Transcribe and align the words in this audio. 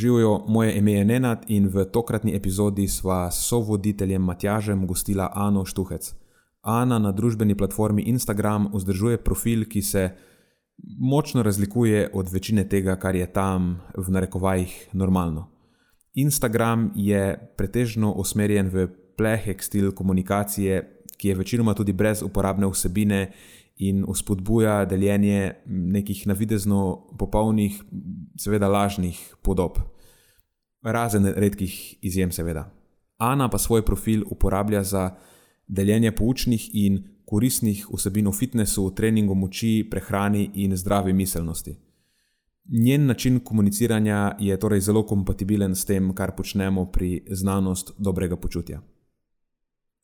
Živijo, 0.00 0.44
moje 0.48 0.78
ime 0.78 0.92
je 0.92 1.04
Nenad 1.04 1.44
in 1.48 1.68
v 1.68 1.84
tokratni 1.84 2.32
epizodi 2.36 2.88
sva 2.88 3.30
s 3.30 3.44
sovoditeljem 3.48 4.22
Matjažem 4.22 4.86
gostila 4.86 5.32
Ano 5.34 5.64
Štuhec. 5.64 6.14
Ana 6.62 6.98
na 6.98 7.12
družbeni 7.12 7.54
platformi 7.54 8.02
Instagram 8.02 8.70
vzdržuje 8.72 9.18
profil, 9.20 9.66
ki 9.68 9.82
se 9.82 10.10
močno 11.00 11.42
razlikuje 11.42 12.10
od 12.14 12.32
večine 12.32 12.64
tega, 12.68 12.96
kar 12.96 13.16
je 13.16 13.26
tam 13.32 13.80
v 13.96 14.10
narekovajih 14.10 14.88
normalno. 14.92 15.50
Instagram 16.14 16.92
je 16.96 17.36
pretežno 17.56 18.12
usmerjen 18.12 18.72
v 18.72 18.88
plehek 19.16 19.62
stil 19.62 19.92
komunikacije, 19.92 20.80
ki 21.18 21.28
je 21.28 21.34
večinoma 21.34 21.74
tudi 21.74 21.92
brez 21.92 22.22
uporabne 22.22 22.72
vsebine 22.72 23.32
in 23.80 24.04
vzpodbuja 24.04 24.84
deljenje 24.84 25.54
nekih 25.66 26.26
navidezno 26.26 27.06
popolnih, 27.18 27.82
seveda 28.36 28.68
lažnih 28.68 29.18
podob. 29.42 29.78
Razen 30.82 31.24
redkih 31.36 31.96
izjem, 32.04 32.32
seveda. 32.32 32.68
Ana 33.18 33.48
pa 33.48 33.58
svoj 33.58 33.84
profil 33.84 34.24
uporablja 34.30 34.82
za 34.84 35.10
deljenje 35.66 36.12
poučnih 36.12 36.70
in 36.72 37.02
koristnih 37.24 37.86
vsebin 37.92 38.26
o 38.26 38.32
fitnessu, 38.32 38.90
treningu 38.94 39.34
moči, 39.34 39.88
prehrani 39.90 40.50
in 40.54 40.76
zdravi 40.76 41.12
miselnosti. 41.12 41.76
Njen 42.68 43.06
način 43.06 43.40
komuniciranja 43.40 44.36
je 44.38 44.58
torej 44.58 44.80
zelo 44.80 45.06
kompatibilen 45.06 45.74
s 45.74 45.84
tem, 45.84 46.14
kar 46.14 46.36
počnemo 46.36 46.84
pri 46.92 47.24
znanosti 47.30 47.92
dobrega 47.98 48.36
počutja. 48.36 48.80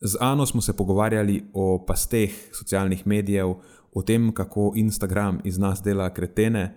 Z 0.00 0.16
Ano 0.20 0.46
smo 0.46 0.60
se 0.60 0.76
pogovarjali 0.76 1.44
o 1.52 1.84
pasteh 1.86 2.30
socialnih 2.52 3.06
medijev, 3.06 3.54
o 3.92 4.02
tem, 4.02 4.32
kako 4.34 4.72
Instagram 4.76 5.40
iz 5.44 5.58
nas 5.58 5.82
dela 5.82 6.10
kretene, 6.14 6.76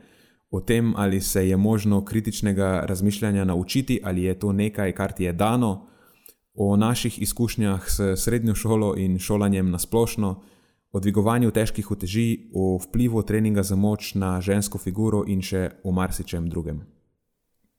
o 0.52 0.62
tem, 0.62 0.94
ali 0.98 1.22
se 1.22 1.50
je 1.50 1.58
možno 1.58 2.06
kritičnega 2.06 2.84
razmišljanja 2.86 3.46
naučiti, 3.46 4.00
ali 4.04 4.24
je 4.24 4.40
to 4.40 4.52
nekaj, 4.52 4.92
kar 4.92 5.12
ti 5.12 5.24
je 5.24 5.34
dano, 5.34 5.88
o 6.54 6.76
naših 6.78 7.22
izkušnjah 7.22 7.86
s 7.88 8.24
srednjo 8.24 8.56
šolo 8.56 8.96
in 8.98 9.20
šolanjem 9.20 9.70
na 9.72 9.80
splošno, 9.80 10.42
o 10.92 11.00
dvigovanju 11.00 11.52
težkih 11.52 11.92
uteži, 11.92 12.50
o 12.54 12.80
vplivu 12.84 13.24
treninga 13.24 13.64
za 13.64 13.76
moč 13.76 14.14
na 14.16 14.42
žensko 14.42 14.78
figuro 14.78 15.24
in 15.28 15.42
še 15.42 15.70
o 15.84 15.92
marsičem 15.92 16.50
drugem. 16.50 16.82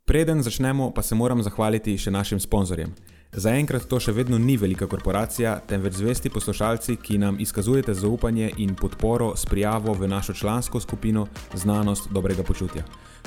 Preden 0.05 0.43
začnemo, 0.43 0.91
pa 0.95 1.03
se 1.03 1.15
moram 1.15 1.43
zahvaliti 1.43 1.99
še 1.99 2.11
našim 2.11 2.41
sponzorjem. 2.41 2.95
Zaenkrat 3.31 3.85
to 3.87 4.01
še 4.03 4.11
vedno 4.11 4.41
ni 4.43 4.57
velika 4.59 4.89
korporacija, 4.91 5.53
temveč 5.71 6.01
zvesti 6.01 6.33
poslušalci, 6.35 6.97
ki 6.99 7.19
nam 7.23 7.37
izkazujete 7.39 7.95
zaupanje 7.95 8.49
in 8.59 8.75
podporo 8.75 9.37
s 9.37 9.47
prijavo 9.47 9.95
v 9.95 10.09
našo 10.11 10.35
člansko 10.35 10.81
skupino 10.81 11.29
Znanost 11.55 12.09
dobrega 12.11 12.43
počutja. 12.43 12.83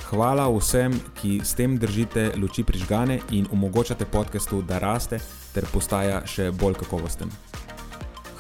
Hvala 0.10 0.50
vsem, 0.52 0.98
ki 1.22 1.40
s 1.44 1.56
tem 1.56 1.78
držite 1.80 2.34
luči 2.36 2.66
prižgane 2.68 3.22
in 3.32 3.48
omogočate 3.52 4.06
podkastu, 4.06 4.62
da 4.62 4.82
raste 4.84 5.22
ter 5.54 5.70
postaja 5.72 6.20
še 6.28 6.50
bolj 6.52 6.76
kakovosten. 6.84 7.32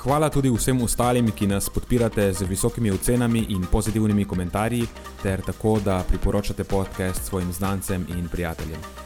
Hvala 0.03 0.28
tudi 0.30 0.52
vsem 0.52 0.81
ostalim, 0.84 1.31
ki 1.31 1.47
nas 1.47 1.69
podpirate 1.72 2.28
z 2.34 2.44
visokimi 2.44 2.91
ocenami 2.91 3.46
in 3.56 3.63
pozitivnimi 3.72 4.28
komentarji, 4.28 4.84
ter 5.23 5.40
tako, 5.47 5.78
da 5.79 6.03
priporočate 6.03 6.68
podcast 6.68 7.23
svojim 7.23 7.56
znancem 7.56 8.03
in 8.18 8.28
prijateljem. 8.28 9.03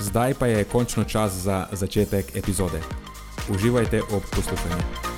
Zdaj 0.00 0.34
pa 0.34 0.46
je 0.46 0.64
končno 0.64 1.04
čas 1.04 1.32
za 1.32 1.66
začetek 1.72 2.36
epizode. 2.36 2.80
Uživajte 3.50 4.02
ob 4.02 4.22
poslušanju. 4.36 5.10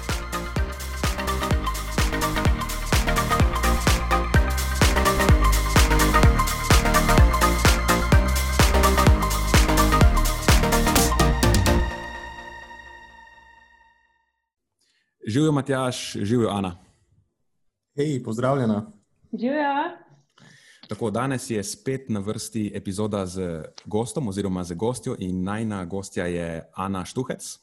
Živijo 15.27 15.53
Matjaš, 15.53 16.13
živijo 16.13 16.49
Ana. 16.51 16.77
Hej, 17.97 18.23
pozdravljena. 18.25 18.93
Živijo. 19.33 20.12
Tako, 20.89 21.11
danes 21.11 21.51
je 21.51 21.63
spet 21.65 22.09
na 22.09 22.21
vrsti 22.21 22.73
epizoda 22.75 23.27
z 23.27 23.65
gostom, 23.85 24.29
oziroma 24.29 24.65
z 24.65 24.75
gostjo, 24.75 25.17
in 25.19 25.43
najna 25.45 25.85
gostja 25.85 26.27
je 26.27 26.71
Ana 26.75 27.05
Štuhec. 27.05 27.59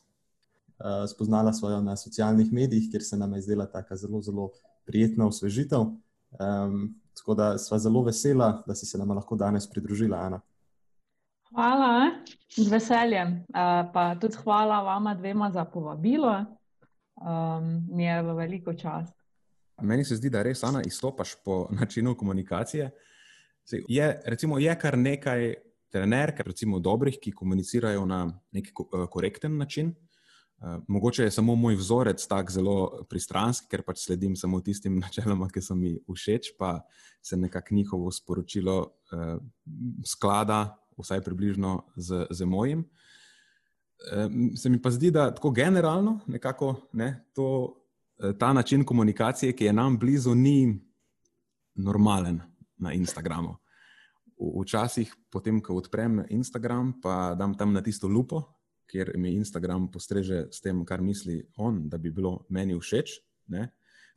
Uh, 0.80 1.10
spoznala 1.10 1.54
smo 1.54 1.70
jo 1.70 1.82
na 1.82 1.96
socialnih 1.96 2.54
medijih, 2.54 2.88
kjer 2.92 3.04
se 3.04 3.18
nam 3.18 3.34
je 3.34 3.42
zdela 3.42 3.66
tako 3.66 3.96
zelo, 3.96 4.22
zelo 4.22 4.52
prijetna 4.86 5.28
osvežitev. 5.28 5.80
Um, 5.80 6.96
tako 7.18 7.34
da 7.34 7.58
smo 7.58 7.78
zelo 7.78 8.04
vesela, 8.04 8.64
da 8.68 8.76
si 8.76 8.86
se 8.86 8.98
nam 8.98 9.12
lahko 9.12 9.36
danes 9.36 9.70
pridružila, 9.70 10.18
Ana. 10.18 10.42
Hvala, 11.50 12.12
z 12.56 12.68
veseljem. 12.72 13.28
Uh, 13.50 13.92
pa 13.94 14.16
tudi 14.22 14.38
hvala 14.44 14.82
vama 14.82 15.16
dvema 15.16 15.52
za 15.52 15.66
povabilo. 15.66 16.46
Um, 17.16 17.88
mi 17.92 18.06
je 18.06 18.22
v 18.24 18.34
veliko 18.34 18.74
čast. 18.74 19.14
Meni 19.82 20.06
se 20.06 20.16
zdi, 20.16 20.30
da 20.30 20.44
res, 20.44 20.64
Ana, 20.64 20.82
izstopaš 20.86 21.36
po 21.46 21.68
načinu 21.72 22.16
komunikacije. 22.18 22.92
Je, 23.88 24.22
recimo, 24.26 24.60
je 24.60 24.76
kar 24.80 24.98
nekaj 24.98 25.54
trenerk, 25.90 26.40
recimo 26.46 26.80
dobrih, 26.80 27.18
ki 27.22 27.32
komunicirajo 27.32 28.06
na 28.06 28.26
neki 28.52 28.72
eh, 28.72 29.06
korekten 29.12 29.58
način. 29.58 29.96
Uh, 30.60 30.82
mogoče 30.88 31.24
je 31.24 31.32
samo 31.32 31.54
moj 31.56 31.78
vzorec 31.80 32.26
tako 32.28 32.52
zelo 32.52 33.04
pristranski, 33.10 33.70
ker 33.72 33.80
pač 33.88 34.02
sledim 34.04 34.34
samo 34.36 34.60
tistim 34.62 34.98
načelom, 35.04 35.46
ki 35.48 35.62
so 35.64 35.76
mi 35.76 35.94
všeč, 36.04 36.52
pa 36.60 36.82
se 37.24 37.38
nekako 37.38 37.76
njihovo 37.76 38.12
sporočilo 38.12 38.80
uh, 38.84 39.38
sklada, 40.06 40.76
vsaj 41.00 41.22
približno 41.24 41.78
z, 41.96 42.26
z 42.30 42.46
mojim. 42.46 42.84
Uh, 42.84 44.28
se 44.60 44.70
mi 44.70 44.82
pa 44.82 44.92
zdi, 44.92 45.14
da 45.16 45.30
tako 45.32 45.54
generalno, 45.56 46.20
nekako 46.28 46.76
ne, 46.92 47.14
to 47.34 47.80
Eh, 48.20 48.34
ta 48.40 48.54
način 48.54 48.84
komunikacije, 48.84 49.56
ki 49.56 49.66
je 49.66 49.74
nam 49.74 49.98
blizu, 50.00 50.36
ni 50.36 50.80
normalen 51.76 52.42
na 52.80 52.94
Instagramu. 52.96 53.58
Včasih, 54.40 55.12
potem, 55.28 55.60
ko 55.60 55.76
odprem 55.76 56.24
Instagram, 56.32 56.96
pa 57.04 57.36
dam 57.36 57.56
tam 57.60 57.76
na 57.76 57.84
tisto 57.84 58.08
lupo, 58.08 58.56
kjer 58.90 59.12
mi 59.20 59.36
Instagram 59.36 59.92
postreže 59.92 60.48
s 60.50 60.64
tem, 60.64 60.80
kar 60.88 61.04
misli 61.04 61.44
on, 61.60 61.90
da 61.92 62.00
bi 62.00 62.12
bilo 62.12 62.46
meni 62.50 62.78
všeč. 62.80 63.20
Ne? 63.52 63.68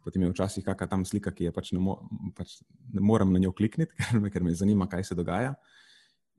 Potem 0.03 0.23
je 0.23 0.31
včasih 0.31 0.65
kakšna 0.65 0.87
tam 0.87 1.03
slika, 1.05 1.35
ki 1.35 1.51
je 1.51 1.53
pač 1.55 1.73
ne, 1.75 1.83
mo 1.83 1.99
pač 2.39 2.63
ne 2.95 3.03
morem 3.03 3.35
na 3.35 3.43
njo 3.43 3.53
klikniti, 3.53 3.95
ker 3.99 4.23
me, 4.23 4.31
ker 4.31 4.47
me 4.47 4.55
zanima, 4.55 4.87
kaj 4.87 5.11
se 5.11 5.19
dogaja. 5.19 5.55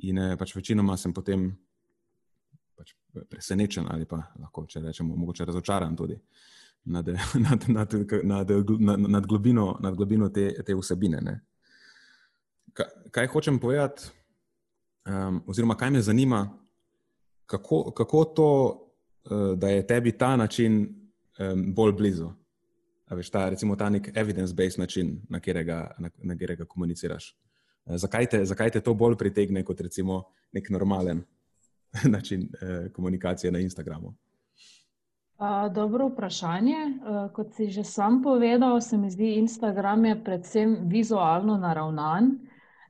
In 0.08 0.18
eh, 0.18 0.34
pač 0.40 0.56
večinoma 0.56 0.98
sem 0.98 1.14
potem 1.14 1.52
pač 2.74 2.96
presenečen 3.30 3.86
ali 3.92 4.08
pa 4.10 4.24
lahko, 4.40 4.66
če 4.66 4.82
rečemo, 4.82 5.16
mogoče 5.16 5.46
razočaran 5.46 5.96
tudi. 5.96 6.18
Uh, 6.18 6.54
nad, 6.84 7.08
nad, 7.34 7.64
nad, 7.68 7.94
nad, 7.94 8.50
nad, 8.80 9.00
nad 9.00 9.26
globino, 9.26 9.78
nad 9.80 9.96
globino 9.96 10.30
te, 10.30 10.64
te 10.64 10.76
vsebine. 10.76 11.22
Ne. 11.22 11.40
Kaj 13.12 13.28
hočem 13.28 13.60
povedati, 13.60 14.10
um, 15.06 15.44
oziroma 15.48 15.76
kaj 15.76 15.90
me 15.90 16.02
zanima, 16.02 16.58
kako, 17.46 17.92
kako 17.92 18.24
to, 18.26 18.50
uh, 19.26 19.58
da 19.58 19.70
je 19.70 19.88
tebi 19.88 20.12
ta 20.18 20.36
način 20.36 20.82
um, 21.40 21.74
bolj 21.74 21.92
blizu? 21.92 22.32
Veš, 23.10 23.30
ta, 23.30 23.50
recimo 23.50 23.76
ta 23.76 23.90
nek 23.90 24.10
evidence-based 24.16 24.80
način, 24.80 25.22
na 25.30 25.40
katerega, 25.40 25.92
na, 26.00 26.10
na 26.18 26.34
katerega 26.34 26.66
komuniciraš. 26.66 27.36
Uh, 27.86 27.96
zakaj, 27.98 28.26
te, 28.26 28.46
zakaj 28.46 28.70
te 28.70 28.82
to 28.82 28.94
bolj 28.94 29.16
pritegne 29.16 29.64
kot 29.64 29.82
recimo 29.82 30.24
nek 30.52 30.70
normalen 30.70 31.24
način 32.16 32.50
uh, 32.50 32.92
komunikacije 32.92 33.52
na 33.52 33.60
Instagramu? 33.60 34.16
dobro 35.74 36.08
vprašanje. 36.08 36.76
Uh, 36.76 37.32
kot 37.34 37.54
si 37.54 37.70
že 37.70 37.84
sam 37.84 38.22
povedal, 38.24 38.82
se 38.82 38.98
mi 38.98 39.10
zdi, 39.10 39.34
Instagram 39.34 40.06
je 40.06 40.24
predvsem 40.24 40.78
vizualno 40.88 41.58
naravnan. 41.58 42.40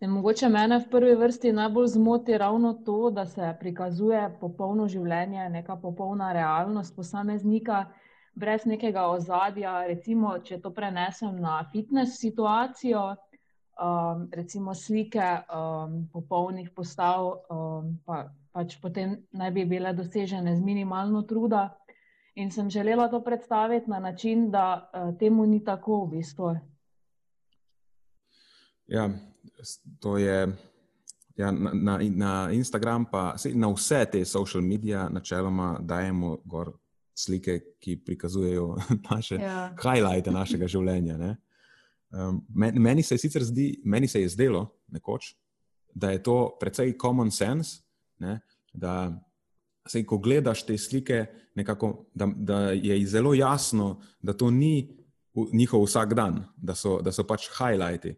In 0.04 0.10
mogoče 0.12 0.50
mene 0.50 0.82
v 0.84 0.90
prvi 0.92 1.14
vrsti 1.16 1.54
najbolj 1.56 1.86
zmoti 1.88 2.38
ravno 2.38 2.74
to, 2.74 3.10
da 3.10 3.24
se 3.26 3.54
prikazuje 3.60 4.26
popolno 4.40 4.88
življenje, 4.92 5.46
neka 5.50 5.78
popolna 5.80 6.34
realnost 6.36 6.96
posameznika, 6.96 7.86
brez 8.36 8.66
nekega 8.68 9.06
ozadja. 9.14 9.78
Recimo, 9.88 10.34
če 10.44 10.60
to 10.60 10.74
prenesem 10.76 11.40
na 11.40 11.62
fitness 11.72 12.20
situacijo, 12.20 13.06
um, 13.80 14.28
recimo 14.36 14.76
slike 14.76 15.32
um, 15.48 15.98
popolnih 16.12 16.68
postav, 16.76 17.32
um, 17.48 17.96
pa, 18.04 18.26
pa 18.52 18.60
pač 18.60 18.76
potem 18.84 19.22
naj 19.32 19.56
bi 19.56 19.64
bile 19.66 19.96
dosežene 19.96 20.58
z 20.58 20.60
minimalno 20.68 21.24
truda. 21.24 21.70
In 22.36 22.52
sem 22.52 22.68
želela 22.70 23.08
to 23.08 23.24
predstaviti 23.24 23.88
na 23.88 24.04
način, 24.04 24.50
da 24.52 24.68
uh, 24.84 25.14
temu 25.16 25.46
ni 25.46 25.64
tako 25.64 26.04
v 26.04 26.18
bistvu. 26.18 26.58
Ja, 28.92 29.08
to 30.00 30.18
je 30.18 30.48
ja, 31.36 31.52
na, 31.52 31.72
na, 31.74 32.00
na 32.16 32.52
Instagram, 32.52 33.06
pa 33.12 33.36
na 33.54 33.70
vse 33.74 34.06
te 34.12 34.26
social 34.26 34.64
medije, 34.64 35.10
načeloma 35.10 35.80
dajemo 35.82 36.38
gor 36.46 36.72
slike, 37.16 37.60
ki 37.80 37.98
prikazujejo 38.06 38.76
naše 39.12 39.36
ja. 39.36 39.76
highlighte 39.82 40.32
našega 40.32 40.68
življenja. 40.68 41.36
Um, 42.14 42.44
meni 42.58 43.04
se 43.04 43.16
je 43.16 43.24
sicer 43.26 43.44
zdi, 43.44 43.82
meni 43.86 44.08
se 44.08 44.22
je 44.22 44.30
zdelo 44.30 44.68
nekoč, 44.94 45.34
da 45.94 46.12
je 46.12 46.24
to 46.24 46.58
precej 46.60 46.96
common 47.02 47.32
sense, 47.32 47.82
ne, 48.20 48.40
da 48.74 49.14
se, 49.88 50.04
ko 50.06 50.18
gledaš 50.18 50.64
te 50.66 50.78
slike, 50.78 51.26
nekako, 51.56 52.08
da, 52.14 52.28
da 52.36 52.60
je 52.72 52.98
zelo 53.08 53.34
jasno, 53.34 54.02
da 54.22 54.34
to 54.34 54.50
ni 54.52 55.04
njihov 55.54 55.84
vsak 55.86 56.14
dan, 56.14 56.44
da 56.58 56.76
so, 56.76 57.00
da 57.02 57.12
so 57.12 57.26
pač 57.28 57.50
highlighti. 57.58 58.14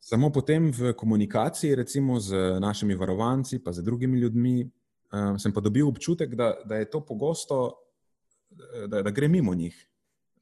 Samo 0.00 0.30
potem 0.32 0.70
v 0.72 0.94
komunikaciji, 0.96 1.74
recimo 1.74 2.20
z 2.20 2.60
našimi 2.60 2.94
varovanci, 2.94 3.58
pa 3.60 3.72
z 3.72 3.84
drugimi 3.84 4.18
ljudmi, 4.18 4.64
um, 5.12 5.38
sem 5.38 5.52
pa 5.52 5.60
dobil 5.60 5.88
občutek, 5.88 6.34
da, 6.34 6.54
da 6.64 6.80
je 6.80 6.90
to 6.90 7.04
pogosto, 7.04 7.76
da, 8.88 9.02
da 9.02 9.10
gre 9.10 9.28
mimo 9.28 9.54
njih. 9.54 9.76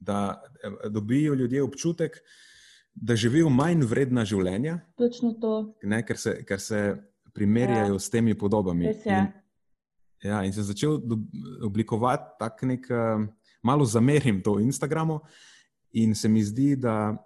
Da 0.00 0.42
eh, 0.62 0.88
dobijo 0.88 1.34
ljudje 1.34 1.62
občutek, 1.62 2.20
da 2.94 3.16
živijo 3.16 3.48
manj 3.50 3.82
vredna 3.82 4.24
življenja. 4.24 4.78
Ne, 5.82 6.02
ker, 6.06 6.18
se, 6.18 6.38
ker 6.46 6.60
se 6.60 6.96
primerjajo 7.34 7.98
ja. 7.98 7.98
s 7.98 8.10
temi 8.10 8.34
podobami. 8.38 8.92
In, 9.06 9.28
ja, 10.22 10.42
in 10.44 10.54
sem 10.54 10.66
začel 10.66 11.00
oblikovati 11.66 12.38
tako 12.38 12.66
nek, 12.66 12.86
malo 13.62 13.84
zamerim 13.84 14.42
to 14.42 14.58
Instagramu, 14.62 15.20
in 15.98 16.14
se 16.14 16.28
mi 16.28 16.42
zdi, 16.42 16.76
da 16.76 17.16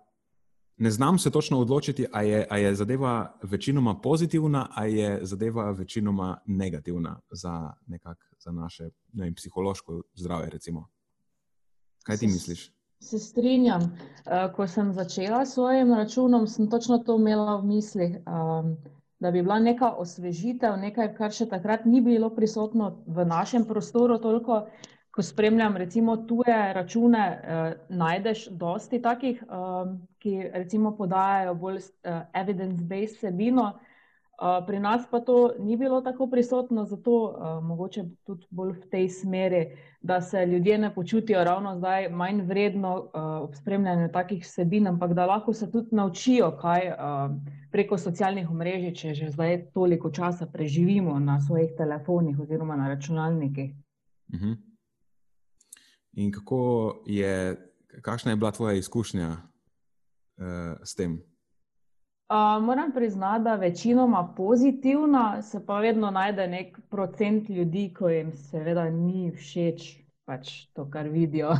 ne 0.76 0.90
znam 0.90 1.18
se 1.18 1.30
točno 1.30 1.58
odločiti, 1.58 2.06
ali 2.12 2.28
je, 2.28 2.46
je 2.56 2.74
zadeva 2.74 3.38
večinoma 3.42 4.00
pozitivna, 4.00 4.68
ali 4.74 4.96
je 4.96 5.18
zadeva 5.22 5.70
večinoma 5.70 6.38
negativna 6.46 7.20
za, 7.30 7.72
nekak, 7.86 8.18
za 8.38 8.52
naše 8.52 8.90
ne 9.12 9.24
vem, 9.24 9.34
psihološko 9.34 10.02
zdravje. 10.14 10.50
Recimo. 10.50 10.88
Kaj 12.02 12.16
ti 12.16 12.26
misliš? 12.26 12.72
Se 13.00 13.18
strinjam. 13.18 13.82
Uh, 13.82 14.54
ko 14.56 14.66
sem 14.66 14.92
začela 14.92 15.46
s 15.46 15.54
svojim 15.54 15.94
računom, 15.94 16.46
sem 16.46 16.70
točno 16.70 16.98
to 16.98 17.16
imela 17.18 17.56
v 17.56 17.64
mislih. 17.66 18.18
Um, 18.26 18.76
da 19.22 19.30
bi 19.30 19.42
bila 19.42 19.58
neka 19.58 19.92
osvežitev, 20.02 20.76
nekaj, 20.82 21.12
kar 21.14 21.30
še 21.30 21.46
takrat 21.46 21.84
ni 21.86 22.00
bilo 22.02 22.30
prisotno 22.34 23.04
v 23.06 23.24
našem 23.24 23.64
prostoru, 23.64 24.16
toliko 24.18 24.64
ko 25.12 25.22
spremljam, 25.22 25.76
recimo, 25.76 26.16
tuje 26.16 26.72
račune, 26.72 27.40
eh, 27.44 27.74
najdeš 27.88 28.46
dosti 28.48 29.02
takih, 29.02 29.42
eh, 29.42 29.96
ki 30.18 30.50
recimo 30.54 30.96
podajajo 30.96 31.54
bolj 31.54 31.78
eh, 31.78 32.20
evidence-based 32.32 33.20
sebino. 33.20 33.72
Uh, 34.42 34.66
pri 34.66 34.78
nas 34.80 35.04
pa 35.10 35.20
to 35.20 35.52
ni 35.58 35.76
bilo 35.76 36.00
tako 36.00 36.26
prisotno, 36.26 36.84
zato 36.84 37.10
uh, 37.10 37.64
mogoče 37.64 38.04
tudi 38.26 38.46
bolj 38.50 38.72
v 38.72 38.88
tej 38.90 39.08
smeri, 39.08 39.60
da 40.00 40.20
se 40.20 40.46
ljudje 40.46 40.78
ne 40.78 40.94
počutijo 40.94 41.44
ravno 41.44 41.76
zdaj 41.76 42.08
manj 42.08 42.40
vredno 42.42 42.96
uh, 42.98 43.10
ob 43.44 43.54
spremljanju 43.54 44.08
takih 44.12 44.42
vsebin, 44.42 44.86
ampak 44.86 45.14
da 45.14 45.26
lahko 45.26 45.52
se 45.52 45.70
tudi 45.70 45.94
naučijo, 45.94 46.50
kaj 46.60 46.88
uh, 46.88 47.36
preko 47.70 47.98
socialnih 47.98 48.50
omrežij, 48.50 48.94
če 48.94 49.14
že 49.14 49.30
zdaj 49.30 49.70
toliko 49.74 50.10
časa 50.10 50.46
preživimo 50.46 51.18
na 51.20 51.40
svojih 51.40 51.76
telefonih 51.78 52.40
oziroma 52.40 52.76
na 52.76 52.88
računalnikih. 52.88 53.74
Mhm. 54.34 54.71
In 56.12 56.32
kako 56.32 57.02
je, 57.06 57.56
kakšna 58.02 58.30
je 58.30 58.36
bila 58.36 58.50
tvoja 58.50 58.76
izkušnja 58.76 59.28
uh, 59.30 60.46
s 60.84 60.94
tem? 60.94 61.22
Uh, 62.32 62.64
moram 62.64 62.92
priznati, 62.92 63.44
da 63.44 63.54
večinoma 63.54 64.34
pozitivna, 64.36 65.42
se 65.42 65.66
pa 65.66 65.78
vedno 65.78 66.10
najde 66.10 66.48
nek 66.48 66.78
procent 66.90 67.48
ljudi, 67.48 67.94
ko 67.98 68.08
jim 68.08 68.32
seveda 68.32 68.90
ni 68.90 69.32
všeč 69.36 70.02
pač 70.24 70.52
to, 70.72 70.86
kar 70.90 71.08
vidijo. 71.10 71.50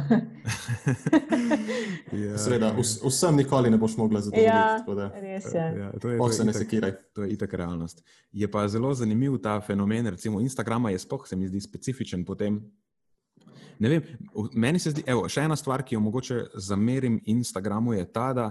ja, 2.25 2.39
Sreda, 2.39 2.71
vsem 2.79 3.37
nikoli 3.37 3.71
ne 3.71 3.79
boš 3.79 3.97
mogla 3.99 4.21
zadovoljiti. 4.21 4.49
Ja, 4.49 5.11
res 5.21 5.49
je. 5.55 5.67
Ja, 5.79 5.91
to 6.01 6.11
je, 6.11 6.19
to 6.19 6.27
je 6.27 6.33
se 6.33 6.45
ne 6.45 6.55
sekiraj. 6.55 6.95
To 7.13 7.27
je 7.27 7.33
itak 7.35 7.55
realnost. 7.55 8.05
Je 8.33 8.51
pa 8.51 8.69
zelo 8.69 8.95
zanimiv 8.95 9.41
ta 9.43 9.61
fenomen, 9.61 10.07
recimo 10.07 10.41
Instagrama 10.41 10.91
je 10.91 11.03
spoh, 11.03 11.27
se 11.29 11.37
mi 11.37 11.49
zdi 11.49 11.61
specifičen 11.61 12.25
potem 12.25 12.63
Ne 13.83 13.89
vem, 13.89 14.03
meni 14.55 14.79
se 14.79 14.93
zdi, 14.93 15.03
evo, 15.11 15.25
še 15.27 15.43
ena 15.43 15.57
stvar, 15.59 15.83
ki 15.83 15.97
jo 15.97 16.01
mogoče 16.05 16.37
zamerim 16.55 17.17
Instagramu, 17.33 17.97
je 17.97 18.05
ta, 18.15 18.29
da 18.37 18.45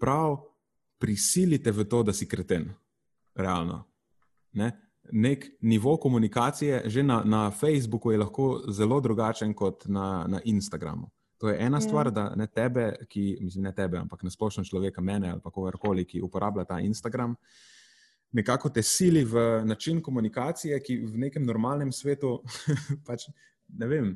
prav 0.00 0.36
prisilite 1.00 1.72
v 1.72 1.86
to, 1.88 2.02
da 2.04 2.12
si 2.12 2.28
kreten. 2.28 2.66
Realno. 3.34 3.78
Ne? 4.60 4.68
Nek 5.12 5.46
nivo 5.64 5.96
komunikacije, 6.00 6.82
že 6.92 7.02
na, 7.02 7.22
na 7.24 7.46
Facebooku, 7.50 8.12
je 8.12 8.20
lahko 8.20 8.48
zelo 8.68 8.98
drugačen 9.00 9.54
kot 9.56 9.86
na, 9.88 10.26
na 10.28 10.42
Instagramu. 10.44 11.08
To 11.40 11.48
je 11.48 11.56
ena 11.64 11.80
ja. 11.80 11.86
stvar, 11.86 12.12
da 12.12 12.26
ne 12.36 12.46
tebe, 12.46 12.90
ki, 13.08 13.38
mislim, 13.40 13.64
ne 13.64 13.72
tebe, 13.72 13.98
ampak 14.02 14.22
na 14.22 14.30
splošno 14.30 14.66
človeka, 14.68 15.00
mene 15.00 15.32
ali 15.32 15.40
kogarkoli, 15.40 16.04
ki 16.04 16.20
uporablja 16.22 16.66
ta 16.68 16.78
Instagram, 16.84 17.34
nekako 18.36 18.68
te 18.68 18.82
sili 18.82 19.24
v 19.24 19.64
način 19.64 20.04
komunikacije, 20.04 20.82
ki 20.84 21.00
v 21.08 21.24
nekem 21.24 21.48
normalnem 21.48 21.92
svetu, 21.92 22.36
pač 23.08 23.30
ne 23.80 23.88
vem 23.88 24.14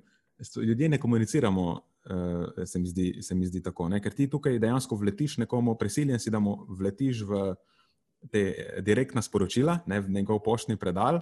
ljudje 0.57 0.89
ne 0.89 0.99
komuniciramo, 0.99 1.71
uh, 1.73 2.67
se, 2.67 2.79
mi 2.79 2.89
zdi, 2.89 3.23
se 3.23 3.35
mi 3.35 3.47
zdi 3.47 3.63
tako. 3.63 3.89
Ne? 3.89 4.03
Ker 4.03 4.15
ti 4.15 4.29
tukaj 4.31 4.59
dejansko 4.59 4.97
vletiš 4.97 5.39
nekomu, 5.39 5.75
prisiljen 5.79 6.21
si, 6.21 6.31
da 6.31 6.39
mu 6.39 6.57
vletiš 6.69 7.23
v 7.29 7.43
te 8.33 8.45
direktna 8.83 9.23
sporočila, 9.23 9.81
ne 9.87 10.01
v 10.01 10.11
njegov 10.11 10.43
poštni 10.45 10.77
predal. 10.77 11.21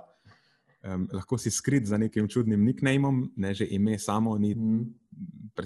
Um, 0.86 1.08
lahko 1.12 1.38
si 1.38 1.50
skrit 1.50 1.86
za 1.88 1.98
nekim 1.98 2.28
čudnim 2.28 2.62
nicknameom, 2.64 3.32
ne 3.36 3.54
že 3.54 3.66
ime 3.70 3.98
samo 3.98 4.36
ni 4.38 4.54
mm. 4.54 4.84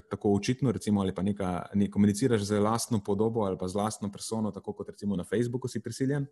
tako 0.08 0.32
očitno, 0.32 0.73
recimo, 0.73 1.00
ali 1.00 1.14
pa 1.14 1.23
neka, 1.23 1.67
ne 1.75 1.91
komuniciraš 1.91 2.43
z 2.43 2.61
lastno 2.61 3.03
podobo 3.05 3.44
ali 3.44 3.58
pa 3.58 3.69
z 3.69 3.76
lastno 3.76 4.11
persono, 4.12 4.50
tako 4.50 4.73
kot 4.73 4.88
recimo 4.88 5.17
na 5.17 5.25
Facebooku 5.25 5.69
si 5.69 5.82
prisiljen. 5.82 6.26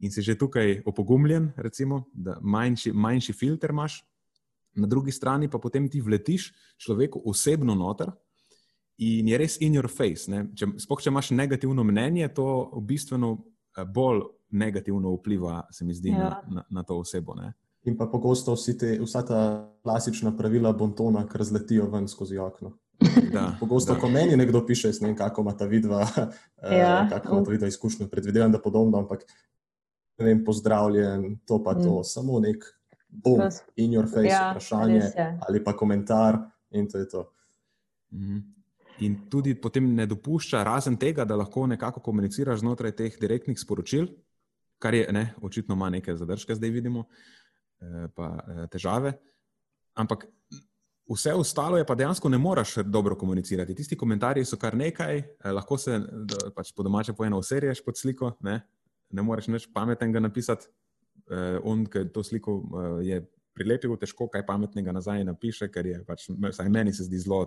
In 0.00 0.10
si 0.10 0.22
že 0.22 0.38
tukaj 0.38 0.82
opogumljen, 0.86 1.52
recimo, 1.56 2.04
da 2.14 2.38
manjši, 2.40 2.92
manjši 2.92 3.32
filter 3.32 3.70
imaš, 3.70 4.04
na 4.78 4.86
drugi 4.86 5.12
strani 5.12 5.50
pa 5.50 5.58
potem 5.58 5.88
ti 5.90 6.00
vletiš 6.00 6.52
človeku 6.78 7.22
osebno 7.26 7.74
noter 7.74 8.12
in 8.98 9.28
je 9.28 9.38
res 9.38 9.60
in 9.60 9.74
your 9.74 9.88
face. 9.90 10.26
Sploh, 10.78 11.00
če 11.02 11.12
imaš 11.12 11.30
negativno 11.30 11.84
mnenje, 11.86 12.28
to 12.34 12.70
v 12.74 12.82
bistvu 12.88 13.18
eh, 13.18 13.84
bolj 13.84 14.26
negativno 14.50 15.12
vpliva, 15.18 15.62
se 15.70 15.84
mi 15.84 15.94
zdi, 15.94 16.10
ja. 16.10 16.18
na, 16.18 16.42
na, 16.48 16.64
na 16.70 16.82
to 16.82 16.98
osebo. 16.98 17.34
Ne? 17.36 17.52
In 17.86 17.96
pa 17.96 18.08
pogosto 18.10 18.56
te, 18.56 18.96
vsa 19.00 19.22
ta 19.22 19.40
klasična 19.84 20.34
pravila 20.36 20.72
bontona, 20.72 21.26
ki 21.28 21.38
razletijo 21.38 21.88
ven 21.92 22.08
skozi 22.08 22.38
okno. 22.38 22.74
Da, 23.32 23.52
pogosto, 23.60 23.94
da. 23.94 24.00
ko 24.00 24.08
meni 24.10 24.36
nekdo 24.36 24.64
piše, 24.66 24.90
ne 25.00 25.12
vem, 25.12 25.16
kako 25.16 25.44
ima 25.44 25.52
ta 25.56 25.68
vidva, 25.70 26.02
eh, 26.62 26.78
ja. 26.78 27.04
uh, 27.04 27.10
kako 27.10 27.36
ima 27.36 27.44
ta 27.44 27.50
vidva 27.54 27.68
izkušnjo, 27.68 28.08
predvidevam, 28.08 28.52
da 28.52 28.58
podobno, 28.58 28.98
ampak 28.98 29.22
ne 30.18 30.24
vem, 30.26 30.42
pozdravljen, 30.44 31.38
to 31.46 31.62
pa 31.62 31.74
to, 31.74 32.00
mm. 32.00 32.04
samo 32.04 32.40
nek 32.40 32.64
bom, 33.08 33.40
in 33.76 33.92
your 33.92 34.06
face, 34.06 34.28
ja, 34.28 34.50
vprašanje 34.50 35.02
ali 35.48 35.64
pa 35.64 35.76
komentar, 35.76 36.38
in 36.70 36.88
to 36.88 36.98
je 36.98 37.08
to. 37.08 37.32
Mhm. 38.12 38.38
In 39.00 39.28
tudi 39.30 39.54
potem 39.54 39.94
ne 39.94 40.06
dopušča, 40.06 40.62
razen 40.66 40.96
tega, 40.98 41.24
da 41.24 41.36
lahko 41.36 41.66
nekako 41.66 42.00
komuniciraš 42.00 42.60
znotraj 42.60 42.96
teh 42.98 43.18
direktnih 43.20 43.58
sporočil, 43.58 44.08
kar 44.78 44.94
je 44.94 45.06
ne, 45.12 45.34
očitno 45.42 45.74
ima 45.74 45.90
neke 45.90 46.16
zadržke, 46.16 46.54
zdaj 46.54 46.70
vidimo, 46.70 47.04
eh, 47.80 48.08
pa 48.14 48.38
eh, 48.38 48.66
težave. 48.66 49.12
Ampak 49.94 50.26
vse 51.08 51.34
ostalo 51.34 51.78
je 51.78 51.86
pa 51.86 51.94
dejansko 51.94 52.28
ne 52.28 52.38
moreš 52.38 52.74
dobro 52.84 53.16
komunicirati. 53.16 53.74
Tisti 53.74 53.96
komentarji 53.96 54.44
so 54.44 54.56
kar 54.56 54.76
nekaj, 54.76 55.18
eh, 55.18 55.52
lahko 55.52 55.78
se 55.78 56.00
pač 56.54 56.72
po 56.74 56.82
domače 56.82 57.12
pojeno 57.12 57.38
userješ 57.38 57.84
pod 57.84 57.98
sliko, 57.98 58.32
ne, 58.40 58.60
ne 59.10 59.22
moreš 59.22 59.46
nič 59.46 59.68
pametnega 59.72 60.20
napisati 60.20 60.66
uh, 61.30 61.58
on, 61.64 61.86
ki 61.86 62.08
to 62.14 62.24
sliko 62.24 62.58
uh, 62.58 62.86
je 63.04 63.22
prilepil, 63.58 63.96
težko 63.98 64.28
kaj 64.30 64.44
pametnega 64.46 64.92
nazaj 64.94 65.24
napiše, 65.26 65.70
ker 65.72 65.86
je 65.86 66.02
pač, 66.06 66.28
vsaj 66.30 66.70
meni 66.72 66.92
se 66.94 67.08
zdi 67.08 67.18
zelo, 67.24 67.44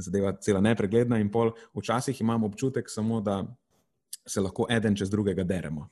zadeva 0.00 0.34
cela 0.42 0.62
nepregledna 0.64 1.20
in 1.22 1.30
pol. 1.30 1.52
Včasih 1.76 2.20
imam 2.20 2.44
občutek 2.48 2.90
samo, 2.90 3.20
da 3.20 3.42
se 4.26 4.40
lahko 4.40 4.66
eden 4.70 4.96
čez 4.96 5.10
drugega 5.12 5.44
deremo. 5.44 5.88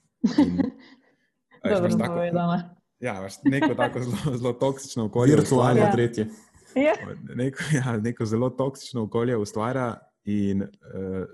Dobro, 1.63 1.91
tako 1.99 2.23
je. 2.23 2.33
Ja, 3.03 3.19
neko 3.45 3.75
tako 3.75 4.01
zelo, 4.03 4.37
zelo 4.39 4.53
toksično 4.53 5.05
okolje. 5.11 5.37
Virtualno 5.37 5.83
ja. 5.83 5.93
tretje. 5.93 6.27
Ja. 6.75 6.95
Neko, 7.35 7.65
ja, 7.77 7.97
neko 8.01 8.27
zelo 8.27 8.51
toksično 8.51 9.05
okolje 9.05 9.37
ustvarja, 9.37 9.99
in 10.25 10.63
uh, 10.63 10.69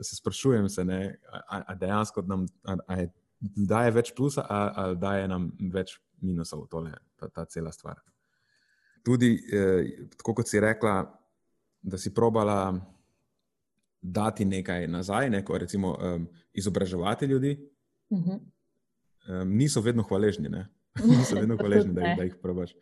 se 0.00 0.16
sprašujem, 0.16 0.68
se, 0.68 0.84
ne, 0.84 1.18
a, 1.50 1.62
a 1.66 1.74
dejansko 1.74 2.22
nam 2.22 2.46
a, 2.64 2.76
a 2.86 2.96
je 2.96 3.10
daje 3.40 3.90
več 3.90 4.12
plusa 4.16 4.44
ali 4.48 4.96
daje 4.96 5.28
nam 5.28 5.50
več 5.72 5.98
minusov, 6.22 6.66
tole, 6.70 6.92
ta, 7.16 7.28
ta 7.28 7.44
cela 7.44 7.72
stvar. 7.72 8.00
Tudi, 9.06 9.34
eh, 9.52 10.08
kot 10.22 10.48
si 10.48 10.60
rekla, 10.60 11.00
da 11.82 11.98
si 11.98 12.14
probala 12.14 12.72
dati 14.02 14.44
nekaj 14.44 14.86
nazaj, 14.90 15.30
neko, 15.30 15.58
recimo 15.58 15.94
um, 15.94 16.26
izobraževati 16.52 17.26
ljudi, 17.26 17.70
uh 18.10 18.18
-huh. 18.18 18.40
um, 19.42 19.56
niso 19.56 19.80
vedno 19.80 20.02
hvaležni. 20.02 20.48
Ne? 20.48 20.68
Niso 21.18 21.34
vedno 21.34 21.56
hvaležni, 21.56 21.94
da, 21.94 22.14
da 22.16 22.22
jih 22.22 22.36
probaš 22.42 22.74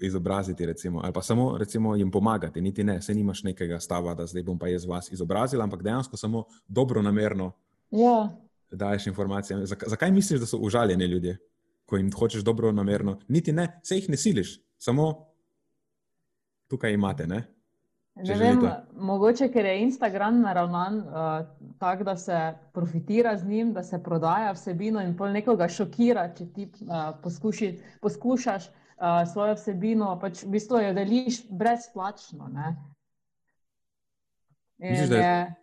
izobraziti, 0.00 0.66
recimo, 0.66 1.00
ali 1.04 1.12
pa 1.12 1.22
samo 1.22 1.58
recimo, 1.58 1.96
jim 1.96 2.10
pomagati. 2.10 2.60
Niti 2.60 2.84
ne, 2.84 3.02
se 3.02 3.14
nimaš 3.14 3.42
nekega 3.42 3.80
stava, 3.80 4.14
da 4.14 4.26
zdaj 4.26 4.42
bom 4.42 4.58
pa 4.58 4.68
jaz 4.68 4.84
vas 4.84 5.12
izobrazil, 5.12 5.62
ampak 5.62 5.82
dejansko 5.82 6.16
samo 6.16 6.44
dobro 6.68 7.02
namerno 7.02 7.52
ja. 7.90 8.36
Daješ 8.72 9.06
informacije. 9.06 9.66
Zakaj, 9.66 9.88
zakaj 9.88 10.10
misliš, 10.10 10.40
da 10.40 10.46
so 10.46 10.56
užaljeni 10.56 11.04
ljudje, 11.04 11.38
ko 11.86 11.96
jim 11.96 12.12
hočeš 12.12 12.44
dobro 12.44 12.72
namerno? 12.72 13.18
Niti 13.28 13.52
ne, 13.52 13.80
se 13.84 13.96
jih 13.96 14.08
ne 14.10 14.16
siliš, 14.16 14.60
samo 14.78 15.26
tukaj 16.68 16.92
imate. 16.92 17.26
Ne? 17.26 17.44
Ne 18.14 18.34
vem, 18.36 18.60
mogoče, 18.92 19.48
ker 19.48 19.64
je 19.64 19.78
Instagram 19.86 20.40
naravnan 20.40 20.98
uh, 20.98 21.06
tako, 21.80 22.04
da 22.04 22.16
se 22.16 22.54
profitira 22.72 23.36
z 23.38 23.48
njim, 23.48 23.72
da 23.72 23.82
se 23.82 24.02
prodaja 24.02 24.52
vsebino 24.52 25.00
in 25.00 25.16
pol 25.16 25.32
nekoga 25.32 25.68
šokira, 25.68 26.26
če 26.36 26.46
ti 26.52 26.68
uh, 26.68 27.14
poskuši, 27.22 27.70
poskušaš 28.04 28.68
uh, 28.68 29.22
svojo 29.32 29.56
vsebino, 29.56 30.12
pač 30.20 30.44
v 30.44 30.52
bistvu 30.52 30.82
jo 30.84 30.92
deliš 30.92 31.40
brezplačno. 31.48 32.50
Misliš, 34.78 35.10
je, 35.10 35.24
je... 35.24 35.61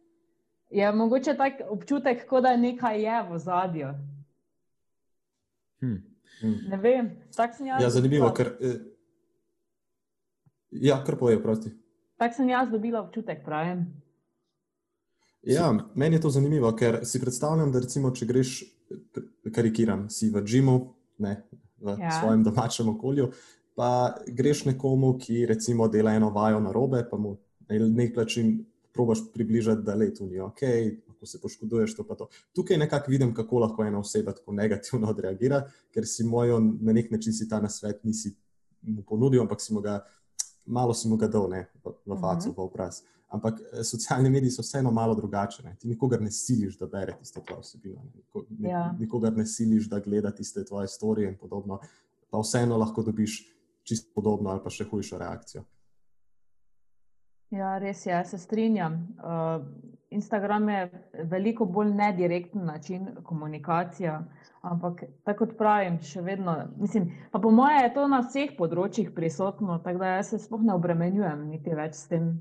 je 0.69 0.91
mogoče 0.91 1.33
tak 1.37 1.61
občutek, 1.69 2.27
kot 2.29 2.43
da 2.43 2.57
nekaj 2.57 3.01
je 3.01 3.23
v 3.29 3.39
zadju. 3.39 3.87
Hmm. 5.81 6.03
Hmm. 6.41 6.57
Ne 6.69 6.77
vem, 6.77 7.09
tako 7.35 7.57
sem 7.57 7.67
jaz. 7.67 7.83
Ja, 7.83 7.89
zanimivo, 7.89 8.29
ker. 8.35 8.53
Eh, 8.61 8.75
ja, 10.71 11.03
kar 11.05 11.17
poje, 11.19 11.41
prosti. 11.43 11.71
Tako 12.17 12.35
sem 12.35 12.49
jaz 12.49 12.69
dobila 12.71 13.01
občutek, 13.01 13.43
pravim. 13.45 13.87
Ja, 15.41 15.71
meni 15.95 16.15
je 16.15 16.21
to 16.21 16.29
zanimivo, 16.29 16.71
ker 16.75 16.99
si 17.07 17.19
predstavljam, 17.21 17.71
da 17.71 17.79
recimo, 17.79 18.11
če 18.11 18.25
greš, 18.27 18.55
karikiram, 19.55 20.09
si 20.11 20.29
v 20.29 20.43
Džimu, 20.43 20.75
ne, 21.23 21.35
v 21.79 21.95
ja. 22.01 22.11
svojem 22.19 22.43
domačem 22.43 22.89
okolju, 22.91 23.29
pa 23.75 24.19
greš 24.27 24.65
nekomu, 24.67 25.13
ki 25.19 25.45
recimo 25.47 25.87
dela 25.87 26.11
eno 26.13 26.29
vajo 26.35 26.59
na 26.59 26.73
robe, 26.75 27.05
pa 27.09 27.17
mu 27.17 27.37
na 27.69 27.79
nek 27.79 28.17
način 28.19 28.57
probaš 28.93 29.23
približati, 29.33 29.83
da 29.85 29.95
letu 29.95 30.25
ni 30.25 30.39
ok, 30.39 30.61
ko 31.19 31.25
se 31.25 31.41
poškoduješ, 31.41 31.95
to 31.95 32.03
pa 32.07 32.15
to. 32.15 32.29
Tukaj 32.55 32.77
nekako 32.77 33.11
vidim, 33.11 33.33
kako 33.35 33.59
lahko 33.59 33.83
ena 33.83 33.99
oseba 33.99 34.33
tako 34.33 34.53
negativno 34.53 35.09
odreagira, 35.13 35.63
ker 35.93 36.07
si 36.07 36.23
mojo 36.23 36.59
na 36.59 36.93
nek 36.93 37.11
način 37.11 37.33
si 37.33 37.49
ta 37.49 37.59
nasvet 37.61 38.03
nisi 38.03 38.35
mu 38.81 39.03
ponudil, 39.03 39.41
ampak 39.41 39.61
si 39.61 39.73
mu 39.73 39.81
ga 39.81 39.99
malo 40.69 40.93
si 40.93 41.09
mu 41.09 41.17
ga 41.17 41.27
dal, 41.27 41.49
ne, 41.49 41.65
v, 41.83 41.91
v 42.05 42.13
mhm. 42.13 42.21
facu, 42.21 42.49
uh 42.49 42.55
-huh. 42.55 42.57
v 42.57 42.61
obraz. 42.61 43.01
Ampak 43.29 43.59
eh, 43.61 43.83
socialni 43.83 44.29
mediji 44.29 44.51
so 44.51 44.61
vseeno 44.61 44.91
malo 44.91 45.15
drugačne. 45.15 45.75
Ti 45.79 45.87
nikogar 45.87 46.21
ne 46.21 46.31
siliš, 46.31 46.77
da 46.77 46.87
bere 46.87 47.15
tiste 47.19 47.41
tvoje 47.41 47.61
vsebine, 47.61 48.01
ja. 48.59 48.95
nikogar 48.99 49.37
ne 49.37 49.45
siliš, 49.45 49.89
da 49.89 49.99
gleda 49.99 50.31
tiste 50.31 50.65
tvoje 50.65 50.87
storije 50.87 51.29
in 51.29 51.37
podobno. 51.37 51.79
Pa 52.29 52.39
vseeno 52.39 52.77
lahko 52.77 53.03
dobiš 53.03 53.53
čisto 53.83 54.11
podobno 54.15 54.49
ali 54.49 54.61
pa 54.63 54.69
še 54.69 54.83
hujšo 54.83 55.17
reakcijo. 55.17 55.63
Ja, 57.49 57.77
res 57.81 58.05
je, 58.05 58.17
se 58.25 58.37
strinjam. 58.37 58.93
Uh, 59.17 59.65
Instagram 60.09 60.69
je 60.69 61.05
veliko 61.23 61.65
bolj 61.65 61.93
nedirekten 61.93 62.65
način 62.65 63.07
komunikacije. 63.23 64.19
Ampak, 64.61 65.03
tako 65.23 65.45
kot 65.45 65.57
pravim, 65.57 65.99
še 66.03 66.21
vedno, 66.21 66.55
mislim, 66.77 67.07
pa 67.31 67.39
po 67.39 67.51
mojem 67.51 67.83
je 67.83 67.93
to 67.95 68.07
na 68.11 68.19
vseh 68.25 68.57
področjih 68.57 69.13
prisotno, 69.15 69.77
tako 69.85 70.01
da 70.01 70.17
jaz 70.17 70.33
se 70.33 70.39
sploh 70.43 70.65
ne 70.67 70.75
obremenjujem 70.75 71.45
niti 71.47 71.77
več 71.77 71.95
s 71.95 72.09
tem. 72.11 72.33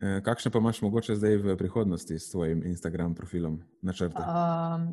E, 0.00 0.20
kakšne 0.24 0.54
pa 0.54 0.62
imaš 0.62 0.80
mogoče 0.86 1.18
zdaj 1.18 1.36
v 1.44 1.58
prihodnosti 1.60 2.16
s 2.16 2.30
tvojim 2.32 2.64
Instagram 2.72 3.14
profilom 3.18 3.60
načrte? 3.84 4.24
Uh, 4.24 4.88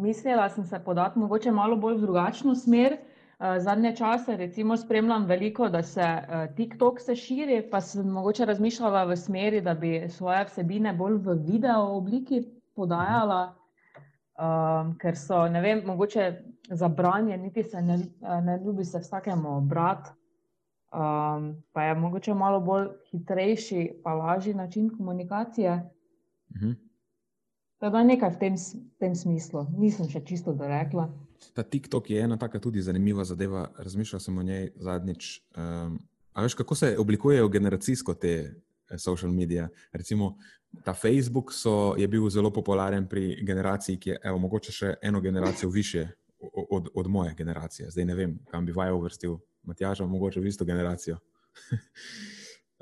mislila 0.00 0.48
sem 0.48 0.64
se 0.64 0.80
podati 0.84 1.20
mogoče 1.20 1.52
malo 1.52 1.76
bolj 1.76 2.00
v 2.00 2.06
drugačno 2.06 2.56
smer. 2.56 2.96
Uh, 3.38 3.54
zadnje 3.62 3.96
čase, 3.96 4.36
recimo, 4.36 4.76
spremljam 4.76 5.24
veliko, 5.24 5.68
da 5.68 5.82
se 5.82 6.02
uh, 6.02 6.54
TikTok 6.56 7.00
se 7.00 7.14
širi, 7.16 7.60
pa 7.70 7.80
sem 7.80 8.08
mogoče 8.10 8.44
razmišljala 8.44 9.04
v 9.04 9.16
smeri, 9.16 9.60
da 9.60 9.74
bi 9.74 10.08
svoje 10.08 10.44
vsebine 10.44 10.92
bolj 10.92 11.20
v 11.22 11.36
video 11.46 11.84
obliki 11.96 12.42
podajala. 12.74 13.54
Um, 14.38 14.96
ker 14.98 15.16
so, 15.18 15.44
ne 15.48 15.60
vem, 15.60 15.84
mogoče 15.86 16.26
za 16.70 16.88
branje, 16.88 17.36
niti 17.36 17.62
se 17.62 17.82
ne, 17.82 17.98
ne 18.42 18.58
ljubi 18.64 18.84
se 18.84 18.98
vsakemu 18.98 19.60
brati. 19.60 20.10
Um, 20.92 21.62
pa 21.72 21.82
je 21.82 21.94
mogoče 21.94 22.34
malo 22.34 22.60
bolj 22.60 22.88
hitrejši, 23.10 24.00
pa 24.04 24.14
lažji 24.14 24.54
način 24.54 24.90
komunikacije. 24.96 25.90
Mhm. 26.56 26.70
Da, 27.80 28.02
nekaj 28.02 28.30
v 28.30 28.38
tem, 28.38 28.54
tem 28.98 29.14
smislu, 29.14 29.66
nisem 29.78 30.08
še 30.10 30.24
čisto 30.26 30.52
dorekla. 30.52 31.06
Ta 31.54 31.62
TikTok 31.62 32.10
je 32.10 32.20
ena 32.20 32.36
taka 32.38 32.58
tudi 32.58 32.82
zanimiva 32.82 33.24
zadeva. 33.24 33.70
Razmišljal 33.78 34.20
sem 34.20 34.38
o 34.38 34.42
njej 34.42 34.70
zadnjič. 34.76 35.40
Um, 35.56 35.98
a 36.32 36.42
veš, 36.42 36.54
kako 36.54 36.74
se 36.74 36.96
oblikujejo 36.98 37.48
generacijsko 37.48 38.14
te 38.14 38.34
eh, 38.90 38.98
social 38.98 39.32
medije? 39.32 39.68
Recimo, 39.92 40.36
Ta 40.84 40.94
Facebook 40.94 41.52
so, 41.52 41.94
je 41.96 42.08
bil 42.08 42.28
zelo 42.30 42.50
popularen 42.52 43.08
pri 43.08 43.40
generaciji, 43.42 43.96
ki 43.96 44.10
je 44.10 44.18
evo, 44.22 44.38
mogoče 44.38 44.72
še 44.72 44.94
eno 45.02 45.20
generacijo 45.20 45.70
više 45.70 46.08
od, 46.70 46.88
od 46.94 47.08
moje 47.08 47.34
generacije. 47.34 47.90
Zdaj 47.90 48.04
ne 48.04 48.14
vem, 48.14 48.38
kam 48.50 48.66
bi 48.66 48.72
vaj 48.72 48.92
uvrstil, 48.92 49.38
Matjaža, 49.62 50.06
mogoče 50.06 50.40
v 50.40 50.46
isto 50.46 50.64
generacijo. 50.64 51.16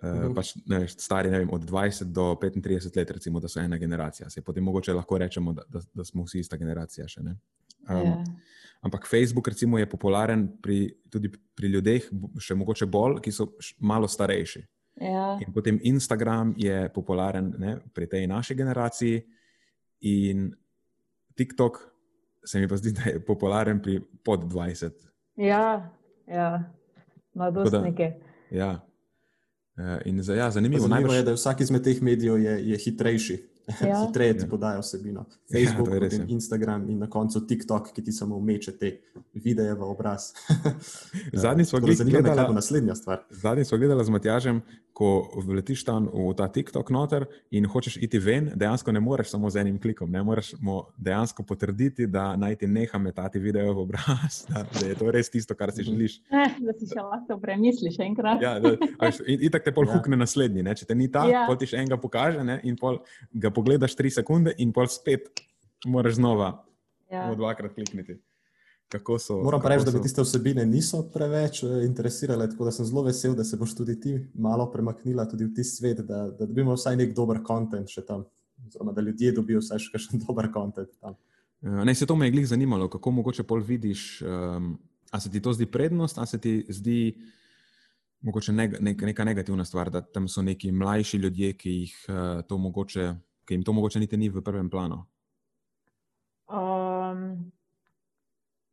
uh, 0.03 0.35
pač, 0.37 0.53
ne, 0.67 0.83
stari 0.89 1.31
ne 1.31 1.39
vem, 1.39 1.51
od 1.53 1.65
20 1.71 2.13
do 2.13 2.35
35 2.43 2.97
let, 2.97 3.11
recimo, 3.11 3.41
da 3.41 3.49
so 3.49 3.61
ena 3.63 3.79
generacija. 3.79 4.31
Se 4.31 4.43
potem 4.43 4.65
mogoče 4.65 4.95
lahko 4.95 5.19
rečemo, 5.19 5.53
da, 5.53 5.65
da, 5.69 5.81
da 5.95 6.05
smo 6.05 6.27
vsi 6.27 6.43
ista 6.43 6.59
generacija. 6.59 7.09
Še, 7.09 7.23
um, 7.88 7.97
yeah. 7.97 8.05
Ja. 8.05 8.25
Ampak 8.87 9.07
Facebook 9.07 9.49
recimo, 9.49 9.78
je 9.78 9.87
popularen 9.88 10.47
pri, 10.62 10.95
tudi 11.11 11.33
pri 11.59 11.69
ljudeh, 11.73 12.05
še 12.38 12.55
mogoče 12.55 12.87
bolj, 12.87 13.19
ki 13.25 13.33
so 13.35 13.49
malo 13.83 14.07
starejši. 14.07 14.62
Ja. 15.02 15.37
In 15.43 15.50
potem 15.52 15.81
Instagram 15.83 16.55
je 16.57 16.87
popularen 16.95 17.50
ne, 17.59 17.76
pri 17.93 18.07
tej 18.07 18.28
naši 18.31 18.55
generaciji, 18.55 19.25
in 20.07 20.52
TikTok 21.35 21.81
se 22.47 22.61
mi 22.61 22.69
pa 22.69 22.78
zdi, 22.78 22.93
da 22.95 23.11
je 23.11 23.25
popularen 23.25 23.83
pri 23.83 23.99
pod 24.25 24.47
20. 24.47 24.93
Ja, 25.37 25.90
ja. 26.31 26.62
mladostnike. 27.35 28.12
Ja. 28.50 28.87
Eh, 29.76 29.99
in 30.09 30.23
za, 30.23 30.35
ja, 30.35 30.50
zanimivo, 30.50 30.87
zanimivo 30.87 30.95
najbrž... 30.95 31.16
je, 31.16 31.23
da 31.23 31.35
vsak 31.35 31.61
izmed 31.61 31.83
teh 31.85 32.02
medijev 32.02 32.38
je, 32.38 32.55
je 32.71 32.78
hitrejši. 32.78 33.37
Ja. 33.87 34.07
Hitreje 34.07 34.39
ti 34.39 34.45
ja. 34.45 34.49
podajo 34.49 34.81
vsebino. 34.81 35.27
Ja, 35.51 35.59
Facebook, 35.59 35.89
ja, 35.93 35.99
res, 35.99 36.19
ja. 36.19 36.25
Instagram 36.29 36.89
in 36.91 36.99
na 36.99 37.09
koncu 37.11 37.41
TikTok, 37.47 37.91
ki 37.95 38.05
ti 38.07 38.13
samo 38.13 38.39
meče 38.41 38.77
te 38.79 38.93
videe 39.35 39.75
v 39.75 39.83
obraz. 39.83 40.33
Zadnji 41.33 41.65
smo 41.65 41.81
gledali, 41.81 42.55
naslednja 42.55 42.95
stvar. 42.95 43.25
Zadnji 43.31 43.65
smo 43.65 43.79
gledali 43.79 44.05
z 44.05 44.15
Matjažem, 44.15 44.63
ko 44.97 45.29
vletiš 45.45 45.85
tam 45.85 46.09
v 46.09 46.33
ta 46.33 46.49
TikTok 46.49 46.89
noter 46.89 47.27
in 47.53 47.67
hočeš 47.69 47.99
iti 48.01 48.17
ven, 48.17 48.49
dejansko 48.57 48.95
ne 48.97 49.01
moreš 49.05 49.35
samo 49.35 49.51
z 49.53 49.61
enim 49.61 49.77
klikom, 49.77 50.09
ne 50.09 50.23
moreš 50.25 50.55
dejansko 50.97 51.45
potrditi, 51.45 52.07
da 52.09 52.31
naj 52.37 52.57
ti 52.63 52.67
neha 52.67 52.99
metati 52.99 53.39
video 53.39 53.75
v 53.77 53.85
obraz, 53.85 54.39
da, 54.49 54.65
da 54.65 54.87
je 54.87 54.97
to 54.97 55.13
res 55.13 55.29
tisto, 55.29 55.53
kar 55.55 55.73
si 55.73 55.85
želiš. 55.85 56.17
Eh, 56.37 56.57
da 56.63 56.73
si 56.77 56.87
še 56.89 57.01
lahko 57.01 57.37
premisliš 57.41 57.97
enkrat. 58.05 58.43
Ja, 58.43 58.57
da, 58.61 58.75
in, 58.77 59.41
in 59.47 59.53
tako 59.53 59.65
te 59.65 59.73
pol 59.75 59.87
ja. 59.89 59.97
hukne 59.97 60.19
naslednji. 60.21 60.63
Ne? 60.63 60.75
Če 60.77 60.87
te 60.89 60.95
ni 60.95 61.09
ta, 61.13 61.25
ja. 61.29 61.45
pol 61.49 61.57
ti 61.59 61.69
še 61.71 61.81
enega 61.81 61.97
pokaže 62.01 62.45
ne? 62.45 62.59
in 62.69 62.77
pol 62.79 62.99
ga 63.33 63.51
pogledaš 63.57 63.97
tri 63.97 64.13
sekunde 64.13 64.53
in 64.63 64.73
pol 64.77 64.89
spet 64.93 65.43
moraš 65.89 66.21
znova 66.21 66.53
ja. 67.11 67.35
dvakrat 67.35 67.75
klikniti. 67.75 68.21
So, 69.19 69.43
Moram 69.43 69.61
pa 69.63 69.69
reči, 69.69 69.85
da 69.85 69.91
me 69.91 70.01
tiste 70.03 70.23
vsebine 70.23 70.63
niso 70.67 71.01
preveč 71.11 71.63
uh, 71.63 71.71
interesirale, 71.85 72.47
tako 72.51 72.69
da 72.69 72.73
sem 72.73 72.87
zelo 72.87 73.03
vesel, 73.03 73.35
da 73.35 73.45
se 73.45 73.57
boš 73.59 73.75
tudi 73.75 73.97
ti 74.01 74.13
malo 74.35 74.69
premaknila 74.71 75.25
tudi 75.27 75.45
v 75.45 75.55
ti 75.55 75.65
svet, 75.65 76.05
da, 76.07 76.29
da 76.31 76.47
dobimo 76.47 76.77
vsaj 76.77 76.97
nek 76.97 77.15
dober 77.15 77.41
kontent 77.43 77.91
še 77.91 78.05
tam, 78.07 78.23
oziroma 78.63 78.95
da 78.95 79.03
ljudje 79.03 79.33
dobijo 79.35 79.59
vsaj 79.59 79.83
še 79.83 79.91
kakšen 79.97 80.23
dober 80.27 80.53
kontent 80.55 80.93
tam. 81.01 81.19
Uh, 81.67 81.83
ne, 81.83 81.95
se 81.95 82.07
to 82.07 82.15
me 82.17 82.29
je 82.29 82.37
glih 82.37 82.47
zanimalo, 82.47 82.87
kako 82.93 83.11
mogoče 83.19 83.43
pol 83.43 83.65
vidiš, 83.67 84.23
um, 84.23 84.77
a 85.11 85.21
se 85.21 85.35
ti 85.35 85.43
to 85.43 85.57
zdi 85.57 85.67
prednost, 85.67 86.23
a 86.23 86.27
se 86.27 86.39
ti 86.39 86.61
zdi 86.71 87.01
mogoče 88.23 88.55
neg, 88.55 88.79
nek, 88.81 89.03
neka 89.03 89.27
negativna 89.27 89.67
stvar, 89.67 89.91
da 89.91 90.01
tam 90.01 90.31
so 90.31 90.47
neki 90.47 90.71
mlajši 90.71 91.19
ljudje, 91.27 91.53
ki, 91.59 91.75
jih, 91.81 91.99
uh, 92.07 92.47
to 92.47 92.59
mogoče, 92.59 93.17
ki 93.47 93.55
jim 93.55 93.62
to 93.65 93.73
mogoče 93.73 94.00
niti 94.00 94.17
ni 94.17 94.29
v 94.29 94.43
prvem 94.43 94.71
planu. 94.71 95.05
Um. 96.47 97.53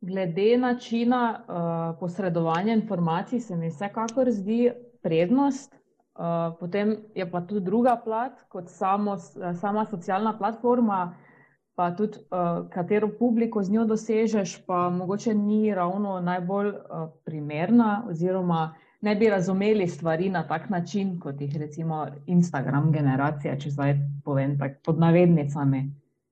Glede 0.04 0.58
načina 0.58 1.44
uh, 1.48 1.98
posredovanja 2.00 2.74
informacij, 2.74 3.40
se 3.40 3.56
mi 3.56 3.70
vsekakor 3.70 4.30
zdi 4.30 4.72
prednost. 5.02 5.74
Uh, 6.14 6.52
potem 6.60 6.96
je 7.14 7.30
pa 7.30 7.40
tu 7.40 7.60
druga 7.60 7.96
plat, 8.04 8.42
kot 8.48 8.68
samo, 8.68 9.16
sama 9.60 9.84
socialna 9.84 10.38
platforma. 10.38 11.14
pa 11.74 11.90
tudi 11.90 12.18
uh, 12.18 12.70
katero 12.70 13.08
publiko 13.18 13.62
z 13.62 13.70
njo 13.70 13.84
dosežeš, 13.84 14.66
pa 14.66 14.90
mogoče 14.90 15.34
ni 15.34 15.74
ravno 15.74 16.20
najbolj 16.20 16.68
uh, 16.68 17.08
primerna, 17.24 18.04
oziroma 18.10 18.74
ne 19.04 19.14
bi 19.16 19.28
razumeli 19.28 19.88
stvari 19.88 20.28
na 20.30 20.42
tak 20.48 20.70
način, 20.70 21.18
kot 21.20 21.40
jih 21.40 21.56
recimo 21.56 22.06
Instagram 22.26 22.92
generacija, 22.92 23.58
če 23.58 23.70
zdaj 23.70 23.98
povem 24.24 24.58
tako 24.58 24.80
pod 24.84 24.98
navednicami. 24.98 25.80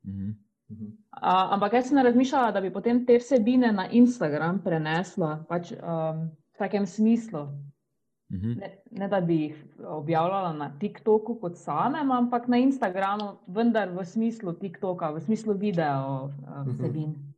Mm 0.02 0.12
-hmm. 0.12 0.86
uh, 1.22 1.52
ampak 1.52 1.72
jaz 1.72 1.88
sem 1.88 1.98
razmišljala, 1.98 2.52
da 2.52 2.60
bi 2.60 2.72
potem 2.72 3.06
te 3.06 3.18
vsebine 3.18 3.72
na 3.72 3.88
Instagram 3.90 4.62
prenesla 4.64 5.44
pač, 5.48 5.72
um, 5.72 6.30
v 6.54 6.58
takem 6.58 6.86
smislu. 6.86 7.48
Mhm. 8.32 8.52
Ne, 8.58 8.68
ne 8.90 9.08
da 9.08 9.20
bi 9.20 9.36
jih 9.36 9.64
objavljala 9.86 10.52
na 10.52 10.78
TikToku 10.78 11.34
kot 11.40 11.56
samem, 11.56 12.10
ampak 12.10 12.48
na 12.48 12.56
Instagramu, 12.56 13.36
vendar 13.46 13.90
v 13.90 14.04
smislu 14.04 14.52
TikToka, 14.52 15.10
v 15.10 15.20
smislu 15.20 15.54
video 15.54 16.24
uh, 16.24 16.66
vsebin. 16.66 17.10
Ja, 17.10 17.31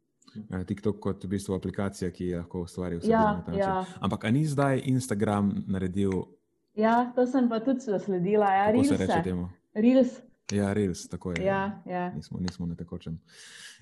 TikTok 0.66 1.00
kot 1.00 1.24
v 1.24 1.28
bistvu 1.36 1.54
aplikacija, 1.54 2.10
ki 2.10 2.34
lahko 2.34 2.64
ustvari 2.66 2.98
vse. 3.00 3.10
Ja, 3.10 3.44
ja. 3.56 3.84
Ampak 4.00 4.28
ni 4.32 4.46
zdaj 4.46 4.82
Instagram 4.84 5.52
naredil? 5.66 6.24
Ja, 6.74 7.12
to 7.14 7.26
sem 7.26 7.48
pa 7.48 7.60
tudi 7.60 7.86
zasledila. 7.86 8.50
Ja, 8.50 8.70
Kako 8.72 8.84
se 8.84 8.96
reče 8.96 9.20
temu? 9.24 9.48
Reels. 9.74 10.20
Ja, 10.52 10.72
res, 10.72 11.08
tako 11.08 11.32
je. 11.32 11.44
Ja, 11.44 11.82
ja. 11.86 12.10
Nismo, 12.12 12.38
nismo 12.40 12.66
na 12.66 12.74
tekočem. 12.76 13.18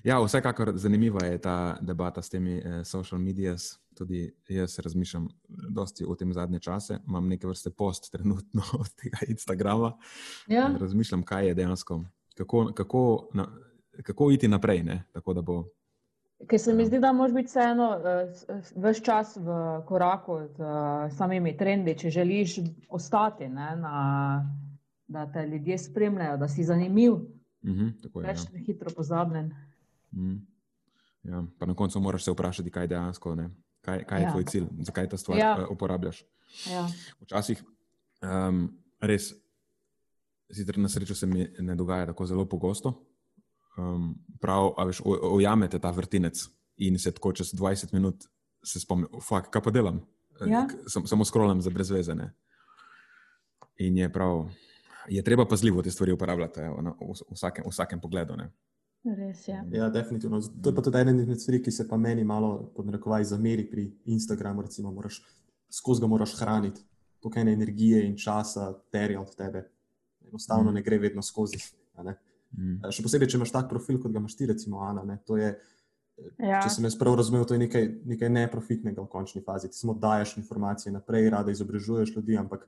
Ja, 0.03 0.19
vsekakor 0.23 0.71
zanimiva 0.75 1.25
je 1.25 1.37
ta 1.37 1.77
debata 1.81 2.21
s 2.21 2.29
temi 2.29 2.57
eh, 2.57 2.83
social 2.85 3.21
medijami. 3.21 3.57
Tudi 3.97 4.33
jaz 4.49 4.79
razmišljam 4.79 5.27
dosti 5.69 6.05
o 6.07 6.15
tem 6.15 6.33
zadnje 6.33 6.59
čase. 6.59 6.97
Imam 7.07 7.27
nekaj 7.27 7.47
vrste 7.47 7.69
post 7.69 8.11
trenutno 8.11 8.61
od 8.79 8.89
tega 8.95 9.17
Instagrama. 9.27 9.97
Ja. 10.47 10.71
Razmišljam, 10.79 11.23
kaj 11.23 11.47
je 11.47 11.53
dejansko, 11.53 12.03
kako, 12.35 12.71
kako, 12.75 13.29
na, 13.33 13.47
kako 14.03 14.31
iti 14.31 14.47
naprej. 14.47 14.83
Ne? 14.83 15.03
Tako 15.11 15.33
da 15.33 15.41
bo. 15.41 15.63
Ker 16.49 16.59
se 16.59 16.73
mi 16.73 16.85
zdi, 16.85 16.99
da 16.99 17.11
moraš 17.13 17.33
biti 17.33 17.47
vseeno 17.47 17.89
uh, 17.97 18.83
vse 18.83 19.03
čas 19.03 19.37
v 19.37 19.57
koraku 19.87 20.39
z 20.57 20.59
uh, 20.59 21.17
samimi 21.17 21.57
trendi, 21.57 21.97
če 21.97 22.09
želiš 22.09 22.59
ostati 22.89 23.47
ne, 23.47 23.75
na 23.75 23.95
da 25.07 25.31
te 25.31 25.47
ljudje 25.47 25.77
spremljajo, 25.77 26.37
da 26.37 26.47
si 26.47 26.63
zanimiv. 26.63 27.13
Mm 27.63 27.71
-hmm, 27.71 27.93
je, 28.03 28.27
Več 28.27 28.39
ja. 28.53 28.59
hitro 28.65 28.91
pozabljen. 28.95 29.53
Mm. 30.11 30.47
Ja, 31.23 31.43
na 31.65 31.73
koncu 31.73 31.99
moraš 31.99 32.23
se 32.23 32.31
vprašati, 32.31 32.71
kaj, 32.71 32.87
dejansko, 32.87 33.37
kaj, 33.81 34.03
kaj 34.03 34.19
je 34.19 34.23
ja. 34.23 34.31
tvoj 34.31 34.45
cilj, 34.45 34.65
zakaj 34.79 35.09
ta 35.09 35.17
stvar 35.17 35.37
ja. 35.37 35.67
uporabljaš. 35.69 36.23
Ja. 36.71 36.87
Včasih 37.19 37.63
um, 38.21 38.79
res, 38.99 39.33
sicer 40.51 40.77
na 40.77 40.89
srečo 40.89 41.15
se 41.15 41.27
mi 41.27 41.47
ne 41.59 41.75
dogaja 41.75 42.05
tako 42.05 42.25
zelo 42.25 42.45
pogosto. 42.45 43.05
Um, 43.77 44.15
prav, 44.41 44.73
a 44.77 44.85
veš, 44.85 45.01
ojamete 45.05 45.79
ta 45.79 45.91
vrtinec 45.91 46.45
in 46.77 46.99
se 46.99 47.11
tako 47.11 47.31
čez 47.33 47.53
20 47.53 47.93
minut 47.93 48.25
spomnite, 48.63 49.17
kaj 49.51 49.61
pa 49.61 49.71
delam. 49.71 50.01
Ja. 50.45 50.67
Sam, 50.87 51.07
samo 51.07 51.25
skrolam 51.25 51.61
za 51.61 51.69
brezvezene. 51.69 52.33
In 53.77 53.97
je 53.97 54.11
prav, 54.13 54.49
je 55.09 55.23
treba 55.23 55.45
pazljivo 55.47 55.81
te 55.81 55.91
stvari 55.91 56.11
uporabljati 56.11 56.59
v, 56.59 56.93
v, 57.01 57.15
vsakem, 57.31 57.65
vsakem 57.69 58.01
pogledu. 58.01 58.35
Ne? 58.35 58.51
Res 59.03 59.47
je. 59.47 59.63
Ja, 59.71 59.89
definitivno. 59.89 60.41
To 60.41 60.69
je 60.69 60.75
pa 60.75 60.81
tudi 60.81 60.97
ena 60.97 61.11
izmed 61.11 61.41
stvari, 61.41 61.61
ki 61.63 61.71
se 61.71 61.87
pa 61.87 61.97
meni 61.97 62.23
malo 62.23 62.71
podnarekovaj 62.75 63.23
zameri 63.33 63.65
pri 63.69 63.89
Instagramu. 64.05 64.61
Recimo, 64.61 64.91
moraš, 64.91 65.19
skozi 65.71 66.01
ga 66.01 66.07
moraš 66.07 66.37
hraniti, 66.39 66.81
toliko 67.19 67.39
energije 67.39 68.05
in 68.07 68.15
časa 68.17 68.71
terja 68.91 69.21
od 69.21 69.35
tebe. 69.35 69.65
Enostavno 70.27 70.71
mm. 70.71 70.73
ne 70.73 70.81
gre 70.81 70.97
vedno 70.97 71.21
skozi. 71.21 71.59
Mm. 72.53 72.91
Še 72.93 73.05
posebej, 73.05 73.31
če 73.31 73.39
imaš 73.39 73.53
tak 73.53 73.69
profil, 73.71 73.97
kot 74.01 74.13
ga 74.13 74.21
imaš 74.21 74.37
ti, 74.37 74.47
recimo 74.49 74.83
Ana. 74.85 75.03
Je, 75.39 75.49
ja. 76.37 76.61
Če 76.61 76.69
sem 76.75 76.85
jaz 76.85 76.97
prav 76.99 77.17
razumel, 77.17 77.45
to 77.49 77.57
je 77.57 77.63
nekaj, 77.65 77.89
nekaj 78.13 78.29
neprofitnega 78.29 79.01
v 79.01 79.09
končni 79.09 79.41
fazi. 79.45 79.71
Ti 79.71 79.79
samo 79.79 79.97
daješ 79.97 80.37
informacije 80.43 80.93
naprej, 80.93 81.31
rada 81.33 81.53
izobražuješ 81.53 82.15
ljudi, 82.15 82.37
ampak 82.37 82.67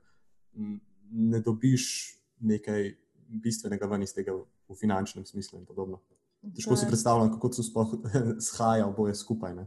ne 0.56 1.40
dobiš 1.44 1.88
nekaj 2.40 2.92
bistvenega 3.42 3.88
ven 3.90 4.04
iz 4.06 4.14
tega 4.14 4.34
v 4.36 4.78
finančnem 4.78 5.26
smislu 5.26 5.60
in 5.60 5.66
podobno. 5.66 6.00
Težko 6.54 6.76
si 6.78 6.86
predstavljam, 6.86 7.32
kako 7.34 7.52
se 7.52 7.64
sploh 7.66 7.94
shaja 8.48 8.86
oboje 8.86 9.14
skupaj. 9.14 9.54
Ne? 9.54 9.66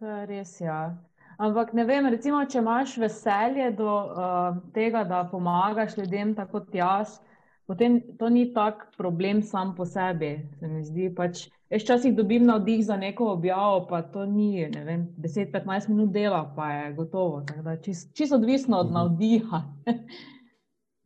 To 0.00 0.08
je 0.08 0.26
res, 0.26 0.56
ja. 0.60 0.96
Ampak 1.38 1.72
ne 1.74 1.84
vem, 1.84 2.06
recimo, 2.12 2.42
če 2.46 2.60
imaš 2.60 2.96
veselje 3.02 3.70
do 3.78 3.90
uh, 3.90 4.58
tega, 4.74 5.02
da 5.08 5.24
pomagaš 5.30 5.96
ljudem 5.98 6.34
tako 6.34 6.60
kot 6.60 6.74
jaz, 6.78 7.18
potem 7.66 8.00
to 8.18 8.28
ni 8.28 8.52
tak 8.54 8.90
problem 8.96 9.42
sam 9.42 9.74
po 9.74 9.86
sebi. 9.86 10.48
Se 10.60 10.68
mi 10.68 10.84
zdi 10.84 11.10
pač. 11.14 11.48
Jaz 11.70 11.82
včasih 11.82 12.14
dobim 12.14 12.44
navdih 12.46 12.84
za 12.86 12.96
neko 12.96 13.32
objavo, 13.32 13.86
pa 13.88 14.02
to 14.02 14.26
ni 14.26 14.68
10-15 14.68 15.88
minut 15.88 16.12
dela, 16.12 16.44
pa 16.56 16.70
je 16.72 16.92
gotovo. 16.94 17.42
Čisto 17.82 18.12
čist 18.14 18.32
odvisno 18.32 18.78
od 18.78 18.86
mhm. 18.86 18.94
navdiha. 18.94 19.62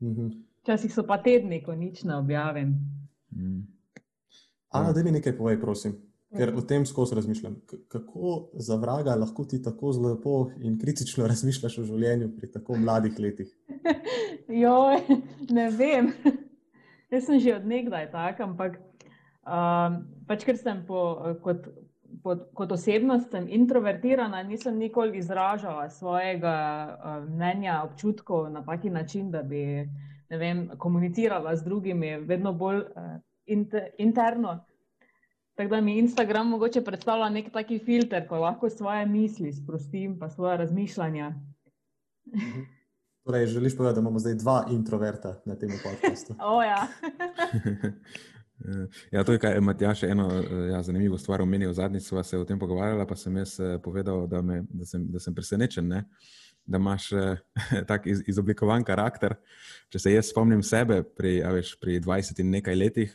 mhm. 0.03 0.29
Včasih 0.63 0.93
so 0.95 1.07
pa 1.07 1.17
tedni, 1.23 1.63
ko 1.65 1.75
nič 1.75 2.05
ne 2.05 2.17
objavim. 2.17 2.75
Mm. 3.33 3.63
Ana, 4.69 4.93
da 4.93 5.03
mi 5.03 5.11
nekaj 5.11 5.33
povej, 5.37 5.57
prosim, 5.61 5.95
ker 6.37 6.53
o 6.57 6.61
tem 6.61 6.85
skozi 6.87 7.17
razmišljam. 7.17 7.57
Kako 7.89 8.51
za 8.61 8.77
vraga 8.77 9.15
lahko 9.17 9.45
ti 9.45 9.63
tako 9.63 9.95
lepo 10.05 10.51
in 10.61 10.79
kritično 10.79 11.27
razmišljaš 11.33 11.79
o 11.79 11.87
življenju 11.89 12.35
pri 12.37 12.51
tako 12.53 12.77
mladih 12.77 13.17
letih? 13.19 13.55
Joj, 14.63 15.01
ne 15.51 15.71
vem. 15.71 16.13
Jaz 17.11 17.25
sem 17.25 17.41
že 17.41 17.57
odnegdaj 17.57 18.11
tak, 18.13 18.41
ampak 18.45 18.77
um, 19.49 20.03
pač 20.29 20.45
ker 20.45 20.59
sem 20.61 20.83
po, 20.85 21.17
kot, 21.41 21.65
pod, 22.23 22.45
kot 22.53 22.75
osebnost 22.77 23.33
introvertirana, 23.49 24.43
nisem 24.45 24.77
nikoli 24.77 25.17
izražala 25.19 25.89
svojega 25.89 26.57
uh, 26.93 27.25
mnenja, 27.25 27.81
občutkov 27.89 28.51
na 28.53 28.65
taki 28.65 28.93
način, 28.93 29.31
da 29.33 29.43
bi 29.43 29.89
vem, 30.29 30.69
komunicirala 30.77 31.57
z 31.57 31.65
drugimi, 31.65 32.17
vedno 32.29 32.53
bolj 32.53 32.85
uh, 32.85 33.17
inter, 33.47 33.89
interno. 33.99 34.59
Tako 35.57 35.71
da 35.75 35.81
mi 35.81 35.99
Instagram 35.99 36.53
mogoče 36.55 36.85
predstavlja 36.85 37.33
nek 37.35 37.49
taki 37.53 37.81
filter, 37.83 38.29
ko 38.29 38.45
lahko 38.45 38.69
svoje 38.71 39.07
misli 39.07 39.53
sprostim, 39.53 40.19
pa 40.19 40.29
svoje 40.29 40.57
razmišljanja. 40.57 41.33
Mhm. 42.37 42.78
Torej, 43.29 43.47
želiš 43.47 43.77
povedati, 43.77 43.95
da 43.95 44.01
imamo 44.01 44.19
zdaj 44.19 44.35
dva 44.35 44.67
introverta 44.71 45.41
na 45.45 45.55
tem 45.55 45.71
podkastu? 45.83 46.33
oh, 46.49 46.65
ja. 46.65 46.89
ja, 49.19 49.25
to 49.25 49.33
je 49.33 49.39
kaj, 49.39 49.61
Matjaš, 49.61 50.03
eno 50.03 50.31
ja, 50.71 50.83
zanimivo 50.83 51.19
stvar 51.19 51.43
omenil. 51.43 51.73
Zadnjič 51.73 52.07
sva 52.09 52.23
se 52.25 52.39
o 52.39 52.45
tem 52.45 52.59
pogovarjala, 52.59 53.07
pa 53.07 53.17
sem 53.17 53.37
jaz 53.37 53.59
eh, 53.61 53.77
povedal, 53.85 54.25
da, 54.27 54.41
me, 54.43 54.63
da, 54.71 54.89
sem, 54.89 55.05
da 55.13 55.21
sem 55.21 55.35
presenečen. 55.35 55.89
Ne? 55.89 56.05
da 56.65 56.81
imaš 56.81 57.13
eh, 57.13 57.37
tak 57.91 58.07
iz, 58.07 58.25
izoblikovan 58.27 58.85
karakter. 58.85 59.37
Če 59.93 59.99
se 59.99 60.17
jaz 60.17 60.33
spomnim 60.33 60.65
sebe 60.65 61.03
pri, 61.03 61.43
veš, 61.59 61.77
pri 61.81 62.01
20 62.01 62.41
in 62.41 62.57
nekaj 62.57 62.81
letih, 62.81 63.15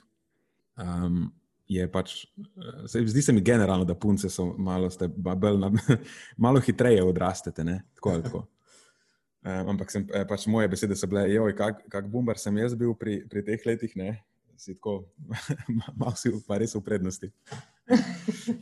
um, 0.77 1.25
je 1.65 1.89
pač, 1.89 2.19
eh, 2.37 2.85
se, 2.85 3.01
zdi 3.09 3.21
se 3.21 3.33
mi 3.33 3.41
generalno, 3.41 3.89
da 3.89 3.97
punce 3.97 4.29
so 4.29 4.51
malo, 4.57 4.93
babel, 5.17 5.57
na, 5.57 5.73
malo 6.37 6.61
hitreje 6.61 7.01
odrastete. 7.01 7.65
Tako, 7.97 8.19
tako. 8.21 8.47
Um, 9.43 9.73
ampak 9.75 9.91
sem, 9.91 10.05
eh, 10.15 10.23
pač 10.23 10.45
moje 10.47 10.69
besede 10.71 10.95
so 10.95 11.07
bile, 11.11 11.25
joj, 11.27 11.51
kak, 11.57 11.83
kak 11.91 12.07
bumbar 12.07 12.39
sem 12.39 12.55
jaz 12.61 12.77
bil 12.79 12.95
pri, 12.95 13.27
pri 13.27 13.43
teh 13.43 13.65
letih. 13.67 13.91
Ne? 13.99 14.23
Si 14.55 14.77
tako, 14.77 15.09
malo 15.99 16.15
si 16.15 16.31
pa 16.47 16.61
res 16.61 16.75
v 16.77 16.83
prednosti. 16.85 17.27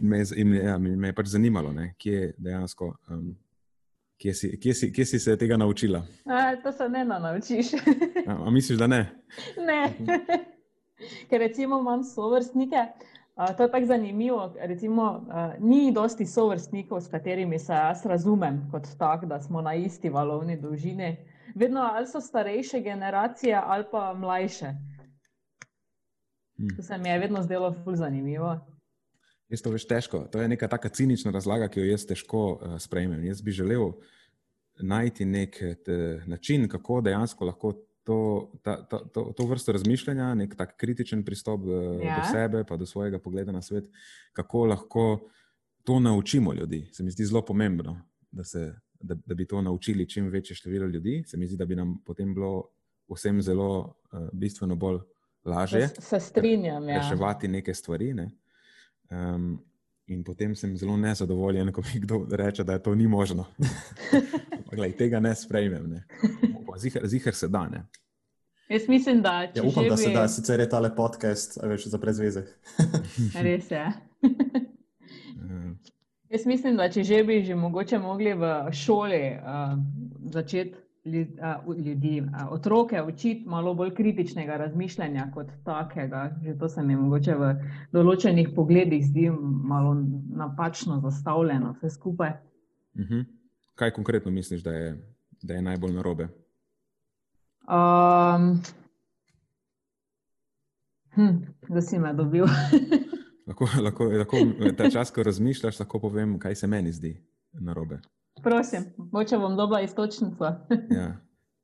In 0.02 0.08
me, 0.10 0.24
in, 0.34 0.56
ja, 0.58 0.80
me 0.82 1.12
je 1.12 1.18
pač 1.18 1.30
zanimalo, 1.36 1.70
ne, 1.76 1.94
kje 2.02 2.34
dejansko. 2.38 2.96
Um, 3.10 3.32
Kje 4.22 4.34
si, 4.38 4.48
kje, 4.62 4.74
si, 4.78 4.88
kje 4.94 5.06
si 5.10 5.18
se 5.18 5.34
tega 5.34 5.58
naučila? 5.58 6.04
A, 6.30 6.54
to 6.62 6.70
se 6.70 6.86
ne 6.94 7.02
naučiš. 7.06 7.72
a, 8.30 8.36
a 8.46 8.52
misliš, 8.54 8.78
da 8.78 8.86
ne? 8.86 9.00
Ne. 9.58 9.80
Ker 11.30 11.42
recimo 11.42 11.80
imam 11.82 12.04
sovrstnike. 12.06 12.84
Uh, 13.36 13.58
to 13.58 13.64
je 13.64 13.72
tako 13.72 13.86
zanimivo. 13.86 14.54
Recimo, 14.60 15.04
uh, 15.28 15.68
ni 15.70 15.92
dosti 15.92 16.26
sovrstnikov, 16.26 17.02
s 17.02 17.08
katerimi 17.08 17.60
se 17.60 17.74
jaz 17.74 18.06
razumem, 18.06 18.68
kot 18.72 18.88
tak, 18.98 19.26
da 19.26 19.40
smo 19.40 19.62
na 19.62 19.74
isti 19.74 20.10
valovni 20.10 20.58
dolžini. 20.62 21.18
Vedno 21.56 21.82
ali 21.82 22.08
so 22.08 22.22
starejše 22.22 22.82
generacije, 22.82 23.62
ali 23.66 23.86
pa 23.92 24.14
mlajše. 24.14 24.66
Hmm. 26.58 26.76
To 26.76 26.84
se 26.84 26.98
mi 26.98 27.10
je 27.10 27.20
vedno 27.20 27.42
zdelo 27.42 27.72
zelo 27.72 27.96
zanimivo. 27.96 28.60
Jaz 29.50 29.62
to 29.62 29.72
veš 29.72 29.88
težko. 29.88 30.20
To 30.32 30.42
je 30.42 30.48
neka 30.48 30.68
taka 30.68 30.90
cinična 30.90 31.32
razlaga, 31.32 31.68
ki 31.68 31.80
jo 31.80 31.86
jaz 31.86 32.06
težko 32.06 32.44
uh, 32.52 32.80
sprejmem. 32.80 33.26
Jaz 33.26 33.42
bi 33.42 33.52
želel 33.52 33.92
najti 34.82 35.26
nek 35.26 35.58
te, 35.86 36.24
način, 36.28 36.68
kako 36.70 37.02
dejansko 37.02 37.46
lahko 37.46 37.74
to, 38.12 38.52
ta, 38.62 38.76
ta, 38.84 39.00
to, 39.14 39.32
to 39.38 39.46
vrsto 39.48 39.72
razmišljanja, 39.72 40.34
nek 40.36 40.56
tak 40.60 40.76
kritičen 40.78 41.24
pristop 41.24 41.64
uh, 41.64 42.02
ja. 42.04 42.18
do 42.20 42.28
sebe, 42.32 42.64
pa 42.68 42.76
do 42.78 42.86
svojega 42.86 43.20
pogleda 43.20 43.52
na 43.56 43.62
svet, 43.62 43.88
kako 44.34 44.66
lahko 44.66 45.06
to 45.84 46.00
naučimo 46.00 46.54
ljudi. 46.54 46.90
Se 46.92 47.04
mi 47.04 47.12
zdi 47.12 47.26
zelo 47.26 47.42
pomembno, 47.46 47.96
da, 48.32 48.44
se, 48.44 48.74
da, 49.00 49.16
da 49.26 49.36
bi 49.36 49.48
to 49.48 49.62
naučili 49.62 50.10
čim 50.10 50.28
večje 50.28 50.56
število 50.56 50.88
ljudi. 50.88 51.24
Se 51.28 51.38
mi 51.38 51.48
zdi, 51.48 51.58
da 51.58 51.66
bi 51.66 51.76
nam 51.76 52.02
potem 52.06 52.34
bilo 52.34 52.68
vsem 53.14 53.42
zelo 53.42 53.96
uh, 54.12 54.28
bistveno 54.34 54.76
bolj 54.76 55.00
lažje. 55.46 55.88
Se 56.00 56.20
strinjam. 56.20 56.90
Ja. 56.90 56.98
Reševati 56.98 57.48
neke 57.48 57.74
stvari. 57.74 58.14
Ne? 58.14 58.32
Um, 59.10 59.62
in 60.08 60.24
potem 60.24 60.56
sem 60.56 60.76
zelo 60.78 60.98
nezadovoljen, 60.98 61.72
ko 61.72 61.82
mi 61.94 62.00
kdo 62.00 62.26
reče, 62.32 62.64
da 62.64 62.80
to 62.80 62.96
ni 62.96 63.08
možno. 63.08 63.46
Glej, 64.76 64.96
tega 64.98 65.20
ne 65.20 65.36
sprejmem. 65.36 65.90
Ne? 65.90 66.04
Zihar 67.06 67.36
se 67.36 67.48
da. 67.48 67.68
Ne? 67.68 67.84
Jaz 68.72 68.88
mislim, 68.88 69.22
da 69.22 69.48
če. 69.54 69.60
Ja, 69.60 69.64
upam, 69.68 69.90
da 69.90 69.96
bi... 69.96 70.02
se 70.02 70.12
da, 70.16 70.28
sicer 70.32 70.60
je 70.60 70.70
tale 70.70 70.96
podcast, 70.96 71.60
veš, 71.64 71.90
za 71.92 72.00
prezveze. 72.00 72.46
Res 73.48 73.72
je. 73.72 73.86
Jaz 76.32 76.46
mislim, 76.48 76.78
da 76.80 76.88
če 76.88 77.04
že 77.04 77.18
bi 77.28 77.42
že 77.44 77.56
mogoče 77.60 78.00
mogli 78.00 78.32
v 78.40 78.72
šoli 78.72 79.36
uh, 79.36 79.76
začeti 80.32 80.80
ljudi, 81.06 82.24
otroke 82.50 83.02
učiti 83.02 83.50
malo 83.50 83.74
bolj 83.74 83.94
kritičnega 83.96 84.58
razmišljanja 84.58 85.32
kot 85.34 85.48
takega. 85.66 86.38
Že 86.44 86.58
to 86.60 86.70
se 86.70 86.84
mi 86.84 86.96
mogoče 86.96 87.36
v 87.36 87.54
določenih 87.92 88.54
pogledih 88.56 89.06
zdi 89.06 89.30
malo 89.74 89.96
napačno 90.30 91.00
zastavljeno, 91.04 91.76
vse 91.80 91.90
skupaj. 91.90 92.34
Uh 92.96 93.02
mhm. 93.02 93.14
-huh. 93.14 93.26
Kaj 93.82 93.92
konkretno 93.92 94.32
misliš, 94.32 94.62
da 94.62 94.72
je, 94.72 94.98
da 95.42 95.54
je 95.54 95.62
najbolj 95.62 95.94
narobe? 95.94 96.28
Um, 97.66 98.62
hm, 101.14 101.38
da 101.70 101.82
si 101.82 102.00
me 102.00 102.14
dobil. 102.14 102.46
lahko, 103.48 103.68
lahko, 103.82 104.06
lahko 104.06 104.38
ta 104.78 104.90
čas, 104.90 105.12
ko 105.12 105.24
razmišljaš, 105.24 105.80
lahko 105.80 106.00
povem, 106.00 106.38
kaj 106.40 106.56
se 106.56 106.68
meni 106.68 106.92
zdi 106.92 107.16
narobe. 107.54 107.98
Prosim, 108.44 108.86
moče 109.12 109.38
bom 109.38 109.58
dobila 109.58 109.82
istočnico. 109.82 110.46
ja. 111.00 111.18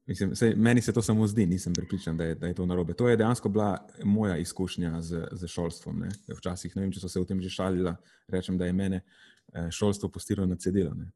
Mislim, 0.05 0.35
sej, 0.35 0.55
meni 0.55 0.81
se 0.81 0.93
to 0.93 1.01
samo 1.01 1.27
zdi, 1.27 1.45
nisem 1.45 1.73
pripričan, 1.73 2.17
da 2.17 2.23
je, 2.23 2.35
da 2.35 2.47
je 2.47 2.53
to 2.53 2.65
narobe. 2.65 2.93
To 2.93 3.09
je 3.09 3.17
dejansko 3.17 3.49
bila 3.49 3.77
moja 4.03 4.37
izkušnja 4.37 5.01
z, 5.01 5.27
z 5.31 5.47
šolstvom. 5.47 5.99
Ne? 5.99 6.09
Včasih, 6.37 6.75
ne 6.75 6.81
vem, 6.81 6.91
če 6.91 7.05
so 7.05 7.13
se 7.13 7.21
v 7.21 7.29
tem 7.29 7.45
že 7.45 7.53
šalili, 7.53 7.93
rečem, 8.27 8.57
da 8.57 8.65
je 8.65 8.73
mene 8.73 9.03
eh, 9.53 9.69
šolstvo 9.71 10.09
postilo 10.09 10.45
na 10.45 10.55
cedilo. 10.55 10.95
Ne? 10.97 11.11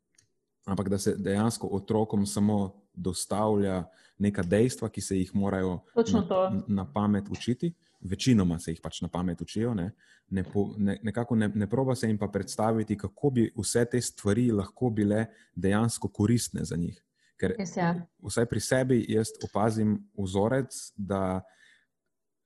Ampak 0.66 0.90
da 0.90 0.98
se 0.98 1.16
dejansko 1.18 1.68
otrokom 1.72 2.26
samo 2.26 2.74
dostavlja 2.94 3.84
neka 4.18 4.44
dejstva, 4.44 4.90
ki 4.90 5.02
se 5.02 5.18
jih 5.18 5.32
morajo 5.36 5.80
na, 5.96 6.64
na 6.68 6.86
pamet 6.94 7.30
učiti 7.30 7.74
večinoma 8.02 8.60
se 8.60 8.72
jih 8.72 8.82
pač 8.84 9.02
na 9.02 9.08
pamet 9.08 9.42
učijo, 9.42 9.74
ne, 9.74 9.92
ne, 10.30 10.44
ne, 10.78 10.98
nekako 11.04 11.36
ne, 11.36 11.52
ne 11.56 11.70
proba 11.70 11.96
se 11.96 12.08
jim 12.08 12.18
pa 12.18 12.28
predstaviti, 12.28 12.98
kako 12.98 13.30
bi 13.30 13.52
vse 13.58 13.86
te 13.86 14.02
stvari 14.02 14.52
lahko 14.52 14.90
bile 14.90 15.26
dejansko 15.56 16.08
koristne 16.08 16.66
za 16.66 16.76
njih. 16.76 17.02
Ker 17.40 17.56
ja. 17.76 17.94
vsaj 18.22 18.46
pri 18.46 18.60
sebi 18.62 19.06
jaz 19.10 19.34
opazim 19.44 19.98
vzorec, 20.18 20.76
da 20.96 21.42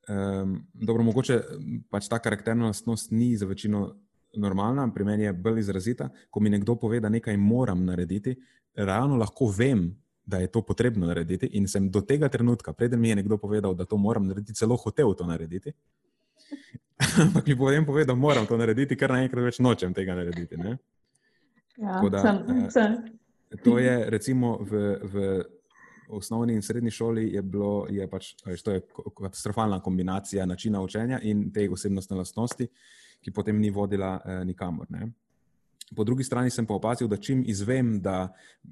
um, 0.09 0.57
dobro, 0.73 1.03
mogoče 1.03 1.41
pač 1.91 2.07
ta 2.11 2.19
karakterna 2.19 2.71
lastnost 2.71 3.11
ni 3.11 3.35
za 3.37 3.45
večino 3.45 3.89
normalna, 4.35 4.87
pri 4.93 5.05
meni 5.05 5.23
je 5.23 5.33
bolj 5.33 5.59
izrazita. 5.59 6.09
Ko 6.29 6.39
mi 6.39 6.49
nekdo 6.49 6.75
pove, 6.75 6.99
da 6.99 7.09
nekaj 7.09 7.37
moram 7.37 7.85
narediti, 7.85 8.35
realno 8.75 9.17
lahko 9.17 9.47
vem, 9.57 9.87
da 10.25 10.37
je 10.37 10.47
to 10.47 10.61
potrebno 10.61 11.07
narediti. 11.07 11.49
In 11.53 11.67
sem 11.67 11.89
do 11.91 12.01
tega 12.01 12.29
trenutka, 12.29 12.73
preden 12.73 12.99
mi 12.99 13.09
je 13.09 13.15
nekdo 13.15 13.37
povedal, 13.37 13.75
da 13.75 13.85
to 13.85 13.97
moram 13.97 14.27
narediti, 14.27 14.57
celo 14.57 14.75
hotel 14.75 15.13
to 15.13 15.25
narediti. 15.25 15.73
Ampak 17.21 17.47
mi 17.47 17.57
potem 17.57 17.85
povedal, 17.85 18.15
da 18.15 18.21
moram 18.21 18.45
to 18.45 18.57
narediti, 18.57 18.97
ker 18.97 19.11
naenkrat 19.13 19.43
več 19.45 19.59
nočem 19.59 19.93
tega 19.93 20.15
narediti. 20.15 20.57
Ja, 21.77 22.01
da, 22.09 22.21
sem, 22.21 22.41
eh, 22.49 22.69
sem. 22.71 22.97
To 23.63 23.77
je 23.79 24.09
recimo 24.09 24.57
v, 24.63 24.81
v 25.03 25.43
osnovni 26.09 26.53
in 26.53 26.61
srednji 26.61 26.91
šoli, 26.91 27.27
je 27.33 27.41
bilo, 27.41 27.87
je 27.89 28.07
pač, 28.09 28.33
to 28.63 28.71
je 28.71 28.81
katastrofalna 29.17 29.79
kombinacija 29.79 30.45
načina 30.45 30.81
učenja 30.81 31.19
in 31.23 31.51
te 31.53 31.69
osebnostne 31.69 32.17
lastnosti, 32.17 32.67
ki 33.25 33.33
potem 33.33 33.57
ni 33.57 33.71
vodila 33.73 34.19
eh, 34.21 34.43
nikamor. 34.45 34.85
Ne? 34.93 35.09
Po 35.95 36.03
drugi 36.05 36.23
strani 36.23 36.51
sem 36.53 36.65
pa 36.65 36.77
opazil, 36.77 37.09
da 37.09 37.17
čim 37.17 37.41
izvem, 37.45 37.97
da 38.01 38.27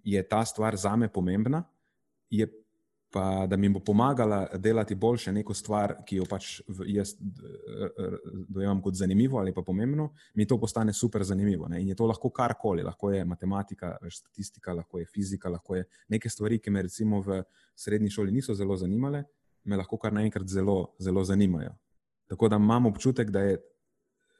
je 0.05 0.21
ta 0.29 0.43
stvar 0.45 0.77
za 0.77 0.95
me 0.95 1.09
pomembna, 1.09 1.63
je 2.29 2.45
pa 3.13 3.45
da 3.45 3.57
mi 3.57 3.69
bo 3.69 3.79
pomagala 3.79 4.47
delati 4.57 4.95
boljše 4.95 5.31
neko 5.31 5.53
stvar, 5.53 5.93
ki 6.05 6.15
jo 6.17 6.25
pač 6.25 6.47
jaz 6.89 7.11
dojemam 8.49 8.81
kot 8.81 8.97
zanimivo 8.97 9.37
ali 9.37 9.53
pa 9.53 9.61
pomembno, 9.61 10.07
mi 10.33 10.47
to 10.49 10.57
postane 10.57 10.93
super 10.93 11.23
zanimivo. 11.23 11.67
Ne? 11.69 11.81
In 11.81 11.91
je 11.91 11.95
to 11.95 12.07
lahko 12.09 12.31
karkoli, 12.33 12.81
lahko 12.83 13.11
je 13.13 13.25
matematika, 13.25 13.97
statistika, 14.09 14.73
lahko 14.73 14.99
je 14.99 15.05
fizika, 15.05 15.49
lahko 15.49 15.75
je 15.75 15.85
neke 16.09 16.29
stvari, 16.29 16.57
ki 16.59 16.73
me 16.73 16.81
recimo 16.81 17.21
v 17.21 17.43
srednji 17.75 18.09
šoli 18.09 18.33
niso 18.33 18.57
zelo 18.57 18.77
zanimale, 18.77 19.23
me 19.63 19.77
lahko 19.77 19.97
kar 19.97 20.13
naenkrat 20.13 20.49
zelo, 20.49 20.95
zelo 20.99 21.23
zanimajo. 21.23 21.75
Tako 22.27 22.49
da 22.49 22.57
imam 22.57 22.89
občutek, 22.89 23.29
da 23.29 23.45
je 23.45 23.61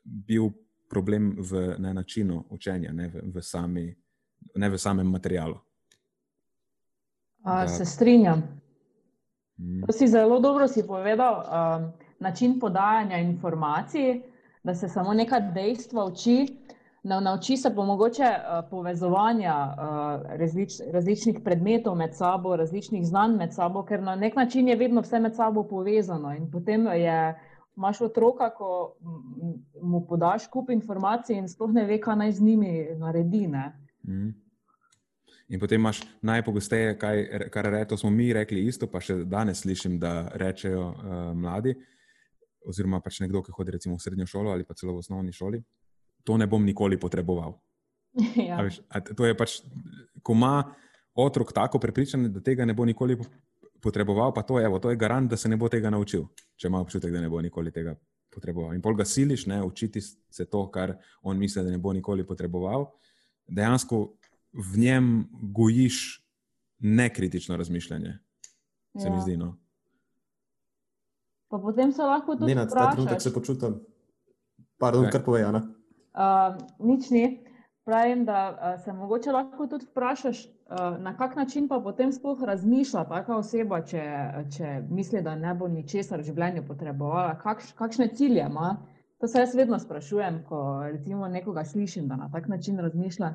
bil 0.03 0.51
problem 0.89 1.35
v 1.39 1.75
ne, 1.79 1.93
načinu 1.93 2.43
učenja, 2.49 2.91
ne 2.93 3.07
v, 3.07 3.21
v, 3.33 3.41
sami, 3.41 3.87
ne 4.55 4.69
v 4.69 4.77
samem 4.77 5.07
materialu. 5.07 5.57
A, 7.43 7.67
se 7.67 7.85
strinjam. 7.85 8.43
Hmm. 9.57 9.83
Si 9.91 10.07
zelo 10.07 10.39
dobro 10.39 10.67
si 10.67 10.85
povedal 10.87 11.43
um, 11.43 11.91
način 12.19 12.59
podajanja 12.59 13.17
informacij, 13.17 14.21
da 14.63 14.75
se 14.75 14.89
samo 14.89 15.13
neka 15.13 15.39
dejstva 15.39 16.05
uči. 16.05 16.59
Nauči 17.03 17.57
se 17.57 17.75
pa 17.75 17.83
mogoče 17.83 18.23
uh, 18.23 18.69
povezovanja 18.69 19.55
uh, 19.67 20.37
različ, 20.39 20.77
različnih 20.93 21.41
predmetov 21.43 21.95
med 21.95 22.15
sabo, 22.15 22.55
različnih 22.55 23.03
znanj 23.05 23.35
med 23.37 23.53
sabo, 23.53 23.83
ker 23.83 24.01
na 24.01 24.15
nek 24.15 24.35
način 24.35 24.67
je 24.67 24.75
vedno 24.75 25.01
vse 25.01 25.19
med 25.19 25.35
sabo 25.35 25.65
povezano. 25.67 26.31
In 26.31 26.47
potem 26.51 26.87
je 26.87 27.17
uh, 27.29 27.52
imaš 27.77 28.01
otroka, 28.01 28.49
ko 28.53 28.95
mu 29.81 30.03
podaš 30.07 30.47
kup 30.51 30.69
informacij 30.69 31.38
in 31.38 31.49
sploh 31.49 31.73
ne 31.73 31.86
ve, 31.86 31.99
kaj 32.01 32.15
naj 32.15 32.31
z 32.31 32.41
njimi 32.41 32.73
naredi. 32.99 33.47
Mm. 33.47 34.31
In 35.49 35.59
potem 35.59 35.81
imaš 35.81 36.01
najpogosteje, 36.21 36.97
kaj, 36.99 37.23
kar 37.51 37.65
reto, 37.65 37.97
smo 37.97 38.09
mi 38.09 38.33
rekli 38.33 38.65
isto, 38.67 38.88
pa 38.88 39.01
še 39.03 39.23
danes 39.25 39.62
slišim, 39.65 39.99
da 39.99 40.29
rečejo 40.39 40.86
uh, 40.88 41.19
mladi, 41.36 41.75
oziroma 42.65 43.01
pač 43.03 43.19
nekdo, 43.21 43.43
ki 43.43 43.53
hodi 43.53 43.75
recimo 43.75 43.97
v 43.97 44.01
srednjo 44.01 44.27
šolo 44.29 44.53
ali 44.53 44.63
pa 44.63 44.73
celo 44.73 44.95
v 44.95 45.03
osnovni 45.03 45.33
šoli, 45.36 45.59
to 46.23 46.38
ne 46.38 46.47
bom 46.47 46.63
nikoli 46.65 46.97
potreboval. 46.97 47.57
ja. 48.47 48.59
a 48.59 48.63
veš, 48.63 48.79
a 48.89 49.01
to 49.01 49.25
je 49.25 49.36
pač, 49.38 49.59
ko 50.23 50.38
ima 50.38 50.55
otrok 51.13 51.53
tako 51.53 51.79
prepričan, 51.79 52.29
da 52.33 52.41
tega 52.41 52.65
ne 52.65 52.73
bo 52.73 52.86
nikoli 52.86 53.17
potreboval, 53.84 54.34
pa 54.34 54.41
to, 54.48 54.60
evo, 54.62 54.80
to 54.80 54.89
je 54.89 55.00
garant, 55.00 55.30
da 55.30 55.38
se 55.38 55.50
ne 55.50 55.58
bo 55.60 55.69
tega 55.69 55.91
naučil, 55.91 56.26
če 56.56 56.72
ima 56.72 56.82
občutek, 56.82 57.12
da 57.12 57.22
ne 57.22 57.30
bo 57.30 57.41
nikoli 57.43 57.72
tega 57.72 57.96
potreboval. 58.34 58.74
In 58.76 58.82
pol 58.82 58.96
ga 58.98 59.06
siliš, 59.06 59.46
ne, 59.52 59.60
učiti 59.63 60.02
se 60.02 60.46
to, 60.50 60.65
kar 60.72 60.96
on 61.22 61.38
misli, 61.38 61.63
da 61.63 61.72
ne 61.72 61.78
bo 61.82 61.93
nikoli 61.93 62.26
potreboval. 62.28 62.88
Dejansko 63.48 64.06
v 64.54 64.80
njem 64.80 65.13
gojiš 65.54 66.00
nekritično 66.80 67.58
razmišljanje, 67.58 68.17
se 69.00 69.08
ja. 69.08 69.13
mi 69.13 69.22
zdi. 69.22 69.38
No. 69.38 69.54
Pa 71.52 71.60
potem 71.62 71.91
se 71.93 72.02
lahko 72.02 72.36
tudi. 72.36 72.56
Ne, 72.56 72.63
na 72.63 72.67
ta 72.67 72.91
trenutek 72.91 73.22
se 73.22 73.34
počutim. 73.34 73.78
Pardon, 74.82 75.06
kar 75.12 75.24
povej, 75.24 75.46
Ana. 75.52 75.62
Uh, 76.13 76.58
nič 76.80 77.10
ni. 77.13 77.42
Pravim, 77.86 78.26
da 78.26 78.50
uh, 78.50 78.84
se 78.84 78.93
mogoče 78.93 79.32
lahko 79.32 79.67
tudi 79.67 79.86
vprašaš, 79.86 80.46
uh, 80.46 81.02
na 81.04 81.17
kak 81.17 81.36
način 81.36 81.67
pa 81.67 81.80
potem 81.84 82.12
sploh 82.12 82.43
razmišlja 82.43 83.04
taka 83.10 83.36
oseba, 83.36 83.82
če, 83.84 84.04
če 84.58 84.69
misli, 84.89 85.22
da 85.22 85.36
ne 85.36 85.52
bo 85.54 85.67
ničesar 85.67 86.24
v 86.24 86.30
življenju 86.30 86.63
potrebovala, 86.67 87.36
kakš, 87.43 87.74
kakšne 87.76 88.08
cilje 88.15 88.48
ima. 88.48 88.78
To 89.19 89.28
se 89.28 89.43
jaz 89.43 89.56
vedno 89.56 89.80
sprašujem, 89.80 90.39
ko 90.48 90.63
recimo 90.91 91.28
nekoga 91.28 91.65
slišim, 91.67 92.08
da 92.08 92.15
na 92.15 92.30
tak 92.32 92.48
način 92.48 92.80
razmišlja. 92.80 93.34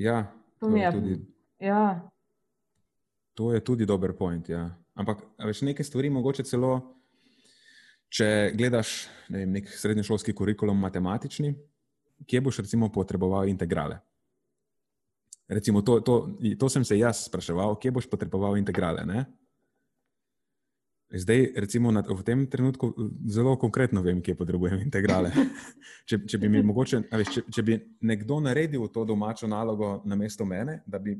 Ja, 0.00 0.24
to, 0.60 0.70
to, 0.70 0.76
je, 0.76 0.92
tudi, 0.92 1.20
ja. 1.60 1.84
to 3.34 3.52
je 3.52 3.64
tudi 3.64 3.86
dober 3.86 4.16
point. 4.16 4.48
Ja. 4.48 4.70
Ampak 4.94 5.26
več 5.44 5.60
nekaj 5.60 5.84
stvari, 5.84 6.08
mogoče 6.10 6.44
celo, 6.48 6.76
če 8.08 8.52
gledaš 8.56 9.02
ne 9.28 9.42
vem, 9.42 9.58
nek 9.60 9.68
srednješolski 9.68 10.32
kurikulum 10.32 10.80
matematični 10.80 11.52
kje 12.26 12.40
boš 12.40 12.58
recimo 12.58 12.92
potreboval 12.92 13.48
integrale. 13.48 14.00
Recimo, 15.48 15.82
to, 15.82 16.00
to, 16.00 16.28
to 16.58 16.68
sem 16.68 16.84
se 16.84 16.98
jaz 16.98 17.24
spraševal, 17.24 17.78
kje 17.80 17.90
boš 17.90 18.08
potreboval 18.10 18.58
integrale. 18.58 19.04
Ne? 19.06 19.24
Zdaj, 21.08 21.46
recimo, 21.56 21.88
na, 21.92 22.02
v 22.04 22.20
tem 22.20 22.44
trenutku 22.46 22.92
zelo 23.32 23.56
konkretno 23.56 24.02
vem, 24.04 24.20
kje 24.20 24.36
potrebujem 24.36 24.82
integrale. 24.84 25.32
če, 26.08 26.20
če, 26.28 26.40
bi 26.42 26.50
mogoče, 26.60 27.00
veš, 27.08 27.32
če, 27.32 27.42
če 27.48 27.64
bi 27.64 27.78
nekdo 28.04 28.42
naredil 28.44 28.84
to 28.92 29.06
domačo 29.08 29.48
nalogo 29.48 30.02
na 30.04 30.18
mesto 30.20 30.44
mene, 30.44 30.82
da 30.84 31.00
bi 31.00 31.16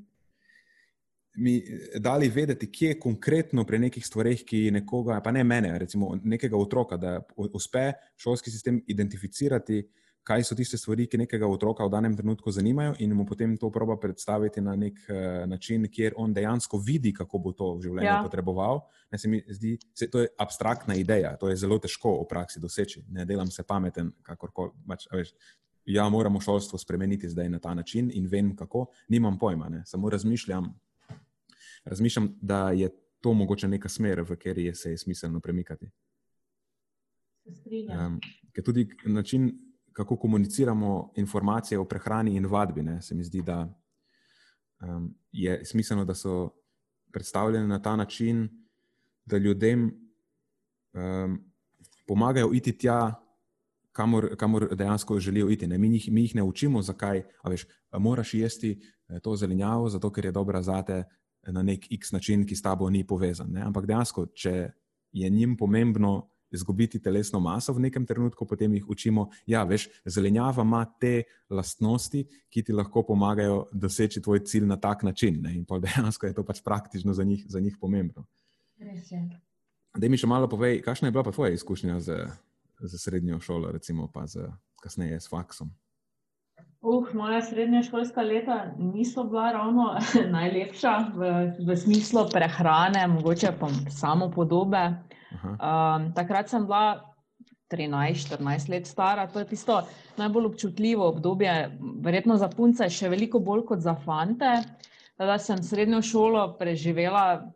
mi 1.39 1.63
dali 1.97 2.29
vedeti, 2.29 2.69
kje 2.69 2.99
konkretno 3.01 3.65
pri 3.65 3.79
nekih 3.87 4.05
stvareh, 4.05 4.43
ki 4.45 4.69
nekoga, 4.75 5.21
pa 5.25 5.33
ne 5.33 5.45
mene, 5.47 5.73
recimo 5.79 6.11
nekega 6.21 6.59
otroka, 6.59 6.99
da 7.01 7.21
uspe 7.37 7.93
šolski 8.19 8.51
sistem 8.51 8.83
identificirati, 8.87 9.81
kaj 10.29 10.45
so 10.45 10.57
tiste 10.57 10.77
stvari, 10.77 11.07
ki 11.09 11.23
nekega 11.23 11.49
otroka 11.49 11.87
v 11.87 11.93
danem 11.93 12.17
trenutku 12.17 12.53
zanimajo, 12.53 12.95
in 13.01 13.15
mu 13.17 13.25
potem 13.27 13.55
to 13.57 13.71
proba 13.73 13.97
predstaviti 14.01 14.61
na 14.61 14.75
nek 14.77 14.99
uh, 15.09 15.21
način, 15.49 15.87
kjer 15.89 16.17
on 16.21 16.35
dejansko 16.37 16.81
vidi, 16.85 17.15
kako 17.17 17.41
bo 17.41 17.53
to 17.57 17.71
v 17.79 17.87
življenju 17.87 18.11
ja. 18.11 18.19
potreboval. 18.25 18.83
Ne, 19.13 19.19
se 19.19 19.31
mi 19.33 19.41
zdi, 19.49 19.79
je 20.01 20.11
to 20.13 20.27
abstraktna 20.37 20.99
ideja, 21.01 21.33
to 21.41 21.49
je 21.49 21.57
zelo 21.57 21.79
težko 21.81 22.19
v 22.21 22.27
praksi 22.29 22.61
doseči. 22.61 23.07
Ne 23.17 23.25
delam 23.29 23.49
se 23.51 23.65
pameten, 23.65 24.13
kakorkoli. 24.27 24.75
Pač, 24.89 25.09
ja, 25.89 26.05
moramo 26.13 26.41
šolstvo 26.45 26.79
spremeniti 26.79 27.31
zdaj 27.33 27.49
na 27.49 27.61
ta 27.65 27.73
način 27.75 28.11
in 28.15 28.27
vem, 28.29 28.53
kako. 28.57 28.91
Nimam 29.09 29.39
pojma, 29.39 29.71
ne. 29.73 29.83
samo 29.87 30.11
razmišljam, 30.11 30.69
razmišljam, 31.85 32.35
da 32.41 32.71
je 32.77 32.91
to 33.21 33.33
mogoče 33.35 33.69
neka 33.69 33.89
smer, 33.89 34.21
v 34.23 34.37
kateri 34.37 34.69
je 34.69 34.75
se 34.75 34.91
je 34.91 34.99
smiselno 34.99 35.41
premikati. 35.41 35.89
Um, 37.49 38.21
ker 38.53 38.65
tudi 38.65 38.85
način 39.07 39.49
kako 39.99 40.17
komuniciramo 40.17 41.13
informacije 41.17 41.79
o 41.79 41.85
prehrani 41.85 42.37
in 42.37 42.47
vadbi. 42.47 42.83
Ne, 42.83 43.03
se 43.03 43.15
mi 43.15 43.25
zdi, 43.25 43.43
da 43.43 43.67
um, 44.81 45.15
je 45.33 45.65
smiselno, 45.65 46.05
da 46.05 46.15
so 46.15 46.51
predstavljene 47.13 47.67
na 47.67 47.83
ta 47.83 47.97
način, 47.97 48.49
da 49.25 49.39
ljudem 49.39 49.91
um, 50.93 51.41
pomagajo 52.07 52.51
iti 52.55 52.79
tja, 52.79 53.15
kamor, 53.93 54.37
kamor 54.37 54.77
dejansko 54.77 55.19
želijo 55.19 55.51
iti. 55.51 55.67
Mi 55.67 55.93
jih, 55.93 56.13
mi 56.13 56.23
jih 56.23 56.35
ne 56.35 56.43
učimo, 56.43 56.83
zakaj 56.83 57.23
veš, 57.45 57.67
moraš 57.99 58.35
jesti 58.35 58.79
eh, 59.09 59.21
to 59.21 59.37
zelenjavo, 59.37 59.89
zato 59.89 60.13
ker 60.13 60.25
je 60.25 60.33
dobra 60.33 60.63
zate 60.63 61.05
na 61.43 61.63
nek 61.63 61.93
X 61.93 62.13
način, 62.13 62.47
ki 62.47 62.57
s 62.57 62.63
tabo 62.63 62.91
ni 62.91 63.07
povezan. 63.07 63.51
Ne. 63.51 63.67
Ampak 63.67 63.87
dejansko, 63.87 64.27
če 64.27 64.71
je 65.13 65.31
njim 65.31 65.57
pomembno 65.57 66.31
izgubiti 66.51 67.01
telesno 67.03 67.41
maso 67.41 67.73
v 67.73 67.85
nekem 67.87 68.07
trenutku, 68.07 68.47
potem 68.47 68.75
jih 68.75 68.89
učimo, 68.89 69.29
ja, 69.47 69.67
zelenjava 70.05 70.63
ima 70.63 70.85
te 71.01 71.23
lastnosti, 71.51 72.25
ki 72.49 72.63
ti 72.63 72.73
lahko 72.73 73.03
pomagajo 73.03 73.67
doseči 73.73 74.23
tvoj 74.23 74.45
cilj 74.45 74.67
na 74.67 74.77
tak 74.77 75.03
način. 75.03 75.43
Ne? 75.43 75.55
In 75.57 75.67
dejansko 75.69 76.27
je 76.27 76.35
to 76.35 76.45
pač 76.45 76.63
praktično 76.65 77.15
za 77.15 77.25
njih, 77.25 77.45
za 77.49 77.61
njih 77.61 77.77
pomembno. 77.81 78.25
Da 79.99 80.09
mi 80.09 80.19
še 80.21 80.27
malo 80.27 80.49
povej, 80.49 80.83
kakšna 80.85 81.09
je 81.09 81.13
bila 81.13 81.25
pa 81.25 81.33
tvoja 81.33 81.53
izkušnja 81.53 82.01
z, 82.01 82.17
z 82.81 82.99
srednjo 82.99 83.41
šolo, 83.41 83.73
recimo 83.73 84.09
pa 84.13 84.27
z, 84.27 84.47
kasneje 84.83 85.21
s 85.21 85.29
faksom. 85.29 85.73
Uh, 86.81 87.09
moja 87.15 87.41
srednja 87.43 87.83
šolska 87.83 88.23
leta 88.23 88.73
niso 88.79 89.25
bila 89.25 89.53
ravno 89.53 89.99
najlepša 90.37 90.93
v, 91.17 91.31
v 91.67 91.77
smislu 91.77 92.29
prehrane, 92.33 93.07
mogoče 93.07 93.53
pa 93.61 93.69
samo 93.91 94.31
podobe. 94.31 94.93
Um, 95.33 96.13
takrat 96.17 96.49
sem 96.49 96.65
bila 96.67 97.05
13-14 97.71 98.71
let 98.73 98.87
stara, 98.87 99.27
to 99.29 99.43
je 99.43 99.49
tisto 99.51 99.83
najbolj 100.17 100.47
občutljivo 100.47 101.09
obdobje, 101.09 101.55
verjetno 102.01 102.37
za 102.41 102.49
punce, 102.49 102.89
še 102.89 103.11
veliko 103.13 103.41
bolj 103.45 103.67
kot 103.69 103.85
za 103.85 103.95
fante. 104.05 104.55
Da 105.19 105.39
sem 105.43 105.63
srednjo 105.63 106.01
šolo 106.03 106.45
preživela 106.59 107.53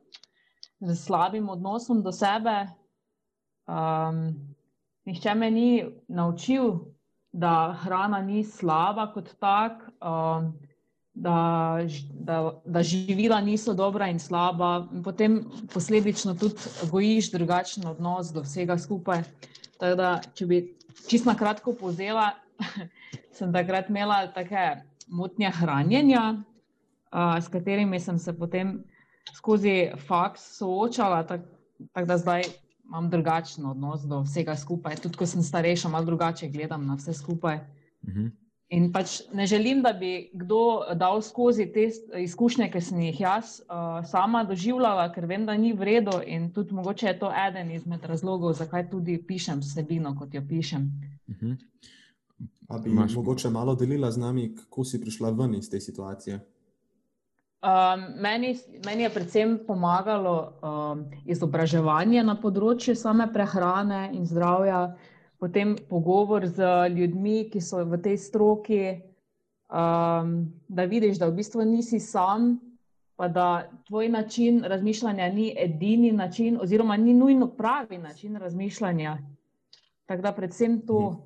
z 0.83 0.97
slabim 0.99 1.49
odnosom 1.49 2.03
do 2.03 2.13
sebe. 2.13 2.67
Um, 3.71 4.35
nihče 5.07 5.35
me 5.35 5.51
ni 5.51 5.85
naučil, 6.09 6.75
da 7.33 7.73
hrana 7.85 8.21
ni 8.23 8.45
slaba 8.45 9.07
kot 9.15 9.31
tak. 9.41 9.87
Um, 10.03 10.53
da, 11.15 11.79
da, 12.11 12.61
da 12.65 12.83
živila 12.83 13.41
niso 13.41 13.75
dobra 13.75 14.09
in 14.09 14.19
slaba, 14.21 14.89
in 14.93 15.03
potem 15.03 15.45
posledično 15.73 16.35
tudi 16.35 16.55
gojiš 16.91 17.33
drugačen 17.33 17.87
odnos 17.87 18.33
do 18.33 18.43
vsega 18.43 18.79
skupaj. 18.79 19.23
Da, 19.81 20.21
če 20.35 20.47
bi 20.47 20.63
čisto 21.09 21.31
na 21.31 21.37
kratko 21.37 21.75
povzela, 21.75 22.31
sem 23.37 23.53
takrat 23.53 23.91
imela 23.91 24.27
take 24.33 24.83
motnje 25.09 25.51
hranjenja, 25.59 26.23
uh, 27.13 27.37
s 27.43 27.51
katerimi 27.51 28.01
sem 28.01 28.19
se 28.19 28.33
potem 28.39 28.79
skozi 29.37 29.91
faks 30.07 30.57
soočala, 30.59 31.27
tako 31.27 31.51
tak 31.93 32.07
da 32.07 32.19
zdaj 32.19 32.45
imam 32.85 33.11
drugačen 33.11 33.67
odnos 33.67 34.03
do 34.07 34.21
vsega 34.23 34.57
skupaj. 34.57 34.97
Tudi 35.03 35.19
ko 35.19 35.27
sem 35.27 35.43
starejša, 35.43 35.89
malo 35.89 36.07
drugače 36.07 36.49
gledam 36.49 36.87
na 36.87 36.95
vse 36.95 37.15
skupaj. 37.15 37.59
Uh 38.03 38.09
mhm. 38.09 38.42
In 38.73 38.87
pač 38.93 39.19
ne 39.37 39.45
želim, 39.47 39.83
da 39.85 39.93
bi 39.93 40.31
kdo 40.33 40.81
dal 40.97 41.21
skozi 41.23 41.67
te 41.73 41.91
izkušnje, 42.23 42.71
ki 42.73 42.81
sem 42.81 43.03
jih 43.05 43.19
jaz 43.21 43.59
uh, 43.61 43.99
sama 44.09 44.47
doživljala, 44.49 45.11
ker 45.13 45.27
vem, 45.29 45.45
da 45.45 45.57
ni 45.61 45.75
vredno 45.77 46.23
in 46.25 46.49
tudi 46.57 46.73
mogoče 46.75 47.11
je 47.11 47.19
to 47.19 47.33
eden 47.49 47.71
izmed 47.71 48.05
razlogov, 48.09 48.55
zakaj 48.57 48.89
tudi 48.91 49.19
pišem 49.29 49.61
vsebino, 49.61 50.15
kot 50.17 50.35
jo 50.35 50.43
pišem. 50.49 50.89
Uh 51.29 51.35
mhm. 51.37 51.53
-huh. 51.53 51.57
A 52.69 52.79
bi 52.79 52.91
Maš... 52.91 53.15
mogoče 53.15 53.51
malo 53.51 53.75
delila 53.75 54.11
z 54.11 54.19
nami, 54.19 54.55
kako 54.57 54.85
si 54.85 55.01
prišla 55.01 55.31
ven 55.31 55.55
iz 55.55 55.71
te 55.71 55.81
situacije? 55.81 56.41
Um, 57.63 58.05
meni, 58.23 58.59
meni 58.85 59.03
je 59.03 59.11
predvsem 59.11 59.59
pomagalo 59.67 60.53
um, 60.63 61.05
izobraževanje 61.25 62.23
na 62.23 62.41
področju 62.41 62.95
same 62.95 63.33
prehrane 63.33 64.11
in 64.13 64.27
zdravja. 64.27 64.85
Uh, 64.85 65.12
potem 65.43 65.75
pogovor 65.89 66.47
z 66.47 66.63
ljudmi, 66.95 67.49
ki 67.51 67.59
so 67.59 67.81
v 67.83 67.99
tej 67.99 68.15
stroki, 68.23 68.83
um, 69.67 70.37
da 70.71 70.85
vidiš, 70.87 71.19
da 71.19 71.27
v 71.27 71.35
bistvu 71.41 71.65
nisi 71.67 71.99
sam, 71.99 72.61
pa 73.19 73.27
da 73.29 73.67
tvoj 73.89 74.07
način 74.09 74.63
razmišljanja 74.63 75.27
ni 75.35 75.49
edini 75.59 76.13
način, 76.13 76.61
oziroma 76.63 76.97
ni 76.97 77.15
nujno 77.15 77.49
pravi 77.59 77.99
način 77.99 78.37
razmišljanja. 78.39 79.17
Tako 80.07 80.23
da 80.23 80.33
predvsem 80.33 80.79
to. 80.87 81.01
Mhm. 81.11 81.21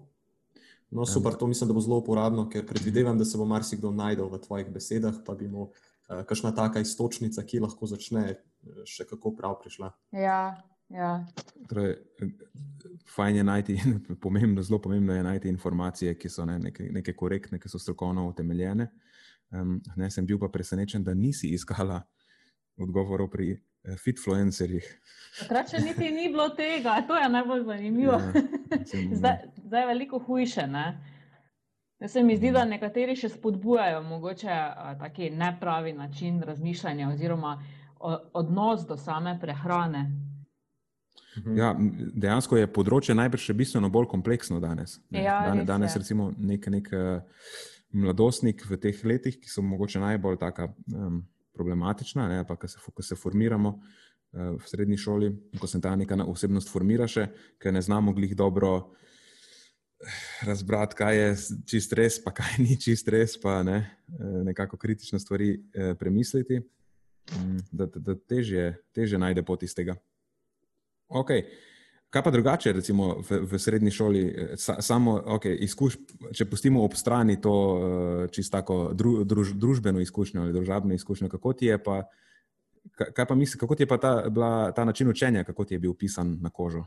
No, 0.91 1.05
super, 1.07 1.35
to 1.37 1.47
mislim, 1.47 1.69
da 1.69 1.75
bo 1.75 1.81
zelo 1.85 1.99
uporabno, 1.99 2.49
ker 2.49 2.65
predvidevam, 2.67 3.19
da 3.19 3.25
se 3.25 3.39
bo 3.39 3.45
marsikdo 3.45 3.91
najdel 3.93 4.31
v 4.33 4.41
tvojih 4.41 4.71
besedah, 4.73 5.19
pa 5.27 5.35
bi 5.35 5.49
mu 5.49 5.69
uh, 5.69 6.23
kakšna 6.25 6.55
taka 6.57 6.81
istočnica, 6.81 7.45
ki 7.45 7.61
lahko 7.61 7.87
začne 7.91 8.25
uh, 8.33 8.81
še 8.89 9.05
kako 9.05 9.35
prav 9.37 9.59
prišla. 9.61 9.93
Ja, 10.17 10.57
Ja. 10.89 11.27
Torej, 11.69 11.97
fajn 13.15 13.37
je 13.37 13.45
najti, 13.45 13.79
pomembno, 14.23 14.63
zelo 14.63 14.81
pomembno 14.83 15.15
je 15.15 15.23
najti 15.23 15.49
informacije, 15.49 16.15
ki 16.19 16.29
so 16.29 16.45
ne, 16.45 16.59
neke, 16.59 16.89
neke 16.93 17.13
korektne, 17.13 17.59
ki 17.59 17.69
so 17.69 17.79
strokovno 17.79 18.29
utemeljene. 18.29 18.91
Um, 19.51 19.81
ne, 19.97 20.11
sem 20.11 20.27
bil 20.27 20.39
pa 20.39 20.49
presenečen, 20.49 21.05
da 21.05 21.15
nisi 21.15 21.49
iskala 21.55 22.01
odgovorov 22.83 23.31
pri 23.31 23.53
uh, 23.55 23.95
fitfluencerjih. 24.03 24.87
Takrat 25.41 25.71
še 25.71 25.83
niti 25.85 26.11
ni 26.11 26.29
bilo 26.33 26.49
tega, 26.59 26.99
to 27.07 27.19
je 27.19 27.29
najbolj 27.31 27.63
zanimivo. 27.67 28.19
Ja, 28.19 28.81
zdaj, 29.19 29.37
zdaj 29.65 29.85
je 29.85 29.93
veliko 29.93 30.19
hujše. 30.19 30.67
Ne? 30.67 30.87
Ja, 32.03 32.09
se 32.09 32.23
mi 32.23 32.37
zdi, 32.37 32.51
da 32.51 32.65
mhm. 32.65 32.77
nekateri 32.77 33.17
še 33.17 33.31
spodbujajo 33.37 34.03
mogoče 34.07 34.53
uh, 34.53 34.93
taki 35.01 35.31
nepravi 35.31 35.95
način 35.97 36.43
razmišljanja 36.43 37.11
oziroma 37.15 37.57
odnos 38.37 38.83
do 38.87 38.97
same 39.01 39.39
prehrane. 39.41 40.26
Mhm. 41.37 41.57
Ja, 41.59 41.71
dejansko 42.17 42.57
je 42.57 42.69
področje 42.71 43.17
najbrž 43.17 43.51
še 43.51 43.57
bistveno 43.57 43.91
bolj 43.93 44.09
kompleksno 44.13 44.61
danes. 44.63 44.99
Ja, 45.13 45.43
danes, 45.51 45.67
danes 45.69 45.97
recimo, 45.99 46.31
nek, 46.39 46.69
nek 46.73 46.91
uh, 46.97 47.41
mladostnik 47.97 48.65
v 48.69 48.79
teh 48.81 49.05
letih, 49.05 49.39
ki 49.41 49.51
so 49.51 49.65
mogoče 49.65 50.01
najbolj 50.03 50.39
taka, 50.41 50.71
um, 50.95 51.21
problematična, 51.57 52.29
ne, 52.29 52.45
pa 52.45 52.57
ko 52.61 52.69
se, 52.69 52.81
ko 52.81 53.03
se 53.03 53.17
formiramo 53.17 53.73
uh, 53.77 54.55
v 54.57 54.69
srednji 54.69 54.99
šoli, 55.01 55.33
ko 55.61 55.69
se 55.69 55.81
ta 55.81 55.95
neka 55.97 56.19
osebnost 56.29 56.73
formira, 56.73 57.09
še, 57.09 57.29
ker 57.61 57.73
ne 57.73 57.83
znamo 57.85 58.13
glih 58.17 58.35
dobro 58.37 58.73
eh, 58.81 60.19
razbrati, 60.49 60.99
kaj 60.99 61.17
je 61.17 61.31
čist 61.73 61.97
res, 61.97 62.21
pa 62.25 62.35
kaj 62.37 62.59
ni 62.65 62.77
čist 62.81 63.09
res, 63.13 63.39
pa 63.41 63.63
ne, 63.67 63.79
nekako 64.45 64.81
kritično 64.81 65.21
stvari 65.21 65.55
uh, 65.57 65.95
premisliti, 66.01 66.61
um, 67.37 67.57
da, 67.73 67.89
da, 67.89 68.05
da 68.13 68.21
težje, 68.21 68.75
težje 68.97 69.21
najde 69.21 69.45
pot 69.45 69.65
iz 69.65 69.77
tega. 69.77 69.97
Okay. 71.09 71.47
Kaj 72.11 72.23
pa 72.23 72.31
drugače, 72.31 72.73
recimo 72.73 73.19
v, 73.21 73.41
v 73.51 73.59
srednji 73.59 73.91
šoli, 73.91 74.23
sa, 74.57 74.79
samo, 74.81 75.19
okay, 75.37 75.57
izkuš, 75.67 75.99
če 76.33 76.47
pustimo 76.47 76.85
ob 76.87 76.95
strani 76.95 77.41
to 77.43 77.53
uh, 77.53 78.31
čisto 78.31 78.57
tako 78.57 78.77
dru, 78.95 79.25
druž, 79.25 79.53
družbeno 79.59 80.01
izkušnjo 80.01 80.43
ali 80.43 80.55
družabno 80.55 80.95
izkušnjo, 80.95 81.29
kako 81.29 81.53
ti 81.53 81.67
je 81.67 81.79
pa, 81.83 82.05
kaj 82.95 83.27
pa 83.27 83.35
misli, 83.35 83.59
kako 83.61 83.75
ti 83.75 83.83
je 83.83 83.91
pa 83.91 83.99
ta, 83.99 84.13
bila, 84.31 84.71
ta 84.73 84.85
način 84.85 85.11
učenja, 85.11 85.45
kako 85.45 85.65
ti 85.65 85.75
je 85.75 85.83
bil 85.83 85.95
pisan 85.99 86.39
na 86.41 86.51
kožo? 86.51 86.87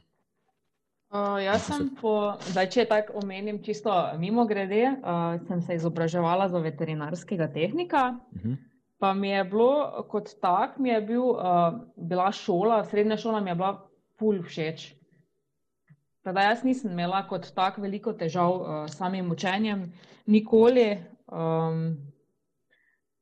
Uh, 1.10 1.36
jaz 1.43 1.67
sem, 1.67 1.89
po, 1.99 2.38
zdaj, 2.47 2.69
če 2.69 2.86
tako 2.89 3.19
omenim, 3.23 3.60
čisto 3.65 3.91
mimo 4.21 4.45
grede, 4.45 4.86
uh, 4.93 5.36
sem 5.47 5.62
se 5.62 5.75
izobraževala 5.75 6.47
za 6.49 6.63
veterinarskega 6.63 7.51
tehnika. 7.53 8.15
Uh 8.32 8.38
mhm. 8.39 8.49
-huh. 8.49 8.58
Pa 8.99 9.13
mi 9.13 9.29
je 9.29 9.43
bilo 9.43 10.03
kot 10.10 10.29
tak, 10.41 10.77
mi 10.77 10.89
je 10.89 11.01
bil, 11.01 11.23
uh, 11.23 11.73
bila 11.95 12.32
šola, 12.32 12.84
srednja 12.86 13.17
šola 13.17 13.39
mi 13.39 13.49
je 13.49 13.55
bila 13.55 13.88
ful 14.19 14.43
všeč. 14.43 14.93
Teda 16.23 16.43
jaz 16.49 16.63
nisem 16.67 16.91
imela 16.91 17.23
kot 17.27 17.47
tako 17.55 17.82
veliko 17.82 18.13
težav 18.13 18.51
uh, 18.60 18.67
s 18.89 18.99
samim 18.99 19.32
učenjem, 19.32 19.88
nikoli. 20.27 20.97
Um, 21.32 21.97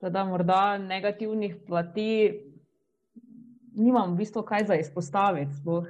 teda 0.01 0.25
morda 0.25 0.77
negativnih 0.77 1.55
plati 1.67 2.09
nimam 3.77 4.13
v 4.13 4.17
bistvu 4.17 4.43
kaj 4.43 4.65
za 4.65 4.75
izpostaviti. 4.75 5.53
Sploh. 5.61 5.87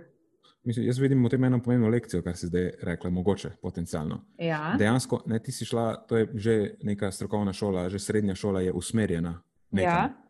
Mislim, 0.68 0.86
jaz 0.86 1.00
vidim 1.00 1.24
v 1.24 1.30
tem 1.32 1.44
eno 1.48 1.62
pomembno 1.64 1.90
lekcijo, 1.90 2.22
kar 2.24 2.36
si 2.36 2.50
zdaj 2.50 2.72
rekla, 2.84 3.10
mogoče 3.10 3.54
potencialno. 3.62 4.20
Ja. 4.38 4.76
Dejansko, 4.80 5.22
ne, 5.26 5.40
ti 5.40 5.52
si 5.52 5.66
šla, 5.66 5.94
to 6.08 6.18
je 6.18 6.28
že 6.34 6.56
neka 6.84 7.12
strokovna 7.12 7.54
šola, 7.54 7.88
že 7.90 8.00
srednja 8.00 8.36
šola 8.36 8.62
je 8.62 8.74
usmerjena. 8.76 9.38
Nekam. 9.72 10.12
Ja. 10.12 10.27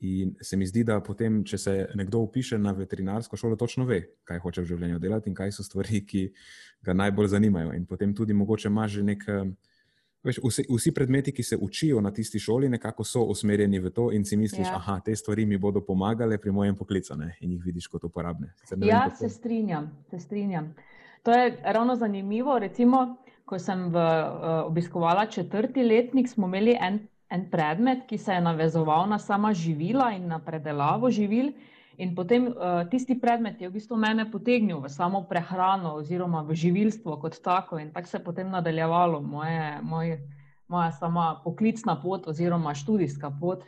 In 0.00 0.34
se 0.40 0.56
mi 0.56 0.66
zdi, 0.68 0.82
da 0.84 0.98
potem, 1.00 1.38
če 1.44 1.58
se 1.58 1.74
nekdo 1.96 2.20
upiše 2.26 2.58
na 2.60 2.74
veterinarsko 2.76 3.36
šolo, 3.36 3.56
točno 3.56 3.86
ve, 3.88 4.02
kaj 4.28 4.42
hoče 4.44 4.60
v 4.60 4.68
življenju 4.68 4.98
delati 5.00 5.30
in 5.32 5.36
kaj 5.36 5.54
so 5.56 5.64
stvari, 5.64 6.02
ki 6.04 6.26
ga 6.84 6.92
najbolj 6.92 7.30
zanimajo. 7.32 7.72
In 7.72 7.86
potem 7.88 8.12
tudi 8.14 8.36
mogoče 8.36 8.68
ima 8.68 8.88
že 8.88 9.04
nek. 9.06 9.24
Veš, 10.26 10.40
vsi, 10.42 10.64
vsi 10.66 10.90
predmeti, 10.90 11.30
ki 11.30 11.42
se 11.46 11.56
učijo 11.62 12.00
na 12.02 12.10
tisti 12.10 12.40
šoli, 12.42 12.68
nekako 12.68 13.04
so 13.06 13.22
usmerjeni 13.30 13.78
v 13.78 13.92
to, 13.94 14.08
in 14.12 14.24
si 14.26 14.36
misliš, 14.36 14.66
da 14.66 14.80
ja. 14.82 14.96
te 15.04 15.14
stvari 15.16 15.44
mi 15.46 15.54
bodo 15.56 15.84
pomagale 15.86 16.38
pri 16.42 16.50
mojem 16.50 16.74
poklicu, 16.76 17.14
ne? 17.14 17.36
in 17.40 17.52
jih 17.54 17.62
vidiš 17.62 17.86
kot 17.92 18.04
uporabne. 18.04 18.50
Ne 18.74 18.88
ja, 18.88 19.04
vem, 19.06 19.14
se, 19.20 19.28
strinjam, 19.30 19.86
se 20.10 20.18
strinjam. 20.18 20.72
To 21.22 21.30
je 21.30 21.54
ravno 21.62 21.94
zanimivo. 21.96 22.58
Recimo, 22.58 23.04
ko 23.46 23.58
sem 23.62 23.86
v, 23.94 24.02
uh, 24.02 24.66
obiskovala 24.66 25.28
četrti 25.30 25.86
letnik, 25.86 26.28
smo 26.28 26.50
imeli 26.50 26.74
en, 26.80 27.06
en 27.30 27.50
predmet, 27.50 28.06
ki 28.06 28.18
se 28.18 28.32
je 28.32 28.40
navezoval 28.40 29.08
na 29.08 29.18
sama 29.18 29.52
živila 29.54 30.12
in 30.14 30.28
na 30.28 30.38
predelavo 30.38 31.10
živil. 31.10 31.52
In 31.98 32.14
potem 32.14 32.46
uh, 32.48 32.84
tisti 32.90 33.16
predmet 33.20 33.60
je 33.60 33.68
v 33.68 33.72
bistvu 33.72 33.96
mene 33.96 34.26
potegnil 34.30 34.82
v 34.84 34.88
samo 34.92 35.24
prehrano 35.24 35.96
oziroma 35.96 36.42
v 36.44 36.52
živilstvo 36.54 37.16
kot 37.20 37.40
tako 37.40 37.78
in 37.80 37.92
tako 37.92 38.08
se 38.08 38.16
je 38.16 38.24
potem 38.24 38.50
nadaljevalo 38.50 39.22
moje, 39.22 39.80
moj, 39.82 40.18
moja 40.68 40.92
sama 40.92 41.40
poklicna 41.44 41.96
pot 42.02 42.28
oziroma 42.28 42.74
študijska 42.74 43.32
pot. 43.40 43.64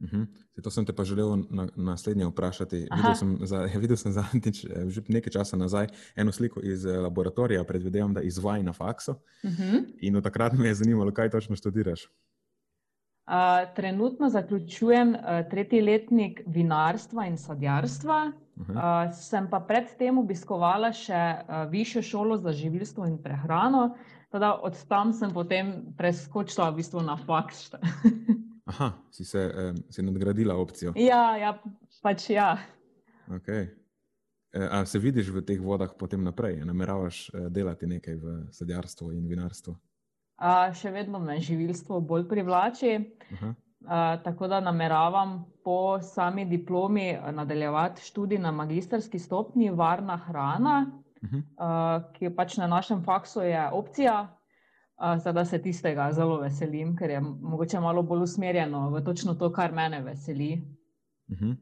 Uh 0.00 0.12
mhm. 0.12 0.22
-huh. 0.22 0.26
To 0.62 0.70
sem 0.70 0.84
te 0.84 0.92
pa 0.92 1.04
želel 1.04 1.42
na, 1.50 1.68
naslednje 1.76 2.26
vprašati. 2.26 2.86
Videl 2.96 3.14
sem, 3.14 3.38
za, 3.42 3.58
videl 3.82 3.96
sem 3.96 4.12
zadnjič, 4.12 4.64
eh, 4.64 4.88
že 4.88 5.02
nekaj 5.08 5.32
časa 5.32 5.56
nazaj, 5.56 5.86
eno 6.16 6.32
sliko 6.32 6.60
iz 6.60 6.86
eh, 6.86 6.98
laboratorija, 6.98 7.64
predvidevam, 7.64 8.14
da 8.14 8.20
izvaj 8.20 8.62
na 8.62 8.72
faksu. 8.72 9.12
Uh 9.12 9.50
mhm. 9.50 9.62
-huh. 9.62 9.84
In 10.00 10.16
od 10.16 10.22
takrat 10.22 10.52
me 10.52 10.68
je 10.68 10.74
zanimalo, 10.74 11.12
kaj 11.12 11.30
točno 11.30 11.56
študiraš 11.56 12.08
trenutno 13.74 14.28
zaključujem 14.28 15.14
uh, 15.14 15.20
tretji 15.50 15.80
letnik 15.80 16.42
vinarstva 16.46 17.26
in 17.26 17.38
sadjarstva. 17.38 18.32
Uh, 18.54 18.76
sem 19.12 19.48
pa 19.50 19.58
predtem 19.60 20.18
obiskovala 20.18 20.92
še 20.94 21.12
uh, 21.18 21.64
višjo 21.70 22.02
šolo 22.02 22.36
za 22.38 22.52
živilstvo 22.52 23.06
in 23.08 23.16
prehrano. 23.22 23.94
Teda 24.30 24.52
od 24.54 24.76
tam 24.88 25.12
sem 25.12 25.32
potem 25.34 25.94
preskočila 25.98 26.68
v 26.70 26.82
bistvu 26.82 27.02
na 27.02 27.16
faks. 27.16 27.70
Aha, 28.70 28.92
si 29.12 29.24
se 29.24 29.40
eh, 29.40 29.74
si 29.90 30.02
nadgradila 30.02 30.56
opcijo. 30.56 30.94
Ja, 30.96 31.36
ja 31.36 31.52
pač 32.02 32.30
ja. 32.30 32.56
Okay. 33.28 33.68
E, 34.52 34.68
a 34.70 34.84
se 34.86 34.98
vidiš 34.98 35.28
v 35.28 35.42
teh 35.44 35.60
vodah 35.60 35.92
potem 35.98 36.24
naprej? 36.24 36.64
Nameravaš 36.64 37.28
delati 37.50 37.86
nekaj 37.86 38.16
v 38.16 38.38
sadjarstvu 38.50 39.12
in 39.12 39.28
vinarstvu? 39.28 39.76
Še 40.74 40.90
vedno 40.90 41.18
me 41.18 41.38
živilstvo 41.40 42.00
bolj 42.00 42.28
privlači. 42.28 42.98
Uh, 43.40 44.16
tako 44.24 44.48
da 44.48 44.60
nameravam 44.64 45.44
po 45.64 46.00
sami 46.00 46.44
diplomi 46.48 47.18
nadaljevati 47.32 48.02
študij 48.02 48.38
na 48.38 48.52
magistrski 48.52 49.18
stopni 49.18 49.70
varna 49.70 50.16
hrana, 50.16 50.86
uh 51.22 51.28
-huh. 51.28 51.42
uh, 51.42 52.12
ki 52.12 52.30
pač 52.36 52.56
na 52.56 52.66
našem 52.66 53.02
faksu 53.04 53.40
je 53.40 53.70
opcija. 53.72 54.36
Zdaj 55.18 55.44
se 55.44 55.58
tistega 55.62 56.12
zelo 56.12 56.36
veselim, 56.40 56.96
ker 56.96 57.10
je 57.10 57.20
mogoče 57.20 57.80
malo 57.80 58.02
bolj 58.02 58.22
usmerjeno 58.22 58.90
v 58.90 59.04
točno 59.04 59.34
to, 59.34 59.52
kar 59.52 59.72
mene 59.72 60.02
veseli. 60.02 60.64
Uh 61.28 61.38
-huh. 61.38 61.56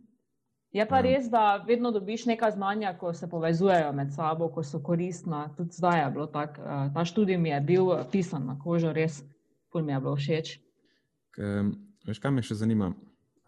Je 0.72 0.84
pa 0.88 0.96
ja. 0.96 1.02
res, 1.02 1.28
da 1.28 1.64
vedno 1.66 1.90
dobiš 1.92 2.24
nekaj 2.26 2.54
znanja, 2.56 2.94
ko 2.98 3.12
se 3.14 3.28
povezujejo 3.30 3.92
med 3.92 4.12
sabo, 4.14 4.48
ko 4.48 4.62
so 4.64 4.80
koristna. 4.80 5.50
Tudi 5.56 5.76
zdaj 5.76 6.00
je 6.00 6.10
bilo 6.10 6.26
tako. 6.26 6.62
Eh, 6.62 6.90
ta 6.94 7.04
študij 7.04 7.38
mi 7.38 7.52
je 7.52 7.60
bil 7.60 7.92
pisan 8.12 8.46
na 8.46 8.56
kožo, 8.58 8.92
res, 8.92 9.22
pol 9.72 9.84
mi 9.84 9.92
je 9.92 10.00
bilo 10.00 10.16
všeč. 10.16 10.54
Veš, 12.06 12.18
kaj 12.18 12.32
me 12.32 12.44
še 12.44 12.56
zanima? 12.64 12.92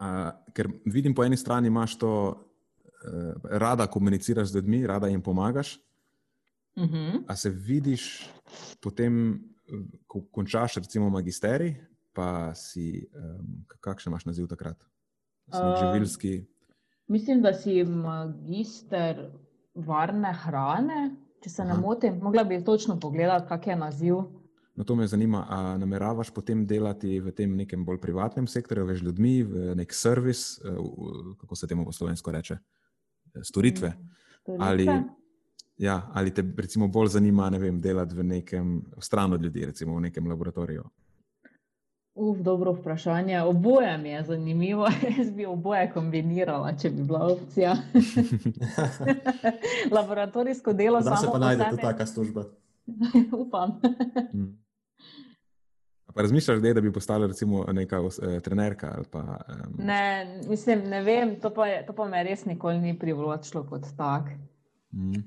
A, 0.01 0.35
ker 0.53 0.69
vidim, 0.85 1.15
po 1.15 1.23
eni 1.25 1.37
strani 1.37 1.67
imaš 1.67 1.97
to, 1.97 2.11
eh, 3.05 3.33
rada 3.57 3.87
komuniciraš 3.87 4.51
z 4.51 4.55
ljudmi, 4.55 4.85
rada 4.87 5.07
jim 5.07 5.21
pomagaš. 5.21 5.79
Uh 6.75 6.83
mhm. 6.83 6.95
-huh. 6.95 7.23
A 7.27 7.35
se 7.35 7.49
vidiš 7.49 8.29
potem, 8.81 9.39
ko 10.07 10.21
končaš, 10.31 10.75
recimo, 10.75 11.09
magisterij, 11.09 11.75
pa 12.13 12.53
si, 12.55 13.07
um, 13.15 13.65
kakšen 13.79 14.11
imaš 14.11 14.25
naziv 14.25 14.47
takrat? 14.47 14.85
Uh, 15.47 15.75
živilski. 15.79 16.45
Mislim, 17.07 17.41
da 17.41 17.53
si 17.53 17.83
magister 17.83 19.29
varne 19.75 20.33
hrane, 20.33 21.15
če 21.43 21.49
se 21.49 21.61
Aha. 21.61 21.73
ne 21.73 21.79
motim. 21.81 22.17
Mogla 22.21 22.43
bi 22.43 22.63
točno 22.63 22.99
pogledati, 22.99 23.47
kak 23.47 23.67
je 23.67 23.75
naziv. 23.75 24.15
No, 24.75 24.83
to 24.83 24.95
me 24.95 25.07
zanima, 25.07 25.45
ali 25.49 25.79
nameravaš 25.79 26.33
potem 26.33 26.65
delati 26.67 27.19
v 27.19 27.31
tem 27.31 27.53
nekem 27.55 27.85
bolj 27.85 28.01
privatnem 28.03 28.47
sektorju, 28.47 28.85
več 28.89 29.03
ljudmi, 29.05 29.35
v 29.43 29.75
nek 29.79 29.93
servis, 29.93 30.57
eh, 30.59 30.79
kako 31.39 31.55
se 31.55 31.67
temu 31.67 31.85
po 31.85 31.91
slovensko 31.91 32.31
reče, 32.31 32.57
eh, 32.57 33.43
storitve. 33.43 33.89
Mm, 33.89 34.17
storitve. 34.41 34.65
Ali, 34.67 34.87
ja, 35.77 36.11
ali 36.13 36.33
te 36.33 36.43
recimo 36.57 36.87
bolj 36.87 37.07
zanima 37.07 37.49
vem, 37.49 37.81
delati 37.81 38.15
v 38.15 38.23
nekem 38.23 38.81
stran 38.99 39.33
od 39.33 39.41
ljudi, 39.41 39.65
recimo 39.65 39.95
v 39.95 40.01
nekem 40.09 40.27
laboratoriju? 40.27 40.83
Uf, 42.15 42.37
dobro 42.37 42.71
vprašanje. 42.71 43.41
Oboje 43.41 43.97
mi 43.97 44.09
je 44.09 44.23
zanimivo. 44.23 44.87
Jaz 45.17 45.31
bi 45.31 45.45
oboje 45.45 45.91
kombinirala, 45.93 46.77
če 46.77 46.89
bi 46.89 47.03
bila 47.03 47.27
opcija. 47.27 47.75
Laboratorijsko 49.95 50.73
delo 50.73 51.01
za 51.01 51.15
se 51.15 51.27
pa 51.31 51.39
najde 51.39 51.65
tudi 51.69 51.81
taka 51.81 52.05
služba. 52.05 52.43
Upam. 53.45 53.79
Hmm. 54.31 54.65
Pa 56.13 56.21
razmišljaš, 56.21 56.59
da 56.59 56.81
bi 56.81 56.93
postala 56.93 57.27
recimo 57.27 57.65
neka 57.71 57.99
eh, 57.99 58.39
trenerka? 58.39 59.01
Pa, 59.11 59.19
um... 59.19 59.85
Ne, 59.85 60.39
mislim, 60.49 60.79
ne 60.89 61.01
vem, 61.03 61.35
to 61.39 61.53
pa, 61.53 61.67
je, 61.67 61.85
to 61.85 61.93
pa 61.93 62.07
me 62.07 62.23
res 62.23 62.45
nikoli 62.45 62.79
ni 62.79 62.99
privlačilo 62.99 63.65
kot 63.69 63.91
tak. 63.97 64.31
Hmm. 64.91 65.23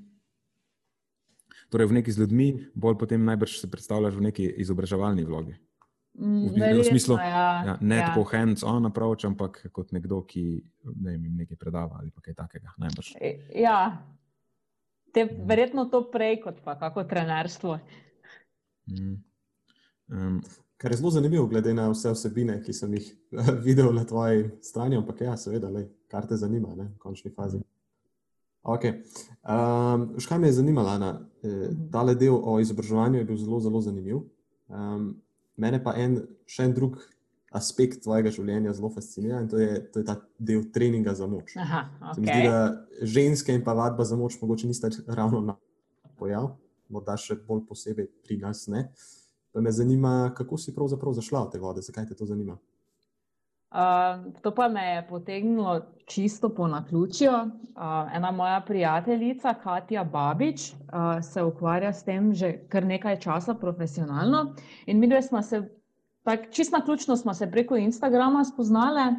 Torej, 1.69 1.87
v 1.87 2.01
neki 2.01 2.13
z 2.13 2.25
ljudmi, 2.25 2.53
bolj 2.75 2.97
potem 2.99 3.25
najbrž 3.25 3.61
se 3.61 3.71
predstavljaš 3.71 4.15
v 4.15 4.31
neki 4.33 4.53
izobraževalni 4.57 5.25
vlogi. 5.25 5.68
V, 6.19 6.59
v 6.59 6.85
smislu, 6.85 7.15
da 7.17 7.25
ja. 7.25 7.65
ja, 7.67 7.75
ne 7.81 7.97
ja. 7.97 8.07
tako 8.09 8.25
hands-on 8.33 8.87
approach, 8.87 9.23
ampak 9.29 9.61
kot 9.73 9.93
nekdo, 9.95 10.25
ki 10.27 10.43
ne 10.99 11.13
vem, 11.15 11.29
nekaj 11.45 11.59
predava 11.61 12.01
ali 12.01 12.11
kaj 12.11 12.35
takega. 12.35 12.75
Najbrž. 12.83 13.13
E, 13.23 13.31
ja, 13.63 14.03
te, 15.15 15.25
mm. 15.25 15.47
verjetno 15.47 15.87
to 15.93 16.03
prej 16.11 16.41
kot 16.43 16.59
pa 16.65 16.75
kako 16.81 17.07
trenerstvo. 17.07 17.79
Mm. 18.91 19.15
Um, 20.09 20.41
Kar 20.79 20.93
je 20.95 20.97
zelo 20.97 21.11
zanimivo, 21.11 21.47
glede 21.47 21.73
na 21.75 21.89
vse 21.91 22.13
vsebine, 22.15 22.61
ki 22.63 22.73
sem 22.73 22.93
jih 22.95 23.07
videl 23.67 23.91
na 23.95 24.05
tvoji 24.07 24.45
strani, 24.63 24.97
ampak 24.97 25.21
ja, 25.27 25.35
seveda, 25.37 25.71
le, 25.75 25.89
kar 26.11 26.27
te 26.27 26.39
zanima, 26.39 26.71
ne, 26.79 26.85
v 26.93 27.03
končni 27.03 27.33
fazi. 27.35 27.59
Okay. 28.63 29.01
Um, 29.43 30.13
kaj 30.29 30.39
me 30.39 30.49
je 30.49 30.59
zanimalo, 30.61 30.89
Ana? 30.89 31.21
E, 31.43 31.49
mhm. 31.49 31.89
tale 31.93 32.15
del 32.15 32.35
o 32.35 32.59
izobraževanju 32.61 33.19
je 33.19 33.25
bil 33.25 33.37
zelo, 33.37 33.61
zelo 33.61 33.81
zanimiv. 33.81 34.23
Um, 34.69 35.17
Mene 35.59 35.81
pa 35.83 35.95
en, 35.99 36.21
še 36.47 36.69
en 36.69 36.75
drug 36.77 36.99
aspekt 37.59 38.03
tvojega 38.05 38.31
življenja 38.35 38.75
zelo 38.77 38.91
fascinira 38.93 39.41
in 39.43 39.49
to 39.49 39.61
je, 39.61 39.79
to 39.93 40.03
je 40.03 40.07
ta 40.07 40.19
del 40.39 40.67
treninga 40.73 41.15
za 41.17 41.27
moč. 41.31 41.55
Aha, 41.57 41.87
okay. 42.13 42.27
zdi, 42.29 42.41
da 42.45 43.07
ženske 43.17 43.57
in 43.57 43.65
pa 43.65 43.75
vadba 43.77 44.05
za 44.05 44.19
moč 44.21 44.37
mogoče 44.43 44.69
nista 44.69 44.91
ravno 45.07 45.41
na 45.45 45.57
pojav, 46.21 46.53
morda 46.93 47.17
še 47.21 47.39
bolj 47.49 47.65
posebej 47.69 48.11
pri 48.27 48.39
nas. 48.43 48.67
Ne. 48.73 48.89
Pa 49.55 49.65
me 49.65 49.73
zanima, 49.73 50.33
kako 50.37 50.59
si 50.61 50.75
pravzaprav 50.77 51.17
zašla 51.17 51.47
v 51.47 51.55
te 51.55 51.63
vode, 51.63 51.85
zakaj 51.85 52.11
te 52.11 52.19
to 52.19 52.29
zanima. 52.29 52.59
Uh, 53.69 54.33
to 54.43 54.55
pa 54.55 54.69
me 54.69 54.81
je 54.81 55.07
potegnilo 55.09 55.81
čisto 56.07 56.49
po 56.49 56.67
naključju. 56.67 57.31
Uh, 57.31 58.17
ena 58.17 58.31
moja 58.31 58.61
prijateljica, 58.61 59.55
Katja 59.55 60.05
Babič, 60.05 60.73
uh, 60.73 60.79
se 61.23 61.43
ukvarja 61.43 61.93
s 61.93 62.05
tem 62.05 62.35
že 62.35 62.53
kar 62.69 62.87
nekaj 62.87 63.21
časa 63.21 63.55
profesionalno. 63.55 64.55
In 64.87 64.99
mi 64.99 65.07
dve 65.07 65.23
smo 65.23 65.43
se, 65.43 65.69
tako 66.23 66.45
čisto 66.51 66.79
na 66.79 66.85
ključno, 66.85 67.17
smo 67.17 67.35
se 67.35 67.51
preko 67.51 67.77
Instagrama 67.77 68.45
spoznali, 68.45 69.17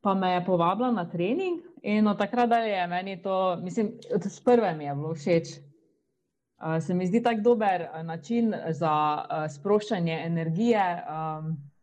pa 0.00 0.14
me 0.14 0.32
je 0.32 0.44
povabila 0.44 0.90
na 0.90 1.10
trening. 1.10 1.60
In 1.82 2.08
od 2.08 2.18
takrat 2.18 2.48
dalje 2.48 2.72
je 2.72 2.86
meni 2.86 3.22
to, 3.22 3.56
mislim, 3.56 3.92
od 4.14 4.22
prve 4.44 4.74
mi 4.74 4.84
je 4.84 4.94
bilo 4.94 5.14
všeč. 5.14 5.48
Uh, 5.48 6.80
se 6.80 6.94
mi 6.94 7.06
zdi 7.06 7.22
tako 7.22 7.40
dober 7.40 7.88
način 8.04 8.54
za 8.68 9.24
uh, 9.24 9.50
sproščanje 9.50 10.22
energije. 10.24 11.04
Um, 11.04 11.73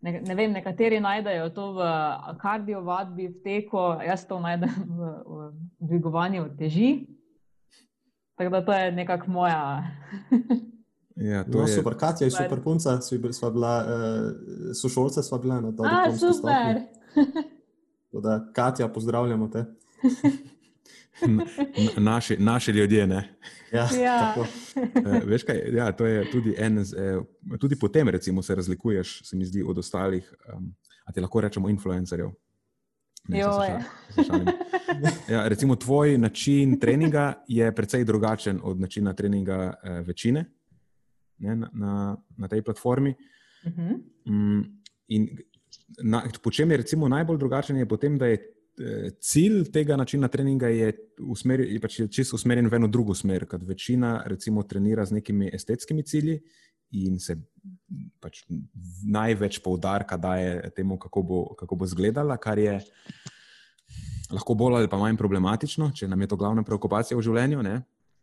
ne, 0.00 0.20
ne 0.20 0.34
vem, 0.34 0.52
nekateri 0.52 1.00
najdejo 1.00 1.50
to 1.50 1.72
v 1.72 1.90
kardiovadbi, 2.40 3.28
v 3.28 3.42
teku, 3.44 3.84
jaz 4.06 4.26
to 4.26 4.40
najdem 4.40 4.70
v, 4.86 5.12
v 5.26 5.52
dvigovanju 5.78 6.48
teži. 6.58 6.90
Tako 8.38 8.50
da 8.50 8.64
to 8.64 8.72
je 8.72 8.92
nekako 8.92 9.30
moja. 9.30 9.62
Ja, 11.18 11.42
to 11.44 11.58
no, 11.58 11.64
je 11.66 11.74
super, 11.74 11.96
Katja 11.98 12.24
je 12.24 12.30
super 12.30 12.60
punca, 12.62 13.00
sva 13.02 13.50
bila, 13.50 13.72
uh, 13.82 14.74
sošolca 14.74 15.22
sva 15.22 15.38
bila 15.38 15.60
na 15.60 15.72
to. 15.74 15.82
Ah, 15.82 16.14
super. 16.14 16.78
Da, 18.12 18.52
Katja, 18.54 18.88
pozdravljamo 18.88 19.48
te. 19.48 19.64
naši, 21.96 22.36
naši 22.38 22.70
ljudje. 22.70 23.06
Ja, 23.72 23.88
ja. 24.02 24.34
uh, 24.36 25.22
veš 25.24 25.42
kaj, 25.44 25.62
ja, 25.72 25.92
to 25.92 26.06
je 26.06 26.30
tudi 26.30 26.54
en, 26.58 26.78
uh, 26.78 27.58
tudi 27.60 27.76
po 27.76 27.88
tem, 27.88 28.08
recimo, 28.08 28.42
se 28.42 28.54
razlikuješ, 28.54 29.22
se 29.28 29.36
mi 29.36 29.44
zdi, 29.44 29.62
od 29.62 29.78
ostalih, 29.78 30.34
um, 30.54 30.74
a 31.04 31.12
ti 31.12 31.20
lahko 31.20 31.40
rečemo, 31.40 31.68
influencerjev. 31.68 32.30
Ne, 33.28 33.38
ja, 35.28 35.48
recimo, 35.48 35.76
tvoj 35.76 36.18
način 36.18 36.78
treninga 36.80 37.44
je 37.48 37.74
precej 37.74 38.04
drugačen 38.04 38.60
od 38.62 38.80
načina 38.80 39.12
treninga 39.12 39.74
uh, 39.82 40.06
večine 40.06 40.44
ne, 41.38 41.56
na, 41.56 41.70
na, 41.72 42.16
na 42.36 42.48
tej 42.48 42.62
platformi. 42.62 43.14
Uh 43.66 43.72
mhm. 43.72 43.82
-huh. 43.82 44.00
um, 44.26 44.82
in 45.08 45.28
na, 46.02 46.22
po 46.42 46.50
čem 46.50 46.70
je 46.70 46.76
recimo, 46.76 47.08
najbolj 47.08 47.38
drugačen, 47.38 47.76
je 47.76 47.88
potem, 47.88 48.18
da 48.18 48.26
je 48.26 48.34
eh, 48.34 48.57
cilj 49.20 49.70
tega 49.72 49.96
načina 49.96 50.28
treninga 50.28 50.68
je, 50.72 50.92
usmer, 51.20 51.60
je 51.60 51.80
pač 51.80 52.00
čisto 52.10 52.36
usmerjen 52.38 52.68
v 52.70 52.78
eno 52.80 52.88
drugo 52.88 53.14
smer, 53.14 53.46
kot 53.48 53.62
večina 53.66 54.22
recimo, 54.26 54.62
trenira 54.62 55.04
z 55.04 55.18
nekimi 55.18 55.50
estetskimi 55.52 56.02
cilji. 56.02 56.38
In 56.98 57.18
se 57.20 57.36
pač 58.20 58.46
največ 59.04 59.58
poudarka 59.60 60.16
daje 60.16 60.70
temu, 60.76 60.96
kako 60.98 61.22
bo, 61.22 61.42
kako 61.58 61.76
bo 61.76 61.84
izgledala, 61.84 62.38
kar 62.40 62.58
je 62.58 62.78
lahko 64.32 64.54
bolj 64.54 64.78
ali 64.80 64.88
pa 64.88 65.00
manj 65.00 65.18
problematično, 65.20 65.90
če 65.96 66.08
nam 66.08 66.20
je 66.20 66.30
to 66.32 66.38
glavna 66.40 66.64
preokupacija 66.64 67.16
v 67.18 67.24
življenju. 67.24 67.60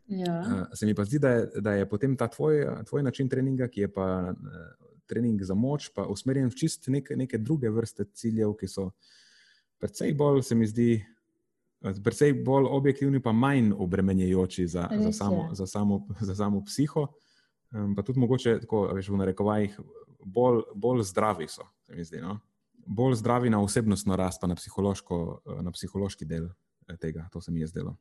Ja. 0.08 0.34
Uh, 0.42 0.64
se 0.74 0.86
mi 0.86 0.94
pa 0.98 1.06
zdi, 1.06 1.20
da 1.22 1.30
je, 1.34 1.46
da 1.62 1.74
je 1.74 1.86
potem 1.90 2.18
ta 2.18 2.28
tvoj, 2.30 2.66
tvoj 2.90 3.04
način 3.06 3.30
treninga, 3.30 3.68
ki 3.70 3.86
je 3.86 3.92
pa 3.94 4.08
uh, 4.34 4.66
trening 5.10 5.42
za 5.46 5.58
moč, 5.58 5.90
pa 5.94 6.06
usmerjen 6.10 6.50
v 6.50 6.58
čist 6.58 6.90
neke, 6.94 7.18
neke 7.18 7.38
druge 7.42 7.70
vrste 7.74 8.06
ciljev, 8.14 8.54
ki 8.60 8.70
so 8.70 8.92
precej 9.80 10.14
bolj, 10.14 10.42
se 10.44 10.56
mi 10.56 10.68
zdi, 10.68 11.06
precej 12.04 12.34
bolj 12.34 12.68
objektivni, 12.72 13.22
pa 13.22 13.32
manj 13.32 13.72
obremenjujoči 13.78 14.68
za, 14.68 14.90
za, 15.00 15.12
samo, 15.12 15.50
za, 15.54 15.68
samo, 15.68 16.08
za 16.20 16.36
samo 16.36 16.64
psiho. 16.66 17.08
Um, 17.72 17.96
pa 17.96 18.04
tudi 18.04 18.20
mogoče, 18.20 18.60
tako 18.60 18.88
veš, 18.94 19.10
v 19.10 19.18
narekovajih, 19.18 19.80
bolj, 20.26 20.62
bolj 20.76 21.04
zdravi 21.04 21.48
so, 21.48 21.68
se 21.82 21.96
mi 21.96 22.04
zdi. 22.04 22.22
No? 22.22 22.40
Bolj 22.86 23.16
zdravi 23.16 23.50
na 23.50 23.62
osebnostno 23.62 24.16
rast, 24.16 24.42
pa 24.42 24.48
na, 24.48 24.56
na 25.62 25.72
psihološki 25.72 26.26
del 26.26 26.50
tega, 27.02 27.28
to 27.34 27.42
se 27.42 27.52
mi 27.52 27.60
je 27.60 27.68
zdelo. 27.68 27.96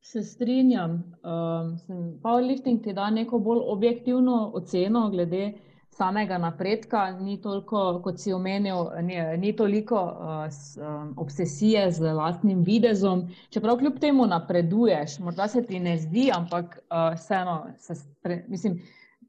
Se 0.00 0.22
strinjam. 0.22 0.90
Um, 0.90 1.78
powerlifting 2.22 2.82
ti 2.84 2.92
da 2.92 3.10
neko 3.10 3.38
bolj 3.38 3.60
objektivno 3.64 4.50
oceno 4.54 5.10
glede 5.10 5.52
samega 5.96 6.38
napredka, 6.38 7.10
ni 7.20 7.38
toliko, 7.40 8.00
kot 8.04 8.20
si 8.20 8.32
omenil, 8.32 8.90
ni, 9.02 9.16
ni 9.40 9.52
toliko 9.56 10.02
uh, 10.04 10.34
s, 10.52 10.76
um, 10.76 11.14
obsesije 11.16 11.86
z 11.92 12.12
lastnim 12.12 12.62
videzom. 12.64 13.26
Čeprav 13.50 13.78
kljub 13.80 13.98
temu 14.00 14.26
napreduješ, 14.26 15.18
morda 15.18 15.48
se 15.48 15.64
ti 15.64 15.80
ne 15.80 15.96
zdi, 15.98 16.28
ampak 16.34 16.78
uh, 16.78 17.14
vseeno, 17.16 17.66
se 17.78 17.94
spre, 17.94 18.44
mislim, 18.48 18.80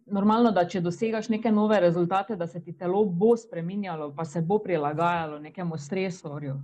normalno, 0.05 0.51
da 0.51 0.65
če 0.67 0.81
dosegaš 0.81 1.29
neke 1.29 1.51
nove 1.51 1.79
rezultate, 1.79 2.35
da 2.35 2.47
se 2.47 2.63
ti 2.63 2.73
telo 2.77 3.05
bo 3.05 3.35
spremenjalo, 3.37 4.11
pa 4.15 4.25
se 4.25 4.41
bo 4.41 4.59
prilagajalo 4.59 5.39
nekemu 5.39 5.77
stresorju. 5.77 6.59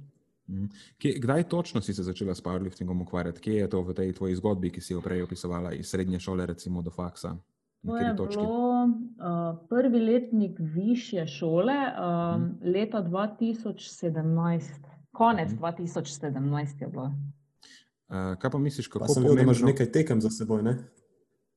Mhm. 0.50 0.66
Kje, 0.98 1.16
kdaj 1.20 1.44
točno 1.44 1.82
si 1.82 1.94
se 1.94 2.04
začela 2.04 2.36
s 2.36 2.44
powerliftingom 2.44 3.02
ukvarjati? 3.02 3.42
Kje 3.42 3.56
je 3.56 3.70
to 3.70 3.82
v 3.82 3.94
tej 3.94 4.14
tvoji 4.14 4.36
zgodbi, 4.36 4.70
ki 4.70 4.82
si 4.82 4.94
jo 4.94 5.02
prej 5.02 5.24
opisovala, 5.24 5.72
iz 5.74 5.88
srednje 5.90 6.20
šole, 6.20 6.46
recimo 6.46 6.82
do 6.82 6.92
faksa? 6.92 7.38
To 7.86 7.98
je 7.98 8.14
bilo 8.14 8.84
uh, 8.84 9.68
prvi 9.70 10.00
letnik 10.00 10.58
više 10.60 11.28
šole, 11.28 11.74
um, 11.74 12.42
hmm. 12.42 12.60
leta 12.74 13.04
2017, 13.04 14.62
konec 15.12 15.50
hmm. 15.50 15.60
2017 15.60 16.82
je 16.82 16.88
bilo. 16.88 17.12
Uh, 18.08 18.40
kaj 18.40 18.52
pa 18.52 18.58
misliš, 18.58 18.88
kako 18.88 19.06
pa 19.06 19.14
sem 19.14 19.24
videl, 19.24 19.36
da 19.36 19.42
imaš 19.42 19.62
nekaj 19.62 19.92
tekem 19.92 20.22
za 20.22 20.30
seboj? 20.30 20.64
Ne? 20.64 20.72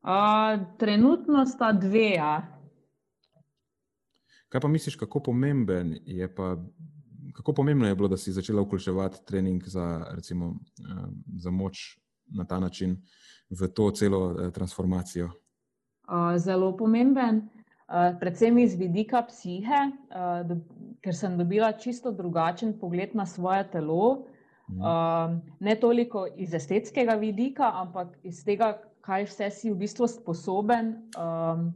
Uh, 0.03 0.67
trenutno 0.79 1.47
sta 1.47 1.73
dve. 1.73 2.11
Ja. 2.11 2.59
Kaj 4.49 4.61
pa 4.61 4.69
misliš, 4.69 4.97
kako 4.97 5.21
pomemben 5.21 5.99
je 6.05 6.35
pa 6.35 6.57
kako 7.37 7.53
pomembno 7.53 7.89
je 7.89 7.95
bilo, 7.95 8.09
da 8.09 8.17
si 8.17 8.33
začela 8.33 8.63
vključevati 8.63 9.19
trening 9.27 9.63
za, 9.67 10.07
recimo, 10.11 10.47
uh, 10.47 11.09
za 11.37 11.51
moč 11.51 11.99
na 12.27 12.45
ta 12.45 12.61
način 12.61 13.03
v 13.51 13.69
to 13.69 13.91
celo 13.91 14.27
uh, 14.27 14.53
transformacijo? 14.53 15.31
Uh, 16.07 16.37
zelo 16.39 16.71
pomemben, 16.79 17.43
uh, 17.89 18.15
predvsem 18.21 18.59
iz 18.63 18.77
vidika 18.79 19.25
psihe, 19.27 19.81
uh, 20.15 20.43
do, 20.47 20.61
ker 21.03 21.15
sem 21.15 21.35
dobila 21.39 21.73
čisto 21.75 22.13
drugačen 22.15 22.77
pogled 22.79 23.15
na 23.19 23.27
svoje 23.27 23.65
telo. 23.73 24.27
Uh, 24.67 25.39
ne 25.61 25.75
toliko 25.79 26.27
iz 26.37 26.55
estetskega 26.55 27.15
vidika, 27.15 27.71
ampak 27.75 28.17
iz 28.23 28.45
tega, 28.45 28.73
kaj 29.07 29.29
vse 29.31 29.51
si 29.51 29.71
v 29.71 29.79
bistvu 29.83 30.09
sposoben. 30.11 30.97
Um, 31.15 31.71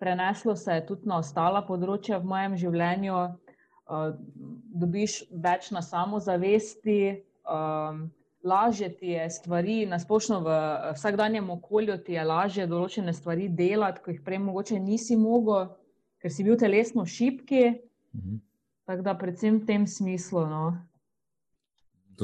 preneslo 0.00 0.56
se 0.56 0.78
je 0.78 0.86
tudi 0.88 1.08
na 1.08 1.18
ostala 1.20 1.60
področja 1.64 2.16
v 2.20 2.30
mojem 2.32 2.56
življenju, 2.62 3.16
uh, 3.16 4.06
dobiš 4.80 5.22
več 5.44 5.68
na 5.76 5.84
samozavesti, 5.84 7.20
um, 7.44 8.08
lažje 8.44 8.88
ti 8.96 9.14
je 9.14 9.30
stvari, 9.30 9.86
nasplošno 9.86 10.40
v 10.40 10.58
vsakdanjem 10.94 11.50
okolju 11.50 11.98
ti 12.04 12.16
je 12.16 12.24
lažje 12.24 12.66
določene 12.66 13.12
stvari 13.12 13.48
delati, 13.48 14.00
ko 14.04 14.14
jih 14.14 14.22
prej 14.24 14.40
mogoče 14.44 14.80
nisi 14.80 15.16
mogel, 15.16 15.74
ker 16.20 16.32
si 16.32 16.44
bil 16.44 16.56
telesno 16.60 17.06
šipki. 17.06 17.64
Mhm. 18.16 18.38
Tako 18.90 19.04
da, 19.06 19.14
predvsem 19.14 19.60
v 19.60 19.66
tem 19.66 19.86
smislu. 19.86 20.46
No. 20.50 20.64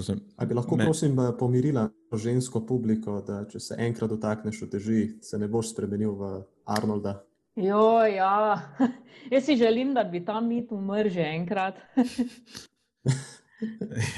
Sem, 0.02 0.18
bi 0.18 0.56
lahko, 0.56 0.76
me... 0.76 0.84
prosim, 0.84 1.14
pomirila 1.38 1.86
žensko 2.12 2.60
publiko, 2.66 3.20
da 3.24 3.44
če 3.48 3.60
se 3.62 3.78
enkrat 3.80 4.10
dotakneš 4.12 4.64
v 4.64 4.68
teži, 4.72 5.04
se 5.24 5.38
ne 5.38 5.48
boš 5.48 5.70
spremenil 5.72 6.12
v 6.18 6.32
Arnolda. 6.68 7.20
Jo, 7.56 8.02
ja. 8.04 8.58
Jaz 9.32 9.46
si 9.46 9.56
želim, 9.56 9.94
da 9.96 10.04
bi 10.04 10.24
ta 10.24 10.40
mit 10.40 10.72
umrl 10.72 11.08
že 11.08 11.24
enkrat. 11.24 11.80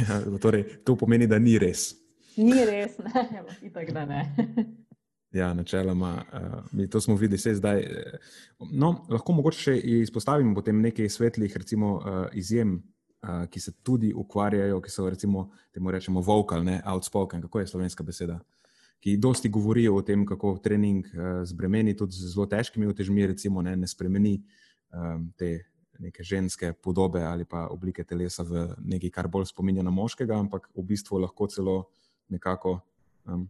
ja, 0.08 0.20
torej, 0.40 0.64
to 0.84 0.96
pomeni, 0.96 1.26
da 1.26 1.38
ni 1.38 1.58
res. 1.58 1.92
Ni 2.36 2.64
res, 2.64 2.98
ne, 3.02 3.44
itak, 3.66 3.92
da 3.94 4.04
ne. 4.06 4.22
Ja, 5.32 5.54
načeloma, 5.54 6.24
uh, 6.32 6.60
mi 6.72 6.86
to 6.90 7.00
smo 7.00 7.16
videli, 7.16 7.36
vse 7.36 7.54
zdaj. 7.58 7.82
No, 8.72 8.94
lahko 9.12 9.34
mogoče 9.36 9.58
še 9.60 9.74
izpostavimo 10.00 10.54
potem 10.56 10.80
nekaj 10.80 11.10
svetlih, 11.12 11.56
recimo, 11.60 11.90
uh, 11.98 12.20
izjem, 12.32 12.78
uh, 13.26 13.42
ki 13.52 13.60
se 13.60 13.74
tudi 13.84 14.12
ukvarjajo, 14.16 14.80
ki 14.80 14.92
so, 14.92 15.08
recimo, 15.10 15.50
temu 15.74 15.92
rečemo, 15.92 16.22
vocal, 16.24 16.64
ne 16.64 16.78
outspoken. 16.80 17.44
Kako 17.44 17.60
je 17.60 17.72
slovenska 17.74 18.06
beseda? 18.06 18.38
Ki 19.04 19.18
dosti 19.20 19.50
govorijo 19.52 19.98
o 19.98 20.02
tem, 20.02 20.24
kako 20.26 20.56
trening 20.64 21.04
uh, 21.12 21.42
z 21.44 21.58
bremeni, 21.58 21.96
tudi 21.96 22.16
z 22.16 22.32
zelo 22.32 22.48
težkimi 22.48 22.88
utežmi, 22.88 23.26
recimo, 23.34 23.62
ne, 23.62 23.76
ne 23.76 23.90
spremeni 23.90 24.38
um, 24.38 25.28
te 25.36 25.58
neke 25.98 26.22
ženske 26.22 26.72
podobe 26.72 27.22
ali 27.24 27.44
pa 27.44 27.66
oblike 27.70 28.04
telesa 28.04 28.42
v 28.46 28.68
nekaj, 28.78 29.10
kar 29.10 29.28
bolj 29.28 29.50
spominja 29.50 29.82
na 29.82 29.90
moškega, 29.90 30.38
ampak 30.38 30.68
v 30.74 30.84
bistvu 30.92 31.22
lahko 31.24 31.46
celo 31.46 31.78
nekako. 32.28 32.80
Um, 33.26 33.48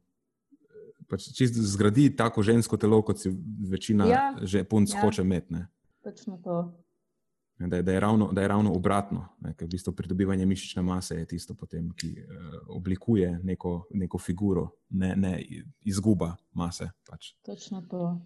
Pač 1.08 1.30
čist 1.32 1.56
zgradi 1.56 2.10
tako 2.12 2.42
žensko 2.44 2.76
telo, 2.76 2.98
kot 3.00 3.16
si 3.16 3.30
večina 3.64 4.04
ja, 4.04 4.24
že 4.44 4.60
punc 4.68 4.92
ja, 4.92 5.00
hoče 5.00 5.24
imeti. 5.24 5.62
Točno 6.04 6.36
to. 6.44 6.56
Da 7.58 7.80
je, 7.80 7.82
da, 7.82 7.92
je 7.92 8.00
ravno, 8.00 8.28
da 8.32 8.42
je 8.44 8.48
ravno 8.48 8.74
obratno, 8.76 9.24
ne, 9.40 9.54
ker 9.56 9.66
v 9.66 9.72
bistvu 9.72 9.94
pridobivanje 9.96 10.44
mišične 10.46 10.84
mase 10.84 11.16
je 11.16 11.24
tisto, 11.32 11.56
potem, 11.56 11.88
ki 11.96 12.12
uh, 12.20 12.58
oblikuje 12.76 13.40
neko, 13.42 13.88
neko 13.90 14.20
figuro, 14.20 14.68
ne, 14.90 15.14
ne 15.16 15.32
izguba 15.88 16.34
mase. 16.52 16.90
Pač. 17.08 17.32
Točno 17.42 17.80
to. 17.88 18.20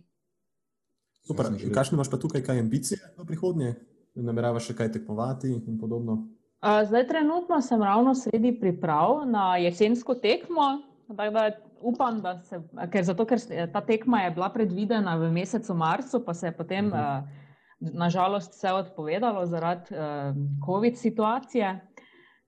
Super. 1.23 1.55
Kakšne 1.55 1.97
imaš 1.97 2.11
pa 2.11 2.19
tukaj, 2.19 2.43
kaj 2.43 2.61
ambicije 2.61 2.99
v 3.15 3.25
prihodnje? 3.31 3.77
Nameravaš 4.15 4.71
še 4.71 4.77
kaj 4.77 4.93
tekmovati 4.93 5.51
in 5.57 5.77
podobno? 5.81 6.23
Uh, 6.63 6.83
zdaj, 6.87 7.07
trenutno 7.09 7.59
sem 7.65 7.83
ravno 7.83 8.15
sredi 8.15 8.53
priprav 8.61 9.23
na 9.27 9.57
jesensko 9.57 10.15
tekmo. 10.15 10.83
Da 11.13 11.51
upam, 11.81 12.21
da 12.23 12.39
se, 12.47 12.61
ker, 12.93 13.05
zato, 13.05 13.27
ker 13.29 13.41
ta 13.73 13.83
tekma 13.85 14.23
je 14.23 14.35
bila 14.37 14.49
predvidena 14.53 15.17
v 15.21 15.33
mesecu 15.33 15.75
marcu, 15.75 16.23
pa 16.25 16.35
se 16.35 16.47
je 16.51 16.57
potem. 16.57 16.87
Uh 16.87 16.93
-huh. 16.93 17.23
uh, 17.23 17.41
nažalost 17.83 18.55
vse 18.55 18.73
odpovedalo 18.73 19.47
zaradi 19.47 19.95
uh, 19.95 20.37
COVID 20.67 20.99
situacije, 20.99 21.81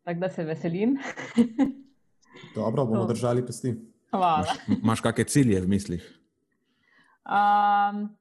tako 0.05 0.21
da 0.21 0.31
se 0.31 0.45
veselim. 0.45 0.99
Dobro, 2.57 2.87
bomo 2.87 3.05
držali 3.05 3.47
pesti. 3.47 3.75
Hvala. 4.11 4.45
Imáš 4.83 5.01
kakšne 5.01 5.25
cilje 5.25 5.61
v 5.61 5.69
mislih? 5.69 6.05
Um, 7.27 8.15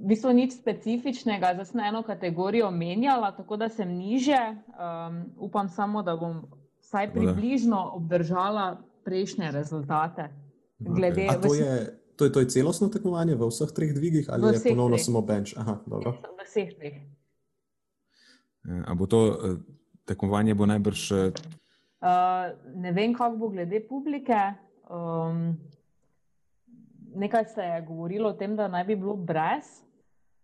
v 0.00 0.08
bistvu 0.08 0.32
nič 0.32 0.56
specifičnega, 0.56 1.52
sem 1.64 1.80
eno 1.84 2.02
kategorijo 2.02 2.70
menjala, 2.70 3.32
tako 3.36 3.56
da 3.60 3.68
sem 3.68 3.88
niže. 3.88 4.38
Um, 4.72 5.24
upam 5.36 5.68
samo, 5.68 6.02
da 6.02 6.16
bom 6.16 6.46
vsaj 6.80 7.12
približno 7.12 7.92
obdržala 7.94 8.80
prejšnje 9.04 9.50
rezultate. 9.52 10.30
Glede, 10.80 11.28
okay. 11.28 11.42
to, 11.42 11.54
je, 11.54 11.72
To 12.20 12.24
je, 12.24 12.32
to 12.32 12.40
je 12.40 12.52
celostno 12.52 12.88
tekmovanje 12.92 13.32
v 13.32 13.48
vseh 13.48 13.70
treh 13.72 13.92
dvigih 13.96 14.28
ali 14.28 14.52
je 14.52 14.60
ponovno 14.60 14.96
treh. 15.00 15.04
samo 15.04 15.20
bench? 15.24 15.56
Aha, 15.56 15.80
v 15.88 16.44
vseh 16.44 16.68
treh. 16.76 17.00
Ja, 18.68 18.92
bo 18.92 19.08
to 19.08 19.20
eh, 19.40 19.56
tekmovanje 20.04 20.52
bo 20.52 20.68
najbrž 20.68 21.32
Uh, 22.00 22.56
ne 22.80 22.92
vem, 22.96 23.12
kako 23.12 23.36
bo 23.36 23.48
glede 23.52 23.76
publike. 23.84 24.56
Um, 24.88 25.60
nekaj 27.12 27.44
se 27.44 27.60
je 27.60 27.82
govorilo 27.84 28.30
o 28.30 28.32
tem, 28.32 28.56
da 28.56 28.68
naj 28.68 28.84
bi 28.88 28.96
bilo 28.96 29.16
brez, 29.16 29.84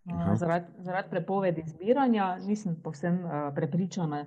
uh, 0.07 0.33
zaradi 0.39 0.65
zarad 0.79 1.09
prepovedi 1.09 1.63
zbiranja, 1.67 2.37
nisem 2.45 2.75
povsem 2.83 3.19
uh, 3.25 3.31
prepričana. 3.55 4.25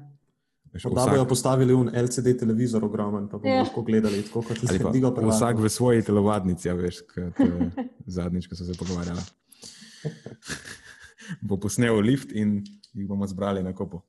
Da 0.72 1.06
bojo 1.10 1.24
postavili 1.24 1.74
un 1.74 1.90
LCD 1.94 2.38
televizor 2.38 2.84
ogromen, 2.84 3.28
pa 3.28 3.38
bomo 3.38 3.54
ja. 3.54 3.62
lahko 3.62 3.82
gledali 3.82 4.22
tako, 4.22 4.42
kot 4.42 4.58
se 4.58 4.66
zdi. 4.66 5.02
Vsak 5.30 5.58
v 5.58 5.68
svoji 5.68 6.02
telovadnici, 6.02 6.68
ja, 6.68 6.74
veš, 6.74 7.00
kot 7.10 7.42
zadnjič, 8.18 8.46
ko 8.46 8.56
so 8.56 8.64
se 8.64 8.78
pogovarjali. 8.78 9.20
Bo 11.46 11.56
posnel 11.56 11.98
lift 12.00 12.32
in 12.32 12.60
jih 12.92 13.08
bomo 13.08 13.26
zbrali 13.26 13.62
na 13.62 13.72
kopu. 13.74 14.02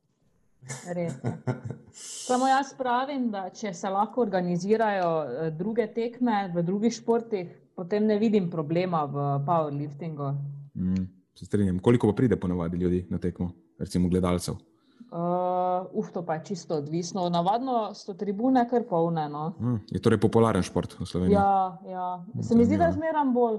Samo 1.91 2.47
jaz 2.47 2.73
pravim, 2.77 3.31
da 3.31 3.49
če 3.49 3.73
se 3.73 3.89
lahko 3.89 4.21
organizirajo 4.21 5.09
eh, 5.23 5.49
druge 5.57 5.87
tekme 5.93 6.51
v 6.53 6.63
drugih 6.63 6.93
športih, 6.93 7.49
potem 7.75 8.05
ne 8.05 8.17
vidim 8.21 8.49
problema 8.49 9.03
v 9.05 9.25
powerliftingu. 9.45 10.31
Mm, 10.77 11.07
se 11.41 11.45
strinjam. 11.45 11.79
Koliko 11.79 12.07
pa 12.07 12.13
pride 12.15 12.35
ponovadi 12.39 12.77
ljudi 12.77 13.05
na 13.09 13.17
tekmo, 13.17 13.51
recimo 13.79 14.09
gledalcev? 14.09 14.53
Uh, 14.53 15.87
uf, 15.91 16.11
to 16.13 16.21
pa 16.25 16.33
je 16.33 16.43
čisto 16.45 16.75
odvisno. 16.75 17.29
Navadno 17.29 17.93
so 17.93 18.13
tribune 18.13 18.67
kar 18.69 18.83
polne. 18.89 19.29
No. 19.29 19.55
Mm, 19.59 19.79
je 19.89 20.01
torej 20.01 20.19
popularen 20.21 20.63
šport 20.63 20.93
v 20.99 21.05
Sloveniji? 21.05 21.33
Ja, 21.33 21.79
ja. 21.89 22.25
se 22.43 22.55
mi 22.55 22.65
zdi, 22.65 22.77
da 22.77 22.91
zmeram 22.91 23.33
bolj. 23.33 23.57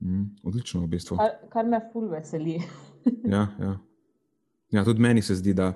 Mm, 0.00 0.24
odlično, 0.44 0.80
v 0.80 0.88
bistvu. 0.96 1.20
Kar, 1.20 1.36
kar 1.52 1.68
me 1.68 1.82
ful 1.92 2.08
veseli. 2.08 2.56
ja, 3.34 3.44
ja. 3.60 3.76
ja, 4.70 4.84
tudi 4.84 5.04
meni 5.04 5.22
se 5.22 5.36
zdi, 5.36 5.54
da 5.54 5.74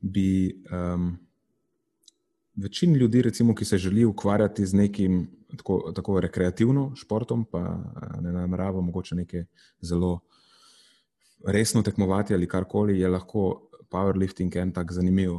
bi 0.00 0.52
um, 0.68 1.14
večina 2.54 2.98
ljudi, 2.98 3.22
recimo, 3.22 3.54
ki 3.54 3.64
se 3.64 3.78
želi 3.78 4.04
ukvarjati 4.04 4.66
z 4.66 4.76
nekim 4.76 5.22
tako, 5.56 5.92
tako 5.96 6.20
rekreativnim 6.20 6.92
športom, 6.96 7.46
pa 7.48 7.64
ne 8.20 8.32
namerava 8.32 8.80
mogoče 8.80 9.14
nekaj 9.24 9.46
zelo 9.80 10.18
resno 11.46 11.82
tekmovati 11.82 12.34
ali 12.34 12.48
karkoli, 12.48 12.98
je 13.00 13.08
lahko 13.08 13.70
powerlifting 13.90 14.56
en 14.56 14.72
tak 14.72 14.92
zanimiv, 14.92 15.38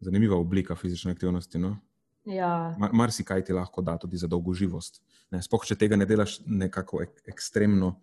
zanimiva 0.00 0.36
oblika 0.36 0.76
fizične 0.76 1.12
aktivnosti. 1.12 1.58
No? 1.58 1.76
Ja. 2.24 2.74
Mar, 2.78 2.92
mar 2.92 3.12
si 3.12 3.24
kaj 3.24 3.44
ti 3.44 3.52
lahko 3.52 3.82
da 3.82 3.96
tudi 3.98 4.16
za 4.16 4.26
dolgoživost. 4.26 5.02
Sploh, 5.42 5.64
če 5.66 5.76
tega 5.78 5.96
ne 5.96 6.06
delaš 6.06 6.40
nekako 6.46 7.02
ek, 7.02 7.22
ekstremno, 7.32 7.96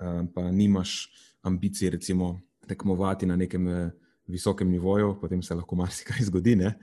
um, 0.00 0.28
pa 0.32 0.48
nimaš 0.50 1.08
ambicij, 1.42 1.90
recimo, 1.96 2.38
tekmovati 2.68 3.26
na 3.26 3.36
nekem. 3.36 3.66
Uh, 3.66 3.92
visokem 4.26 4.70
nivoju, 4.70 5.18
potem 5.20 5.42
se 5.42 5.54
lahko 5.54 5.76
marsikaj 5.76 6.24
zgodi. 6.28 6.56
Ne? 6.56 6.74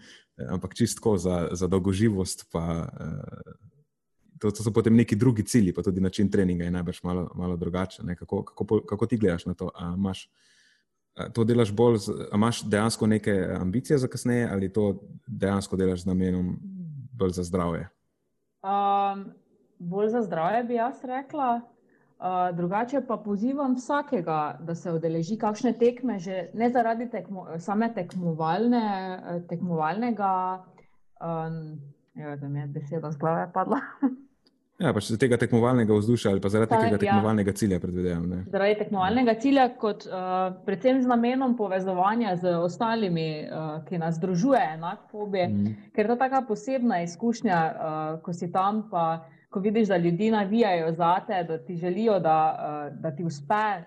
Ampak 0.50 0.76
čistko 0.78 1.18
za, 1.18 1.48
za 1.52 1.68
dolgoživost, 1.68 2.48
pa 2.52 2.86
uh, 2.86 3.56
to, 4.42 4.52
to 4.52 4.64
so 4.64 4.74
potem 4.74 4.96
neki 4.98 5.16
drugi 5.16 5.44
cilji, 5.46 5.74
pa 5.74 5.84
tudi 5.86 6.02
način 6.02 6.32
treninga 6.32 6.64
je 6.64 6.72
najbrž 6.72 7.04
malo, 7.04 7.30
malo 7.36 7.58
drugačen. 7.58 8.16
Kako, 8.16 8.44
kako, 8.44 8.82
kako 8.90 9.06
ti 9.06 9.18
gledaš 9.18 9.46
na 9.46 9.54
to? 9.54 9.70
A 9.76 9.94
imaš, 9.98 10.30
a 11.16 11.30
to 11.30 11.44
delaš 11.44 11.72
bolj, 11.72 11.98
z, 11.98 12.14
imaš 12.34 12.64
dejansko 12.64 13.08
neke 13.08 13.36
ambicije 13.60 13.98
za 13.98 14.08
kasneje, 14.08 14.50
ali 14.52 14.74
to 14.74 14.96
dejansko 15.28 15.78
delaš 15.78 16.04
z 16.04 16.10
namenom 16.10 16.56
bolj 17.14 17.38
za 17.38 17.44
zdravje? 17.44 17.90
Um, 18.64 19.30
bolj 19.80 20.10
za 20.10 20.22
zdravje 20.22 20.64
bi 20.64 20.74
jaz 20.74 21.04
rekla 21.04 21.62
drugače 22.54 23.02
pa 23.08 23.18
pozivam 23.18 23.76
vsakega, 23.76 24.58
da 24.62 24.76
se 24.76 24.92
odeleži 24.92 25.38
kakšne 25.38 25.74
tekme, 25.74 26.20
že 26.20 26.50
ne 26.54 26.70
zaradi 26.70 27.10
tekmo, 27.10 27.48
same 27.58 27.94
tekmovalne, 27.94 28.84
tekmovalnega, 29.50 30.64
um, 31.22 31.82
ja, 32.14 32.36
da 32.36 32.50
mi 32.50 32.60
je 32.60 32.68
beseda 32.68 33.12
z 33.12 33.18
glave 33.18 33.50
padla. 33.54 33.80
Ja, 34.82 34.94
pač 34.94 35.08
zaradi 35.08 35.22
tega 35.26 35.38
tekmovalnega 35.38 35.94
vzdušja 35.94 36.32
ali 36.32 36.42
pa 36.42 36.50
zaradi 36.50 36.74
tega 36.74 36.96
ja. 36.96 37.02
tekmovalnega 37.04 37.54
cilja, 37.54 37.80
predvidevam. 37.80 38.24
Ne? 38.30 38.40
Zaradi 38.52 38.78
tekmovalnega 38.80 39.36
cilja, 39.44 39.68
kot 39.82 40.08
uh, 40.10 40.56
predvsem 40.66 41.04
z 41.04 41.12
namenom 41.12 41.54
povezovanja 41.58 42.36
z 42.42 42.56
ostalimi, 42.58 43.28
uh, 43.46 43.76
ki 43.86 44.02
nas 44.02 44.18
združuje 44.18 44.64
enak 44.78 45.06
hobi, 45.12 45.46
mm. 45.48 45.76
ker 45.94 46.08
je 46.08 46.14
to 46.14 46.18
taka 46.24 46.42
posebna 46.48 47.04
izkušnja, 47.06 47.60
uh, 47.62 48.18
ko 48.26 48.34
si 48.34 48.50
tam 48.52 48.88
pa 48.90 49.06
ko 49.52 49.60
vidiš, 49.60 49.88
da 49.88 49.98
ljudi 49.98 50.32
navijajo 50.32 50.92
za 50.92 51.20
te, 51.28 51.44
da 51.44 51.58
ti 51.58 51.76
želijo, 51.76 52.20
da, 52.20 52.38
eh, 52.60 52.96
da 53.00 53.16
ti 53.16 53.24
uspe, 53.24 53.54
eh, 53.54 53.84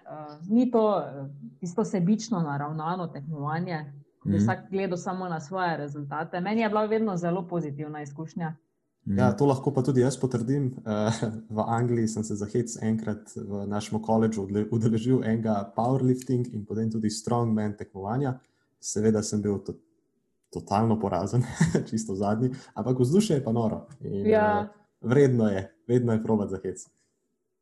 ni 0.48 0.70
to 0.70 1.04
tisto 1.60 1.84
sebično 1.84 2.40
naravnano 2.40 3.06
tekmovanje, 3.06 3.84
ki 4.22 4.28
mm. 4.28 4.34
vsak 4.34 4.58
gleda 4.70 4.96
samo 4.96 5.28
na 5.28 5.40
svoje 5.40 5.76
rezultate. 5.76 6.40
Meni 6.40 6.60
je 6.60 6.68
bila 6.68 6.84
vedno 6.84 7.16
zelo 7.16 7.48
pozitivna 7.48 8.02
izkušnja. 8.02 8.54
Mhm. 9.06 9.18
Ja, 9.18 9.32
to 9.36 9.46
lahko 9.46 9.72
pa 9.74 9.82
tudi 9.82 10.00
jaz 10.00 10.16
potrdim. 10.20 10.70
V 11.56 11.64
Angliji 11.66 12.08
sem 12.08 12.24
se 12.24 12.36
za 12.36 12.46
hec 12.46 12.76
enkrat 12.82 13.36
v 13.36 13.66
našem 13.66 14.00
koledžu 14.02 14.46
udeležil 14.70 15.24
enega 15.24 15.72
powerlifting 15.76 16.54
in 16.54 16.64
potem 16.64 16.90
tudi 16.90 17.10
strongman 17.10 17.76
tekmovanja. 17.76 18.38
Seveda 18.80 19.22
sem 19.22 19.42
bil 19.42 19.58
to, 19.64 19.74
totalno 20.52 20.96
porazen, 21.00 21.44
čisto 21.90 22.14
zadnji, 22.14 22.52
ampak 22.74 23.00
vzdušje 23.00 23.36
je 23.36 23.44
pa 23.44 23.52
noro. 23.52 23.86
In, 24.00 24.26
ja 24.26 24.68
vredno 25.04 25.48
je, 25.48 25.74
vedno 25.86 26.12
je 26.12 26.22
probat 26.22 26.48
za 26.48 26.58
hec. 26.62 26.88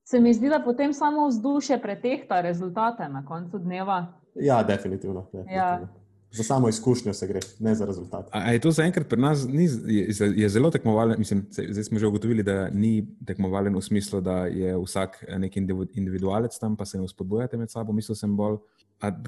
Se 0.05 0.21
mi 0.21 0.35
zdi, 0.35 0.49
da 0.49 0.63
potem 0.65 0.95
samo 0.95 1.27
vzdušje 1.29 1.83
pretehta 1.83 2.41
rezultate 2.41 3.09
na 3.09 3.25
koncu 3.27 3.59
dneva. 3.59 4.07
Ja, 4.35 4.63
definitivno. 4.63 5.27
definitivno. 5.33 5.57
Ja. 5.57 5.89
Za 6.33 6.43
samo 6.43 6.69
izkušnjo 6.69 7.13
se 7.13 7.27
gre, 7.27 7.41
ne 7.59 7.75
za 7.75 7.87
rezultat. 7.87 8.29
A, 8.33 8.41
a 8.49 8.53
je 8.53 8.61
to 8.61 8.71
zaenkrat 8.71 9.09
pri 9.09 9.21
nas 9.21 9.45
ni, 9.49 9.69
je, 9.87 10.33
je 10.37 10.49
zelo 10.49 10.71
tekmovalen? 10.71 11.19
Mislim, 11.19 11.47
zdaj 11.51 11.85
smo 11.85 11.99
že 11.99 12.07
ugotovili, 12.07 12.43
da 12.43 12.71
ni 12.71 13.07
tekmovalen 13.27 13.77
v 13.77 13.83
smislu, 13.83 14.21
da 14.21 14.47
je 14.47 14.77
vsak 14.79 15.25
nek 15.39 15.57
individualec 15.93 16.59
tam, 16.59 16.77
pa 16.77 16.85
se 16.85 16.99
ne 16.99 17.05
vzpodbujate 17.05 17.57
med 17.57 17.71
sabo. 17.71 17.93
Mislil 17.93 18.17
sem 18.17 18.37
bolj, 18.37 18.57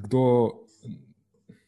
kdo. 0.04 0.24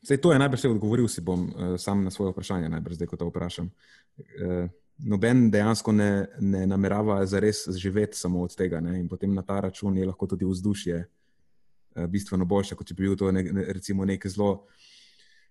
Zdaj, 0.06 0.20
to 0.22 0.32
je 0.32 0.38
najbrž 0.38 0.64
odgovoril, 0.70 1.08
si 1.08 1.20
bom 1.20 1.48
uh, 1.50 1.76
sam 1.78 2.04
na 2.04 2.10
svoje 2.10 2.30
vprašanje, 2.32 2.68
najbrž 2.70 2.94
zdaj, 2.94 3.08
ko 3.10 3.16
to 3.16 3.28
vprašam. 3.28 3.68
Uh, 4.16 4.70
noben 5.04 5.50
dejansko 5.50 5.92
ne, 5.92 6.26
ne 6.40 6.66
namerava 6.66 7.18
za 7.26 7.40
res 7.42 7.66
živeti 7.76 8.16
samo 8.16 8.44
od 8.46 8.54
tega. 8.56 8.80
Ne? 8.80 9.00
In 9.00 9.08
potem 9.08 9.34
na 9.34 9.42
ta 9.42 9.60
račun 9.60 9.98
je 9.98 10.06
lahko 10.06 10.26
tudi 10.30 10.46
vzdušje 10.46 11.00
uh, 11.02 12.06
bistveno 12.06 12.46
boljše, 12.46 12.78
kot 12.78 12.86
če 12.86 12.94
bi 12.94 13.08
bil 13.08 13.18
to 13.18 13.32
ne, 13.34 13.42
ne, 13.42 13.66
recimo 13.74 14.06
nek 14.06 14.26
zelo 14.30 14.68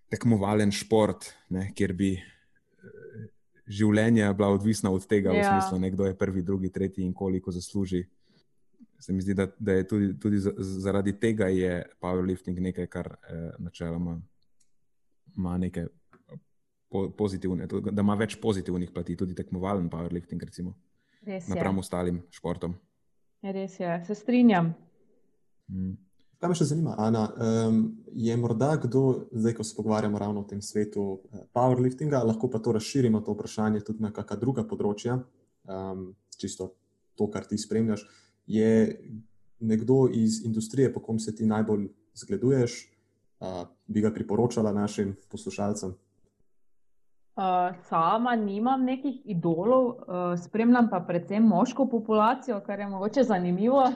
tekmovalen 0.10 0.72
šport, 0.72 1.28
ne? 1.50 1.70
kjer 1.76 1.94
bi 1.98 2.12
uh, 2.16 3.26
življenje 3.66 4.28
bila 4.38 4.52
odvisna 4.54 4.92
od 4.94 5.08
tega, 5.10 5.34
ja. 5.34 5.42
v 5.42 5.48
smislu, 5.50 5.80
ne, 5.82 5.92
kdo 5.94 6.10
je 6.10 6.18
prvi, 6.18 6.44
drugi, 6.46 6.70
tretji 6.70 7.06
in 7.06 7.14
koliko 7.14 7.52
zasluži. 7.52 8.06
Se 9.00 9.14
mi 9.14 9.22
zdi, 9.22 9.34
da, 9.36 9.48
da 9.60 9.76
je 9.76 9.88
tudi, 9.88 10.14
tudi 10.20 10.40
zaradi 10.40 11.14
tega 11.20 11.50
je 11.52 11.84
powerlifting 12.02 12.60
nekaj, 12.70 12.88
kar 12.88 13.12
eh, 13.12 13.52
načeloma 13.60 14.16
ima 15.36 15.58
nekaj 15.58 15.88
pozitivne, 17.18 17.68
da 17.68 18.02
ima 18.02 18.16
več 18.16 18.38
pozitivnih 18.42 18.92
plati, 18.94 19.18
tudi 19.20 19.36
tekmovalen 19.36 19.90
powerlifting, 19.92 20.44
recimo, 20.46 20.76
napram 21.50 21.82
ostalim 21.82 22.22
športom. 22.32 22.78
Res 23.44 23.80
je, 23.80 23.90
se 24.08 24.16
strinjam. 24.16 24.72
Hmm. 25.68 25.98
Kaj 26.40 26.52
me 26.52 26.56
še 26.58 26.68
zanima, 26.68 26.96
Ana? 27.00 27.24
Um, 27.40 27.78
je 28.12 28.36
morda 28.38 28.74
kdo, 28.84 29.28
zdaj, 29.32 29.54
ko 29.56 29.64
se 29.64 29.76
pogovarjamo 29.78 30.20
ravno 30.20 30.44
o 30.44 30.48
tem 30.48 30.62
svetu 30.62 31.06
eh, 31.32 31.46
powerliftinga, 31.56 32.24
lahko 32.28 32.50
pa 32.52 32.60
to 32.60 32.74
razširimo, 32.76 33.22
to 33.24 33.36
vprašanje 33.38 33.86
tudi 33.88 34.04
na 34.04 34.12
kakšna 34.12 34.38
druga 34.42 34.66
področja, 34.68 35.22
um, 35.64 36.10
čisto 36.36 36.74
to, 37.16 37.30
kar 37.32 37.48
ti 37.48 37.60
spremljaš. 37.62 38.04
Je 38.52 38.72
nekdo 39.64 40.06
iz 40.12 40.42
industrije, 40.46 40.92
po 40.94 41.00
kom 41.00 41.20
se 41.24 41.32
ti 41.36 41.48
najbolj 41.48 41.88
zgleduješ, 42.20 42.82
uh, 43.40 43.64
bi 43.88 44.04
ga 44.04 44.12
priporočala 44.12 44.76
našim 44.76 45.16
poslušalcem? 45.32 45.96
Uh, 47.36 47.72
sama 47.88 48.36
nimam 48.40 48.84
nekih 48.88 49.24
idolov, 49.32 49.88
uh, 49.88 50.36
spremljam 50.40 50.92
pa 50.92 51.00
predvsem 51.08 51.48
moško 51.48 51.88
populacijo, 51.92 52.60
kar 52.68 52.80
je 52.84 52.92
mogoče 52.92 53.24
zanimivo. 53.24 53.88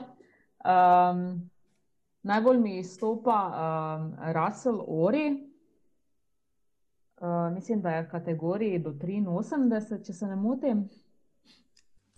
Um, 0.64 1.50
najbolj 2.22 2.58
mi 2.58 2.78
izstopa 2.78 3.38
um, 3.46 4.14
Russell 4.34 4.82
Ori, 4.86 5.50
uh, 7.20 7.54
mislim, 7.54 7.80
da 7.80 7.90
je 7.90 8.02
v 8.02 8.10
kategoriji 8.10 8.78
do 8.78 8.90
83, 8.90 10.04
če 10.06 10.12
se 10.12 10.26
ne 10.26 10.36
motim. 10.36 10.88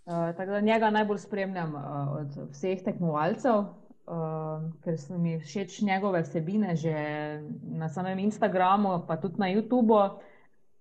Uh, 0.05 0.35
tako 0.37 0.51
da 0.51 0.61
njega 0.61 0.91
najbolj 0.91 1.19
spremljam 1.19 1.75
uh, 1.75 1.83
od 2.21 2.51
vseh 2.51 2.83
tekmovalcev, 2.83 3.59
uh, 3.59 4.69
ker 4.83 4.99
so 4.99 5.19
mi 5.19 5.39
všeč 5.41 5.81
njegove 5.81 6.23
vsebine 6.23 6.77
že 6.77 6.95
na 7.63 7.89
samem 7.89 8.19
Instagramu, 8.19 9.05
pa 9.07 9.17
tudi 9.17 9.39
na 9.39 9.47
YouTubu. 9.47 10.03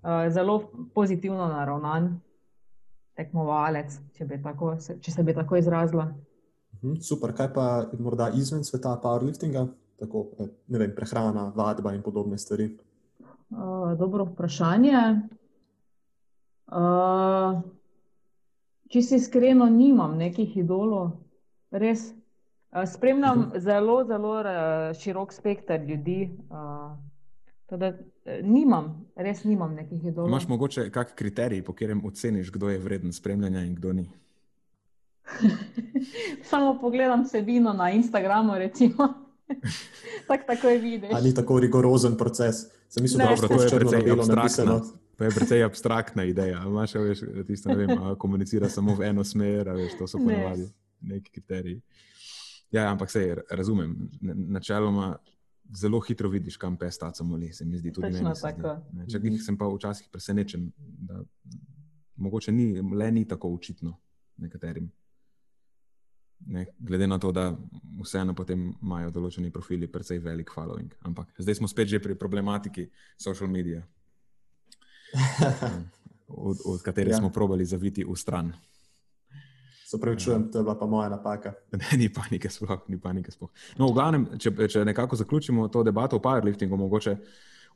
Eh, 0.03 0.29
zelo 0.29 0.71
pozitivno 0.95 1.47
naravnan 1.47 2.15
tekmovalec, 3.13 3.93
če, 4.17 4.25
tako, 4.41 4.73
če 5.01 5.11
se 5.13 5.23
bi 5.23 5.35
tako 5.37 5.59
izrazila. 5.61 6.07
Mhm, 6.83 7.01
super, 7.01 7.33
kaj 7.37 7.53
pa 7.53 7.65
morda 7.99 8.31
izven 8.35 8.63
sveta 8.63 8.95
powerliftinga, 9.03 9.67
tako 9.99 10.25
vem, 10.67 10.95
prehrana, 10.95 11.51
vadba 11.55 11.93
in 11.93 12.01
podobne 12.01 12.37
stvari? 12.37 12.71
Uh, 13.49 13.93
dobro 13.99 14.25
vprašanje. 14.25 15.01
Uh, 16.71 17.61
če 18.89 19.01
si 19.01 19.19
iskreno, 19.19 19.67
nimam 19.69 20.17
nekih 20.17 20.57
idolov, 20.57 21.11
res. 21.71 22.09
Uh, 22.71 22.87
spremljam 22.87 23.39
uh 23.39 23.45
mhm. 23.45 23.55
-huh. 23.55 23.59
zelo, 23.59 24.03
zelo 24.05 24.33
uh, 24.39 24.97
širok 24.97 25.33
spekter 25.33 25.85
ljudi. 25.85 26.37
Uh, 26.49 26.97
Teda, 27.71 27.93
nimam, 28.43 29.05
res 29.15 29.45
nimam 29.47 29.71
nekih 29.75 30.03
idolov. 30.03 30.27
Imáš 30.27 30.47
mogoče 30.47 30.89
kak 30.91 31.13
kriterij, 31.15 31.63
po 31.63 31.71
katerem 31.71 32.01
oceniš, 32.05 32.51
kdo 32.51 32.69
je 32.69 32.79
vreden 32.79 33.13
spremljanja 33.13 33.61
in 33.63 33.75
kdo 33.75 33.93
ni? 33.93 34.09
Samo 36.49 36.77
pogledam 36.81 37.23
vsebino 37.23 37.73
na 37.73 37.91
Instagramu, 37.91 38.55
recimo. 38.55 39.13
tak, 40.27 40.47
tako 40.47 40.67
je 40.67 40.77
videti. 40.79 41.13
Ali 41.13 41.29
ni 41.29 41.35
tako 41.35 41.59
rigorozen 41.59 42.17
proces? 42.17 42.55
Sem 42.89 43.03
mislil, 43.03 43.27
da 43.27 43.47
to 43.47 43.63
je 43.63 43.69
precej 43.79 44.11
abstraktno. 44.11 44.81
To 45.17 45.23
je 45.23 45.31
precej 45.31 45.63
abstraktna 45.63 46.23
ideja. 46.23 46.63
Imaš, 46.65 46.95
veš, 46.95 47.19
tisto, 47.47 47.69
ne 47.69 47.75
vem, 47.75 47.99
komunicira 48.17 48.69
samo 48.69 48.95
v 48.95 49.01
eno 49.11 49.23
smer, 49.23 49.69
veš, 49.69 49.97
to 49.99 50.07
so 50.07 50.17
ponovadi 50.17 50.69
neki 51.01 51.31
kriteriji. 51.31 51.81
Ja, 52.71 52.91
ampak 52.91 53.11
se 53.11 53.37
razumem. 53.49 54.09
Načeloma 54.21 55.17
zelo 55.75 55.99
hitro 55.99 56.29
vidiš, 56.29 56.57
kam 56.57 56.77
pes 56.77 56.97
ta 56.97 57.13
samoli. 57.13 57.53
Se 57.53 57.65
mi 57.65 57.77
zdi 57.77 57.91
tudi 57.93 58.11
meni. 58.11 59.07
Če 59.11 59.19
jih 59.23 59.43
sem 59.43 59.57
pa 59.57 59.67
včasih 59.71 60.07
presenečen, 60.11 60.71
da 60.77 61.21
mogoče 62.15 62.51
ni, 62.51 62.81
le 62.81 63.11
ni 63.11 63.27
tako 63.27 63.53
očitno 63.55 63.97
nekaterim. 64.37 64.91
Ne, 66.47 66.65
glede 66.79 67.07
na 67.07 67.19
to, 67.19 67.31
da 67.31 67.51
vseeno 68.01 68.33
potem 68.33 68.71
imajo 68.81 69.11
določeni 69.13 69.51
profili 69.53 69.87
precej 69.87 70.19
velik 70.19 70.49
following. 70.51 70.93
Ampak 71.05 71.35
zdaj 71.37 71.59
smo 71.59 71.69
spet 71.69 71.87
že 71.87 71.99
pri 72.01 72.15
problematiki 72.17 72.87
social 73.17 73.49
medija, 73.49 73.83
od, 76.49 76.57
od 76.65 76.81
katere 76.81 77.11
ja. 77.11 77.17
smo 77.17 77.29
probali 77.29 77.65
zaviti 77.65 78.05
v 78.07 78.15
stran. 78.15 78.53
Se 79.85 79.99
pravi, 79.99 80.19
čujem, 80.19 80.51
to 80.51 80.59
je 80.59 80.63
bila 80.63 80.77
pa 80.79 80.85
moja 80.87 81.09
napaka. 81.09 81.53
Ne, 81.71 81.97
ni 81.97 82.09
panike, 82.09 82.49
sploh 82.49 82.85
ni 82.87 82.99
panike. 82.99 83.31
Sploh. 83.31 83.51
No, 83.77 83.89
v 83.91 83.95
glavnem, 83.97 84.27
če, 84.39 84.53
če 84.67 84.85
nekako 84.87 85.19
zaključimo 85.19 85.67
to 85.67 85.83
debato 85.83 86.15
o 86.15 86.23
powerliftingu, 86.23 86.79
mogoče. 86.79 87.17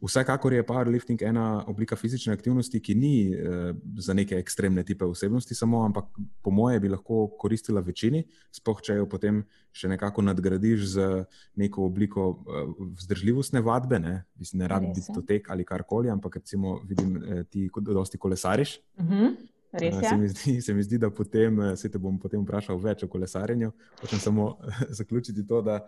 Vsekakor 0.02 0.54
je 0.54 0.64
powerlifting 0.68 1.22
ena 1.24 1.64
oblika 1.68 1.96
fizične 1.96 2.34
aktivnosti, 2.34 2.80
ki 2.80 2.96
ni 2.96 3.14
eh, 3.34 3.74
za 3.98 4.14
neke 4.14 4.38
ekstremne 4.38 4.84
tipe 4.84 5.06
osebnosti, 5.06 5.56
samo, 5.56 5.84
ampak 5.86 6.06
po 6.44 6.52
moje 6.52 6.80
bi 6.80 6.92
lahko 6.92 7.28
koristila 7.40 7.82
večini, 7.82 8.26
spoh 8.52 8.82
če 8.82 9.00
jo 9.00 9.08
potem 9.10 9.44
še 9.76 9.90
nekako 9.92 10.24
nadgradiš 10.26 10.86
z 10.96 11.08
neko 11.62 11.88
obliko 11.88 12.28
eh, 12.36 12.70
vzdržljivostne 13.00 13.64
vadbe. 13.66 14.00
Ne, 14.00 14.16
ne 14.54 14.68
rabi 14.68 14.92
biti 14.96 15.16
to 15.16 15.24
tek 15.26 15.50
ali 15.50 15.66
karkoli, 15.66 16.10
ampak 16.12 16.42
recimo 16.42 16.80
vidim, 16.88 17.18
eh, 17.24 17.44
ti 17.50 17.70
dosti 17.82 18.18
kolesariš. 18.18 18.80
Uh 19.00 19.06
-huh. 19.06 19.36
se, 20.10 20.18
mi 20.18 20.28
zdi, 20.28 20.62
se 20.62 20.74
mi 20.74 20.84
zdi, 20.84 20.98
da 20.98 21.10
potem, 21.10 21.62
eh, 21.62 21.76
se 21.76 21.92
te 21.92 21.98
bom 21.98 22.20
potem 22.20 22.42
vprašal 22.42 22.78
več 22.78 23.04
o 23.04 23.08
kolesarjenju. 23.08 23.72
Hočem 24.02 24.20
samo 24.20 24.58
zaključiti 25.00 25.48
to, 25.48 25.62
da 25.62 25.88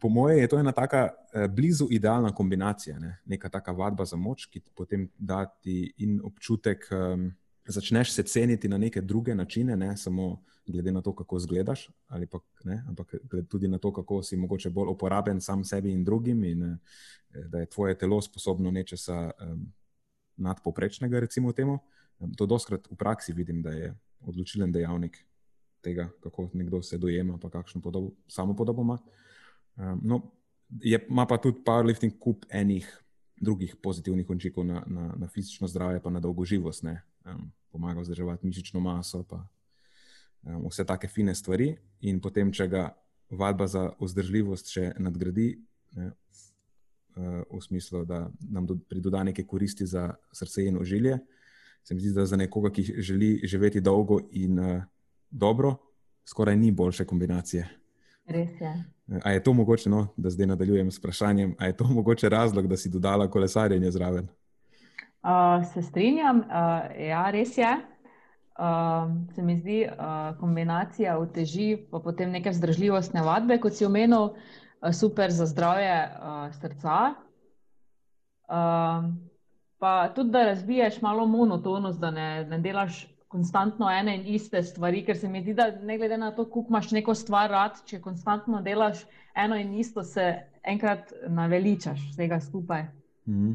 po 0.00 0.08
mojem, 0.08 0.38
je 0.38 0.48
to 0.48 0.58
ena 0.58 0.72
tako 0.72 0.96
eh, 0.96 1.48
blizu 1.48 1.88
idealna 1.90 2.34
kombinacija, 2.34 2.98
ne? 2.98 3.18
neka 3.26 3.48
taka 3.48 3.72
vadba 3.72 4.04
za 4.04 4.16
moč, 4.16 4.46
ki 4.46 4.60
ti 4.60 4.70
potem 4.74 5.08
da 5.18 5.44
ti 5.46 5.92
in 5.98 6.20
občutek, 6.24 6.86
da 6.90 7.12
um, 7.14 7.32
začneš 7.68 8.12
se 8.12 8.22
ceniti 8.22 8.68
na 8.68 8.78
neke 8.78 9.00
druge 9.00 9.34
načine, 9.34 9.76
ne 9.76 9.96
samo 9.96 10.42
glede 10.66 10.92
na 10.92 11.02
to, 11.02 11.14
kako 11.14 11.36
izgledaš, 11.36 11.90
pa, 12.08 12.40
ne, 12.64 12.84
ampak 12.88 13.14
tudi 13.48 13.68
na 13.68 13.78
to, 13.78 13.92
kako 13.92 14.22
si 14.22 14.36
mogoče 14.36 14.70
bolj 14.70 14.88
uporaben 14.88 15.40
sam 15.40 15.64
sebi 15.64 15.92
in 15.92 16.04
drugim, 16.04 16.44
in 16.44 16.62
eh, 16.62 16.76
da 17.48 17.58
je 17.58 17.66
tvoje 17.66 17.98
telo 17.98 18.20
sposobno 18.22 18.70
nečesa 18.70 19.30
um, 19.40 19.72
nadpoprečnega, 20.36 21.20
recimo 21.20 21.52
temu. 21.52 21.78
To 22.36 22.46
doskrat 22.46 22.88
v 22.90 22.96
praksi 22.96 23.32
vidim, 23.32 23.62
da 23.62 23.70
je 23.70 23.94
odločilen 24.20 24.72
dejavnik 24.72 25.26
tega, 25.80 26.08
kako 26.20 26.50
nekdo 26.52 26.82
se 26.82 26.98
dojema, 26.98 27.38
pa 27.38 27.50
kakšno 27.50 27.80
podobo, 27.80 28.12
samo 28.28 28.56
podobo 28.56 28.82
ima. 28.82 28.98
Um, 29.78 30.00
no, 30.04 30.22
je, 30.82 30.98
ima 31.08 31.26
pa 31.26 31.38
tudi 31.38 31.62
powerlifting 31.64 32.18
kup 32.18 32.44
enih 32.50 32.88
drugih 33.40 33.76
pozitivnih 33.82 34.30
učinkov 34.30 34.66
na, 34.66 34.82
na, 34.86 35.14
na 35.16 35.28
fizično 35.28 35.68
zdravje, 35.68 36.02
pa 36.02 36.10
na 36.10 36.20
dolgoživost. 36.20 36.84
Um, 36.84 37.52
pomaga 37.70 38.00
vzdrževati 38.00 38.46
mišično 38.46 38.80
maso, 38.80 39.22
pa 39.22 39.46
um, 40.42 40.66
vse 40.68 40.84
take 40.84 41.08
fine 41.08 41.34
stvari. 41.34 41.76
In 42.00 42.20
potem, 42.20 42.52
če 42.52 42.68
ga 42.68 42.88
vadba 43.30 43.68
za 43.68 43.90
vzdržljivost 44.00 44.72
še 44.72 44.92
nadgradi, 44.98 45.52
ne, 45.96 46.10
uh, 46.10 47.42
v 47.46 47.62
smislu, 47.62 48.04
da 48.08 48.26
nam 48.50 48.66
do, 48.66 48.78
pridoda 48.88 49.22
neke 49.24 49.46
koristi 49.46 49.86
za 49.86 50.10
srce 50.32 50.66
in 50.66 50.78
ožilje, 50.80 51.18
se 51.84 51.94
mi 51.94 52.02
zdi, 52.02 52.12
da 52.16 52.26
za 52.26 52.36
nekoga, 52.36 52.72
ki 52.74 52.84
želi 52.98 53.38
živeti 53.46 53.80
dolgo 53.80 54.20
in 54.32 54.58
uh, 54.58 54.82
dobro, 55.30 55.76
skoraj 56.26 56.56
ni 56.56 56.72
boljše 56.72 57.06
kombinacije. 57.08 57.68
Res 58.28 58.60
je. 58.60 58.97
A 59.24 59.30
je 59.30 59.42
to 59.42 59.52
mogoče, 59.52 59.90
no, 59.90 60.06
da 60.16 60.30
zdaj 60.30 60.46
nadaljujem 60.46 60.90
s 60.90 60.98
vprašanjem, 60.98 61.54
ali 61.58 61.68
je 61.68 61.76
to 61.76 61.84
mogoče 61.84 62.28
razlog, 62.28 62.66
da 62.68 62.76
si 62.76 62.90
dodala 62.90 63.30
kolesarjenje 63.30 63.90
zraven? 63.90 64.28
Uh, 65.22 65.64
se 65.72 65.82
strinjam, 65.82 66.38
uh, 66.38 66.44
ja, 67.08 67.30
res 67.30 67.58
je. 67.58 67.76
Uh, 68.58 69.34
se 69.34 69.42
mi 69.42 69.56
zdi, 69.56 69.86
uh, 69.86 70.38
kombinacija 70.40 71.18
uteži, 71.18 71.76
pa 71.90 72.00
potem 72.04 72.30
neke 72.30 72.50
vzdržljivostne 72.50 73.22
vadbe, 73.22 73.58
kot 73.62 73.72
si 73.72 73.86
omenil, 73.86 74.22
uh, 74.22 74.92
super 74.92 75.30
za 75.30 75.46
zdravje 75.46 75.94
uh, 76.04 76.54
srca. 76.60 77.14
Uh, 78.48 79.08
pa 79.78 80.08
tudi, 80.14 80.30
da 80.30 80.44
razbiješ 80.44 81.00
malo 81.02 81.26
monotonost, 81.26 82.00
da 82.00 82.10
ne, 82.10 82.44
ne 82.44 82.58
delaš 82.58 83.06
konstantno 83.28 83.90
ene 83.90 84.16
in 84.16 84.26
iste 84.34 84.62
stvari, 84.62 85.04
ker 85.04 85.16
se 85.16 85.28
mi 85.28 85.42
zdi, 85.42 85.54
da 85.54 85.70
ne 85.70 85.98
glede 85.98 86.16
na 86.16 86.30
to, 86.34 86.44
kako 86.44 86.66
imaš 86.68 86.90
neko 86.96 87.14
stvar 87.14 87.50
rad, 87.50 87.82
če 87.86 88.00
konstantno 88.00 88.62
delaš 88.64 89.04
eno 89.36 89.56
in 89.56 89.74
isto, 89.78 90.02
se 90.02 90.32
enkrat 90.64 91.12
naveličaš 91.28 92.08
vsega 92.12 92.40
skupaj. 92.40 92.86
Mm. 93.28 93.54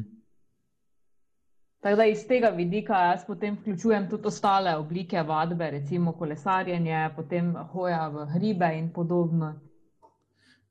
Tako 1.84 1.96
da 1.96 2.04
iz 2.08 2.22
tega 2.26 2.48
vidika 2.48 2.98
jaz 3.10 3.26
potem 3.26 3.58
vključujem 3.60 4.08
tudi 4.10 4.26
ostale 4.26 4.76
oblike 4.76 5.22
vadbe, 5.22 5.70
recimo 5.70 6.12
kolesarjenje, 6.12 7.10
potem 7.16 7.52
hoja 7.72 8.08
v 8.08 8.26
hribe 8.32 8.70
in 8.78 8.88
podobno. 8.92 9.52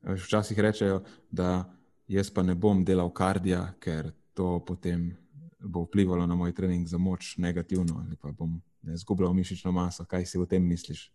Včasih 0.01 0.59
rečejo, 0.59 1.03
da 1.31 1.63
jaz 2.07 2.31
pa 2.33 2.43
ne 2.43 2.55
bom 2.55 2.81
delal 2.85 3.11
kardija, 3.13 3.67
ker 3.79 4.09
to 4.33 4.57
potem 4.65 5.11
bo 5.59 5.83
vplivalo 5.83 6.25
na 6.27 6.35
moj 6.35 6.53
trening 6.53 6.87
za 6.87 6.97
moč 6.97 7.37
negativno 7.37 8.01
ali 8.05 8.15
pa 8.15 8.31
bom 8.31 8.61
ne 8.83 8.97
zgubljal 8.97 9.33
mišično 9.33 9.71
maso. 9.71 10.05
Kaj 10.05 10.25
si 10.25 10.37
o 10.37 10.45
tem 10.45 10.67
misliš? 10.67 11.11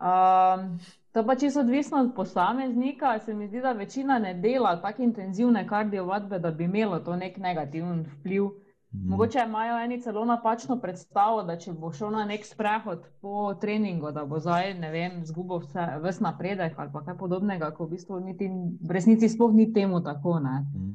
Um, 0.00 0.78
to 1.12 1.26
pa 1.26 1.34
čisto 1.34 1.60
odvisno 1.60 1.98
od 1.98 2.12
posameznika. 2.16 3.18
Se 3.18 3.34
mi 3.34 3.48
zdi, 3.48 3.60
da 3.60 3.72
večina 3.72 4.18
ne 4.18 4.34
dela 4.34 4.80
tako 4.82 5.02
intenzivne 5.02 5.68
kardiovadbe, 5.68 6.38
da 6.38 6.50
bi 6.50 6.64
imelo 6.64 6.98
to 6.98 7.16
nek 7.16 7.36
negativen 7.36 8.06
vpliv. 8.18 8.44
Mm. 8.44 9.08
Mogoče 9.08 9.38
imajo 9.46 9.84
eni 9.84 10.02
celo 10.02 10.24
napačno 10.24 10.80
predstavo, 10.80 11.42
da 11.42 11.58
če 11.58 11.72
bo 11.72 11.92
šel 11.92 12.10
na 12.10 12.24
nek 12.24 12.46
sprehod 12.46 13.06
po 13.20 13.54
treningu, 13.60 14.10
da 14.12 14.24
bo 14.24 14.38
zdaj, 14.38 14.74
ne 14.78 14.90
vem, 14.90 15.24
zgubil 15.26 15.58
vse, 15.64 15.86
vse 16.02 16.22
napredek 16.22 16.78
ali 16.78 16.92
kaj 17.06 17.16
podobnega, 17.18 17.70
ko 17.74 17.86
v 17.86 17.90
bistvu 17.90 18.20
niti, 18.20 18.48
v 18.80 18.94
resnici 18.94 19.28
sploh 19.28 19.54
ni 19.54 19.72
temu 19.72 20.02
tako. 20.02 20.38
Mm. 20.38 20.94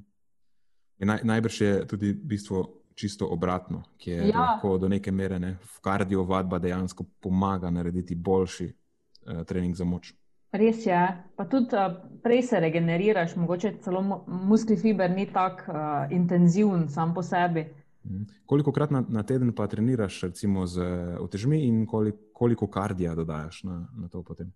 Naj, 0.99 1.23
najbrž 1.23 1.61
je 1.61 1.87
tudi 1.87 2.13
bistvo 2.13 2.78
čisto 2.99 3.27
obratno, 3.31 3.83
ki 3.97 4.11
je 4.11 4.27
ja. 4.27 4.39
lahko 4.39 4.77
do 4.77 4.89
neke 4.91 5.11
mere 5.11 5.39
ne, 5.39 5.55
v 5.63 5.81
kardio 5.81 6.23
vadba 6.27 6.59
dejansko 6.59 7.05
pomaga 7.23 7.71
narediti 7.71 8.15
boljši 8.15 8.67
uh, 8.67 9.43
trening 9.47 9.75
za 9.75 9.87
moč. 9.87 10.13
Res 10.51 10.81
je, 10.85 10.99
pa 11.37 11.45
tudi 11.45 11.77
uh, 11.77 11.93
prej 12.23 12.41
se 12.49 12.59
regeneriraš, 12.59 13.35
mogoče 13.39 13.77
celo 13.85 14.01
muskli 14.27 14.75
fiber 14.77 15.11
ni 15.11 15.27
tako 15.31 15.71
uh, 15.71 16.11
intenziven 16.11 16.89
sam 16.89 17.13
po 17.13 17.23
sebi. 17.23 17.67
Mhm. 18.05 18.23
Koliko 18.45 18.71
krat 18.75 18.91
na, 18.91 19.03
na 19.07 19.23
teden 19.23 19.53
pa 19.55 19.67
treniraš, 19.67 20.21
recimo 20.23 20.65
z 20.67 20.83
otežmi, 21.19 21.61
in 21.67 21.85
koliko, 21.85 22.17
koliko 22.33 22.67
kardija 22.67 23.15
dodajaš 23.15 23.63
na, 23.63 23.85
na 23.95 24.07
to 24.07 24.23
potem? 24.23 24.51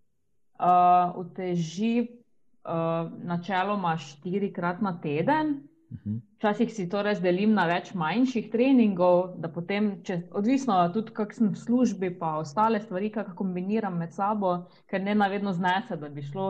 Uh, 0.60 1.16
oteži 1.16 2.08
uh, 2.08 3.12
načeloma 3.24 3.98
štirikrat 3.98 4.82
na 4.82 4.98
teden. 5.02 5.62
Mhm. 5.94 6.18
Včasih 6.38 6.74
si 6.74 6.90
to 6.90 7.02
razdelim 7.06 7.54
na 7.54 7.66
več 7.70 7.94
manjših 7.94 8.50
treningov, 8.52 9.36
da 9.40 9.50
potem, 9.52 9.92
če, 10.04 10.22
odvisno 10.36 10.80
tudi, 10.94 11.14
kako 11.16 11.38
sem 11.38 11.52
v 11.54 11.60
službi, 11.60 12.10
pa 12.20 12.38
ostale 12.42 12.82
stvari, 12.82 13.12
kako 13.14 13.36
kombiniram 13.44 13.98
med 13.98 14.14
sabo, 14.14 14.56
ker 14.90 15.04
ne 15.04 15.16
navedno 15.16 15.54
znese, 15.54 15.98
da 16.02 16.10
bi 16.10 16.26
šlo 16.26 16.50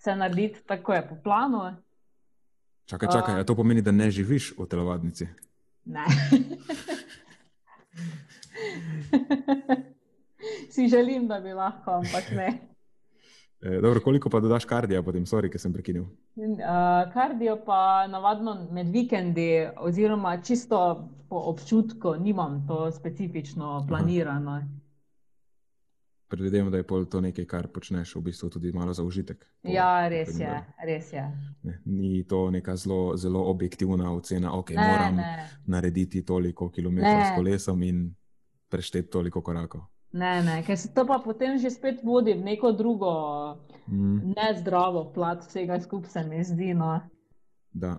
vse 0.00 0.16
narediti 0.16 0.64
tako, 0.66 0.94
je 0.96 1.08
po 1.08 1.20
planu. 1.22 1.62
Čakaj, 2.90 3.08
čakaj, 3.12 3.40
uh, 3.40 3.46
to 3.46 3.54
pomeni, 3.54 3.84
da 3.84 3.92
ne 3.92 4.10
živiš 4.10 4.54
v 4.58 4.66
telovadnici? 4.66 5.28
Ne. 5.84 6.04
si 10.74 10.88
želim, 10.88 11.28
da 11.28 11.40
bi 11.40 11.52
lahko, 11.52 11.90
ampak 12.00 12.30
ne. 12.36 12.69
E, 13.62 13.80
dobro, 13.80 14.00
koliko 14.00 14.30
pa 14.30 14.40
dodaš 14.40 14.64
kardija, 14.64 15.02
potem, 15.02 15.26
sorry, 15.28 15.50
ker 15.52 15.60
sem 15.60 15.72
prekinil? 15.72 16.06
Uh, 16.36 17.12
kardijo 17.12 17.58
pa 17.66 18.06
navadno 18.08 18.54
med 18.72 18.88
vikendi, 18.88 19.68
oziroma 19.76 20.38
čisto 20.42 21.08
po 21.28 21.42
občutku, 21.52 22.14
nimam 22.16 22.64
to 22.68 22.90
specifično 22.92 23.84
planirano. 23.88 24.50
Aha. 24.50 24.80
Predvidevam, 26.30 26.70
da 26.70 26.76
je 26.76 26.84
to 27.10 27.20
nekaj, 27.20 27.44
kar 27.44 27.66
počneš 27.66 28.14
v 28.14 28.20
bistvu 28.20 28.48
tudi 28.50 28.72
malo 28.72 28.92
za 28.94 29.02
užitek. 29.02 29.46
Ja, 29.62 30.08
res 30.08 30.38
je. 30.38 30.50
Res 30.86 31.12
je. 31.12 31.24
Ne, 31.62 31.80
ni 31.84 32.24
to 32.24 32.50
neka 32.50 32.76
zelo, 32.76 33.16
zelo 33.16 33.42
objektivna 33.50 34.12
ocena, 34.14 34.48
da 34.48 34.54
okay, 34.54 34.76
moram 34.78 35.16
ne. 35.16 35.48
narediti 35.66 36.22
toliko 36.24 36.70
kilometrov 36.70 37.24
s 37.26 37.34
kolesom 37.36 37.82
in 37.82 38.14
prešteti 38.68 39.10
toliko 39.10 39.42
korakov. 39.42 39.80
Ne, 40.12 40.42
ne, 40.42 40.62
ker 40.66 40.78
se 40.78 40.90
to 40.94 41.04
pa 41.06 41.20
potem 41.22 41.58
že 41.58 41.70
spet 41.70 42.02
vodi 42.02 42.34
v 42.34 42.42
neko 42.42 42.72
drugo, 42.74 43.10
mm. 43.86 44.34
nezdravo 44.34 45.04
plat 45.14 45.44
vsega 45.46 45.78
skupaj, 45.80 46.10
se 46.10 46.24
mi 46.26 46.44
zdi. 46.44 46.74
No. 46.74 46.98
Da. 47.72 47.98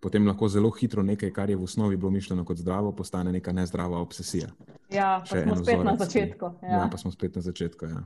Potem 0.00 0.24
lahko 0.26 0.48
zelo 0.48 0.70
hitro 0.72 1.02
nekaj, 1.04 1.28
kar 1.32 1.50
je 1.50 1.58
v 1.60 1.64
osnovi 1.64 1.96
bilo 1.96 2.10
mišljeno 2.10 2.44
kot 2.44 2.56
zdravo, 2.56 2.94
postane 2.96 3.32
neka 3.32 3.52
nezdrava 3.52 4.00
obsesija. 4.00 4.48
Ja, 4.88 5.20
pa 5.20 5.42
smo 5.42 5.56
spet 5.56 5.76
vzorec, 5.76 5.84
na 5.84 5.96
začetku. 5.96 6.46
Ja. 6.62 6.78
ja, 6.78 6.88
pa 6.92 6.96
smo 6.96 7.10
spet 7.12 7.36
na 7.36 7.42
začetku. 7.44 7.84
Ja. 7.86 8.00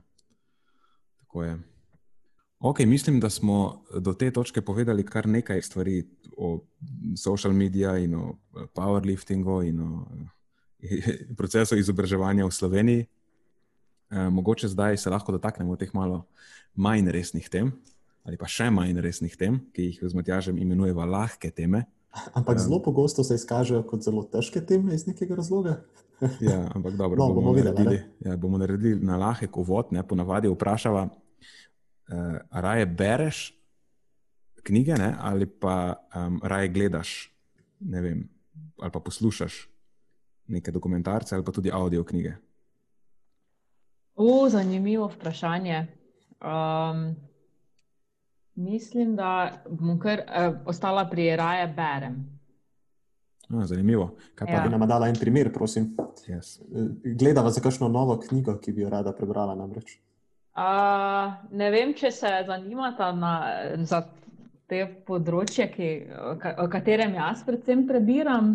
Tako 1.20 1.42
je. 1.42 1.58
Ok, 2.58 2.80
mislim, 2.80 3.20
da 3.20 3.30
smo 3.30 3.84
do 4.00 4.12
te 4.14 4.30
točke 4.30 4.62
povedali 4.62 5.06
kar 5.06 5.28
nekaj 5.28 5.62
stvari 5.62 6.02
o 6.36 6.64
social 7.16 7.52
medijih 7.52 8.04
in 8.04 8.14
o 8.14 8.34
powerliftingu 8.74 9.62
in 9.68 9.80
o 9.80 10.06
procesu 11.38 11.78
izobraževanja 11.78 12.46
v 12.46 12.52
Sloveniji. 12.52 13.02
E, 13.04 14.28
mogoče 14.30 14.68
zdaj 14.68 14.96
se 14.96 15.10
lahko 15.10 15.32
dotaknemo 15.32 15.76
teh 15.76 15.94
malo 15.94 16.24
manj 16.74 17.10
resnih 17.10 17.48
tem, 17.48 17.72
ali 18.24 18.36
pa 18.40 18.48
še 18.50 18.70
manj 18.70 19.00
resnih 19.00 19.36
tem, 19.36 19.60
ki 19.74 19.90
jih 19.90 19.98
z 20.02 20.14
Matjažem 20.14 20.58
imenujemo 20.58 21.06
lahke 21.06 21.50
teme. 21.50 21.84
Ampak 22.34 22.60
zelo 22.62 22.78
pogosto 22.82 23.24
se 23.26 23.34
izkažejo 23.34 23.82
kot 23.90 24.06
zelo 24.06 24.22
težke 24.22 24.62
teme 24.62 24.94
iz 24.94 25.06
nekega 25.06 25.34
razloga. 25.34 25.80
ja, 26.40 26.70
ampak 26.70 26.94
dobro, 26.94 27.18
no, 27.18 27.34
bomo, 27.34 27.50
bomo, 27.50 27.58
naredili, 27.58 27.98
ja, 28.22 28.36
bomo 28.38 28.58
naredili 28.58 29.02
na 29.02 29.18
lahek 29.18 29.56
uvod. 29.58 29.90
Ne, 29.90 30.04
ponavadi 30.06 30.48
vprašava, 30.48 31.08
uh, 31.10 32.38
raje 32.50 32.86
bereš 32.86 33.50
knjige 34.64 34.96
ne, 34.96 35.10
ali 35.20 35.46
pa 35.46 35.98
um, 36.16 36.40
raje 36.42 36.70
gledaš, 36.72 37.10
ne 37.80 38.00
vem, 38.00 38.22
ali 38.80 38.90
pa 38.90 39.00
poslušaš 39.00 39.73
neke 40.46 40.70
dokumentarce 40.70 41.34
ali 41.34 41.44
pa 41.44 41.52
tudi 41.52 41.70
audio 41.72 42.04
knjige? 42.04 42.34
O, 44.14 44.48
zanimivo 44.48 45.06
vprašanje. 45.06 45.86
Um, 46.40 47.16
mislim, 48.54 49.16
da 49.16 49.52
bom 49.70 49.98
kar 49.98 50.20
uh, 50.20 50.56
ostala 50.66 51.08
pri 51.10 51.36
raje 51.36 51.66
berem. 51.66 52.40
A, 53.48 53.66
zanimivo. 53.66 54.14
Kaj 54.34 54.46
pa 54.46 54.52
ja. 54.52 54.62
bi 54.62 54.68
nam 54.68 54.88
dala 54.88 55.08
en 55.08 55.16
primer, 55.20 55.52
prosim? 55.52 55.96
Yes. 56.26 56.60
Gledava 57.04 57.50
za 57.50 57.60
kakšno 57.60 57.88
novo 57.88 58.18
knjigo, 58.28 58.58
ki 58.58 58.72
bi 58.72 58.82
jo 58.82 58.90
rada 58.90 59.12
prebrala 59.12 59.54
namreč. 59.54 59.98
Uh, 60.54 61.34
ne 61.50 61.70
vem, 61.70 61.94
če 61.94 62.10
se 62.14 62.30
zanimata 62.46 63.10
na, 63.12 63.32
za 63.82 64.04
te 64.70 64.84
področje, 65.06 65.66
ki, 65.72 65.88
o 66.62 66.68
katerem 66.70 67.16
jaz 67.18 67.42
predvsem 67.46 67.82
prebiram. 67.88 68.54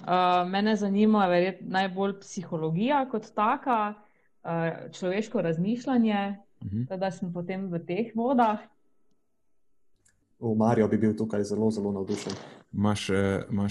Uh, 0.00 0.48
mene 0.48 0.76
zanima 0.76 1.26
najbolj 1.60 2.20
psihologija 2.20 3.04
kot 3.10 3.26
taka, 3.34 3.94
uh, 3.94 4.50
človeško 4.92 5.42
razmišljanje, 5.42 6.36
uh 6.60 6.66
mhm. 6.66 6.82
-huh. 6.82 6.98
da 6.98 7.10
sem 7.10 7.32
potem 7.32 7.68
v 7.70 7.78
teh 7.78 8.12
vodah. 8.14 8.58
V 10.40 10.54
Marijo 10.56 10.88
bi 10.88 10.98
bil 10.98 11.16
tukaj 11.16 11.44
zelo, 11.44 11.70
zelo 11.70 11.92
navdušen. 11.92 12.32
Imáš 12.72 13.08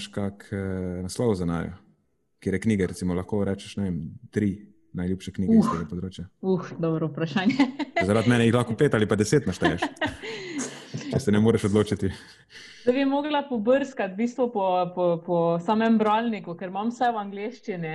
uh, 0.06 0.12
kak 0.12 0.48
uh, 0.52 1.02
naslov 1.02 1.34
za 1.34 1.46
najo, 1.46 1.72
kjer 2.40 2.54
je 2.54 2.60
knjige, 2.60 2.86
recimo, 2.86 3.14
lahko 3.14 3.44
rečeš, 3.44 3.76
ne 3.76 3.84
vem, 3.84 4.10
tri 4.30 4.72
najljubše 4.92 5.32
knjige 5.32 5.52
uh, 5.52 5.58
iz 5.58 5.70
tega 5.72 5.88
področja? 5.90 6.24
Uh, 6.40 6.72
dobro 6.78 7.08
vprašanje. 7.08 7.54
Zaradi 8.06 8.30
mene 8.30 8.46
jih 8.46 8.54
lahko 8.54 8.74
pet 8.74 8.94
ali 8.94 9.08
pa 9.08 9.16
deset 9.16 9.46
našteješ. 9.46 9.80
če 11.12 11.20
se 11.20 11.32
ne 11.32 11.40
moreš 11.40 11.68
odločiti. 11.68 12.08
Da 12.86 12.92
bi 12.92 13.04
mogla 13.04 13.42
pobrskati 13.48 14.14
v 14.14 14.20
bistvu 14.22 14.48
po, 14.52 14.68
po, 14.94 15.06
po 15.26 15.40
samem 15.60 15.98
bralniku, 16.00 16.56
ker 16.58 16.72
imam 16.72 16.90
vse 16.92 17.10
v 17.12 17.20
angleščini. 17.20 17.92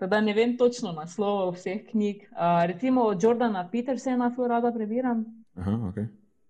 Da 0.00 0.20
ne 0.20 0.34
vem 0.36 0.54
točno 0.60 0.92
naslovov 0.94 1.56
vseh 1.56 1.82
knjig. 1.90 2.28
Uh, 2.30 2.62
recimo 2.70 3.08
od 3.10 3.22
Jordana 3.22 3.64
Petersena, 3.72 4.30
zelo 4.36 4.48
rada 4.52 4.72
prebiram. 4.74 5.24
Aha, 5.56 5.76
okay. 5.90 6.06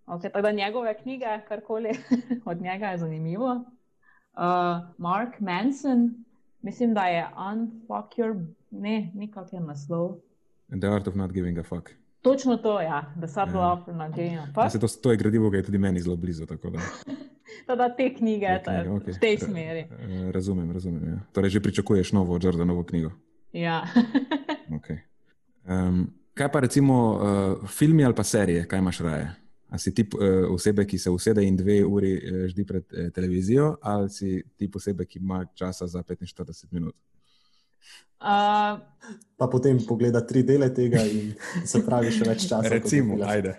Okay, 0.06 0.30
tako 0.30 0.44
da 0.46 0.52
njegove 0.52 0.92
knjige, 1.00 1.38
karkoli 1.48 1.96
od 2.50 2.62
njega 2.62 2.92
je 2.92 2.98
zanimivo. 2.98 3.54
Uh, 4.36 4.42
Mark 4.98 5.40
Manson, 5.40 6.10
mislim, 6.62 6.94
da 6.94 7.06
je 7.06 7.26
Unfuck 7.50 8.18
Your, 8.18 8.46
ne, 8.70 9.10
nikakor 9.14 9.62
naslov. 9.62 10.18
And 10.72 10.82
the 10.82 10.90
art 10.90 11.08
of 11.08 11.14
not 11.14 11.32
giving 11.32 11.58
a 11.58 11.62
fuck. 11.62 11.90
Točno 12.26 12.56
to, 12.56 12.80
ja, 12.80 13.12
da 13.16 13.28
so 13.28 13.46
bila 13.46 13.72
oprna 13.72 14.08
genija. 14.08 14.46
To, 14.80 14.88
to 15.02 15.10
je 15.10 15.16
gradivo, 15.16 15.50
ki 15.50 15.56
je 15.56 15.62
tudi 15.62 15.78
meni 15.78 16.00
zelo 16.00 16.16
blizu. 16.16 16.46
Da. 16.46 16.56
Teda 17.66 17.96
te 17.96 18.14
knjige, 18.14 18.46
te 18.64 18.70
knjige 18.70 18.90
okay. 18.90 19.16
v 19.16 19.20
tej 19.20 19.38
smeri. 19.38 19.86
Ra, 19.90 20.30
razumem, 20.30 20.72
razumem. 20.72 21.08
Ja. 21.08 21.18
Torej, 21.32 21.50
že 21.50 21.60
pričakuješ 21.60 22.12
novo 22.12 22.38
Jordanovo 22.42 22.82
knjigo. 22.82 23.10
Ja. 23.52 23.86
okay. 24.78 24.98
um, 25.68 26.10
kaj 26.34 26.52
pa 26.52 26.60
recimo 26.60 27.14
uh, 27.14 27.68
filmi 27.68 28.04
ali 28.04 28.14
pa 28.14 28.24
serije, 28.24 28.66
kaj 28.66 28.78
imaš 28.78 28.98
raje? 28.98 29.30
A 29.68 29.78
si 29.78 29.94
ti 29.94 30.02
uh, 30.02 30.50
osebe, 30.50 30.86
ki 30.86 30.98
se 30.98 31.10
usede 31.10 31.46
in 31.46 31.56
dve 31.56 31.84
uri 31.84 32.12
uh, 32.16 32.46
ždi 32.50 32.66
pred 32.66 32.84
uh, 32.90 33.12
televizijo, 33.12 33.76
ali 33.82 34.10
si 34.10 34.42
ti 34.56 34.70
osebe, 34.74 35.06
ki 35.06 35.18
ima 35.18 35.44
časa 35.54 35.86
za 35.86 36.02
45 36.02 36.66
minut? 36.70 36.94
Uh, 38.16 38.80
pa 39.36 39.46
potem 39.52 39.78
pogleda 39.86 40.22
tri 40.24 40.42
dele 40.42 40.70
tega 40.74 41.02
in 41.04 41.34
se 41.64 41.82
pravi, 41.84 42.12
še 42.14 42.28
več 42.28 42.46
časa. 42.48 42.70
Recimo, 42.72 43.18
ajde. 43.22 43.56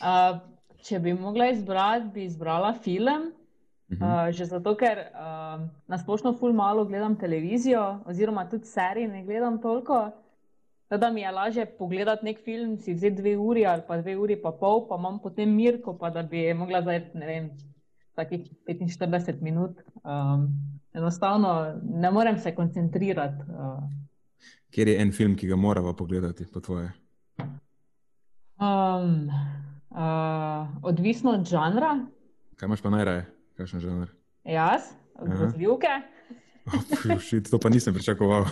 uh, 0.00 0.38
če 0.86 1.00
bi 1.02 1.16
mogla 1.16 1.50
izbrati, 1.54 2.12
bi 2.14 2.28
izbrala 2.28 2.72
film. 2.84 3.32
Uh, 3.32 3.46
uh, 3.94 4.30
že 4.34 4.46
zato, 4.50 4.74
ker 4.74 4.98
uh, 5.14 5.62
na 5.86 5.98
splošno 5.98 6.34
ful 6.38 6.54
malo 6.54 6.84
gledam 6.86 7.14
televizijo, 7.18 8.02
oziroma 8.06 8.46
tudi 8.50 8.66
serije 8.66 9.08
ne 9.08 9.24
gledam 9.24 9.60
toliko. 9.62 10.10
Da 10.90 11.10
mi 11.10 11.20
je 11.20 11.30
lažje 11.30 11.66
pogledati 11.66 12.24
nek 12.24 12.38
film, 12.44 12.76
si 12.78 12.94
vzeti 12.94 13.18
dve 13.18 13.36
uri 13.36 13.66
ali 13.66 13.82
pa 13.88 13.98
dve 13.98 14.14
uri 14.16 14.36
pa 14.38 14.52
pol, 14.54 14.86
pa 14.88 14.94
imam 14.98 15.18
potem 15.18 15.50
mirko, 15.50 15.96
pa 15.98 16.10
da 16.10 16.22
bi 16.22 16.54
mogla 16.54 16.82
zdaj, 16.82 17.00
ne 17.14 17.26
vem, 17.26 17.48
takih 18.14 18.46
45 18.68 19.42
minut. 19.42 19.82
Um, 20.04 20.75
enostavno 20.96 21.80
ne 21.82 22.10
morem 22.10 22.38
se 22.38 22.54
koncentrirati. 22.54 23.42
Uh. 23.48 23.82
Kjer 24.70 24.88
je 24.88 25.00
en 25.02 25.12
film, 25.12 25.36
ki 25.36 25.48
ga 25.48 25.56
moramo 25.56 25.92
pogledati, 25.96 26.46
po 26.52 26.60
tvoje? 26.60 26.92
Um, 28.60 29.28
uh, 29.90 30.66
odvisno 30.82 31.30
od 31.30 31.44
žanra. 31.44 32.06
Kaj 32.56 32.66
imaš 32.66 32.82
pa 32.82 32.90
najraje, 32.90 33.26
kakšen 33.56 33.80
žanr? 33.80 34.08
Jaz, 34.44 34.90
grozljivke. 35.22 35.92
Oh, 36.66 36.80
to 37.50 37.58
pa 37.58 37.68
nisem 37.68 37.94
pričakoval. 37.94 38.44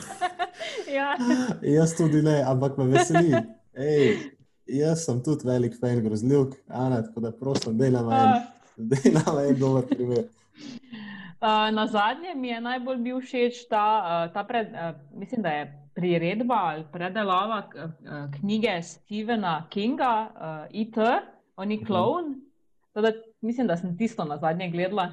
ja. 0.99 1.17
Jaz 1.63 1.97
tudi 1.97 2.23
ne, 2.23 2.43
ampak 2.47 2.77
me 2.79 2.85
veseli. 2.93 3.33
Ej, 3.75 4.17
jaz 4.67 5.07
sem 5.07 5.23
tudi 5.25 5.49
velik 5.49 5.81
fan 5.81 6.03
grozljivk, 6.05 6.55
Ana, 6.69 7.03
tako 7.03 7.25
da 7.25 7.33
prosim, 7.33 7.79
delam 7.79 8.13
en, 8.13 8.45
uh. 8.77 9.41
en 9.49 9.59
dober 9.59 9.89
primer. 9.89 10.29
Uh, 11.45 11.75
na 11.75 11.87
zadnje 11.87 12.35
mi 12.35 12.49
je 12.49 12.61
najbolj 12.61 12.99
bil 13.05 13.19
všeč 13.21 13.67
ta, 13.69 13.87
uh, 14.01 14.33
ta 14.33 14.47
pred, 14.49 14.71
uh, 14.73 14.95
mislim, 15.13 15.43
da 15.45 15.51
je 15.53 15.65
priredba 15.93 16.57
ali 16.71 16.85
predelava 16.93 17.59
uh, 17.69 17.91
knjige 18.39 18.79
Stephena 18.83 19.67
Kinga, 19.69 20.15
uh, 20.33 20.65
IT, 20.73 20.97
on 21.57 21.71
je 21.71 21.85
klon. 21.85 22.25
Uh 22.95 23.03
-huh. 23.03 23.13
Mislim, 23.41 23.67
da 23.67 23.77
sem 23.77 23.97
tisto 23.97 24.25
na 24.25 24.39
zadnje 24.39 24.71
gledala. 24.71 25.13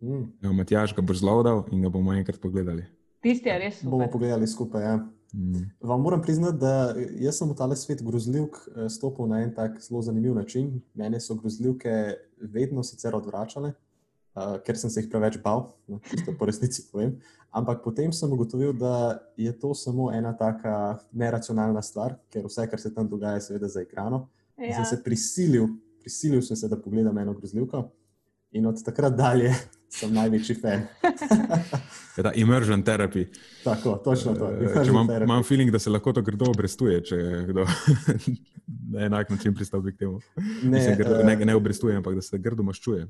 Mm. 0.00 0.32
Ja, 0.42 0.52
Matjaž 0.52 0.94
ga 0.94 1.02
bo 1.02 1.14
zlodal 1.14 1.64
in 1.72 1.82
ga 1.82 1.88
bomo 1.88 2.12
enkrat 2.12 2.40
pogledali. 2.40 2.84
Tisti 3.20 3.48
je 3.48 3.58
res. 3.58 3.74
Super. 3.74 3.90
Bomo 3.90 4.06
pogledali 4.12 4.46
skupaj. 4.46 4.82
Ja. 4.82 4.96
Mm. 5.34 5.70
Vam 5.80 6.00
moram 6.00 6.22
priznati, 6.22 6.58
da 6.58 6.94
sem 7.32 7.50
v 7.50 7.54
tale 7.54 7.76
svet 7.76 8.02
grozljivk 8.02 8.56
stopil 8.88 9.26
na 9.26 9.42
en 9.42 9.54
tak 9.54 9.80
zelo 9.80 10.02
zanimiv 10.02 10.34
način. 10.34 10.82
Mene 10.94 11.20
so 11.20 11.34
grozljivke 11.34 12.14
vedno 12.40 12.82
sicer 12.82 13.16
odvračale 13.16 13.72
uh, 14.36 14.56
ker 14.64 14.78
sem 14.78 14.92
se 14.92 15.02
jih 15.02 15.10
preveč 15.10 15.40
bal, 15.42 15.64
no, 15.88 16.00
čisto 16.10 16.34
po 16.38 16.48
resnici 16.48 16.84
povem. 16.92 17.16
Ampak 17.56 17.80
potem 17.84 18.12
sem 18.12 18.32
ugotovil, 18.32 18.74
da 18.76 19.18
je 19.40 19.52
to 19.56 19.72
samo 19.74 20.10
ena 20.12 20.34
taka 20.36 20.98
neracionalna 21.12 21.82
stvar, 21.82 22.18
ker 22.32 22.44
vse, 22.44 22.66
kar 22.68 22.80
se 22.80 22.92
tam 22.94 23.08
dogaja, 23.08 23.40
je 23.40 23.46
seveda 23.48 23.70
za 23.72 23.80
ekrano. 23.86 24.26
Ja. 24.60 24.76
Sem 24.76 24.90
se 24.92 25.02
prisilil, 25.04 25.70
prisilil 26.00 26.42
sem 26.44 26.56
se, 26.56 26.68
da 26.68 26.76
pogledam 26.80 27.18
eno 27.18 27.32
grozljivko. 27.36 27.86
In 28.56 28.66
od 28.66 28.78
takrat 28.84 29.16
dalje 29.16 29.50
sem 29.92 30.12
največji 30.14 30.54
fan. 30.60 30.84
je 32.16 32.22
ta 32.24 32.32
immersion 32.36 32.82
therapy. 32.84 33.26
Tako, 33.64 33.96
točno 34.04 34.34
to. 34.36 34.48
Uh, 34.48 34.86
imam, 34.88 35.10
imam 35.22 35.44
feeling, 35.44 35.72
da 35.72 35.78
se 35.78 35.90
lahko 35.90 36.12
to 36.12 36.22
grdo 36.22 36.50
obrestuje, 36.52 37.02
če 37.04 37.18
kdo 37.48 37.66
na 38.94 39.08
enak 39.08 39.30
način 39.30 39.54
pristopi 39.54 39.92
k 39.92 40.04
temu. 40.04 40.20
Ne, 40.62 40.82
grdo, 40.98 41.20
uh, 41.20 41.26
ne, 41.26 41.36
ne 41.36 41.56
obrestuje, 41.56 41.96
ampak 41.96 42.14
da 42.14 42.24
se 42.24 42.38
grdo 42.38 42.64
maščuje. 42.64 43.06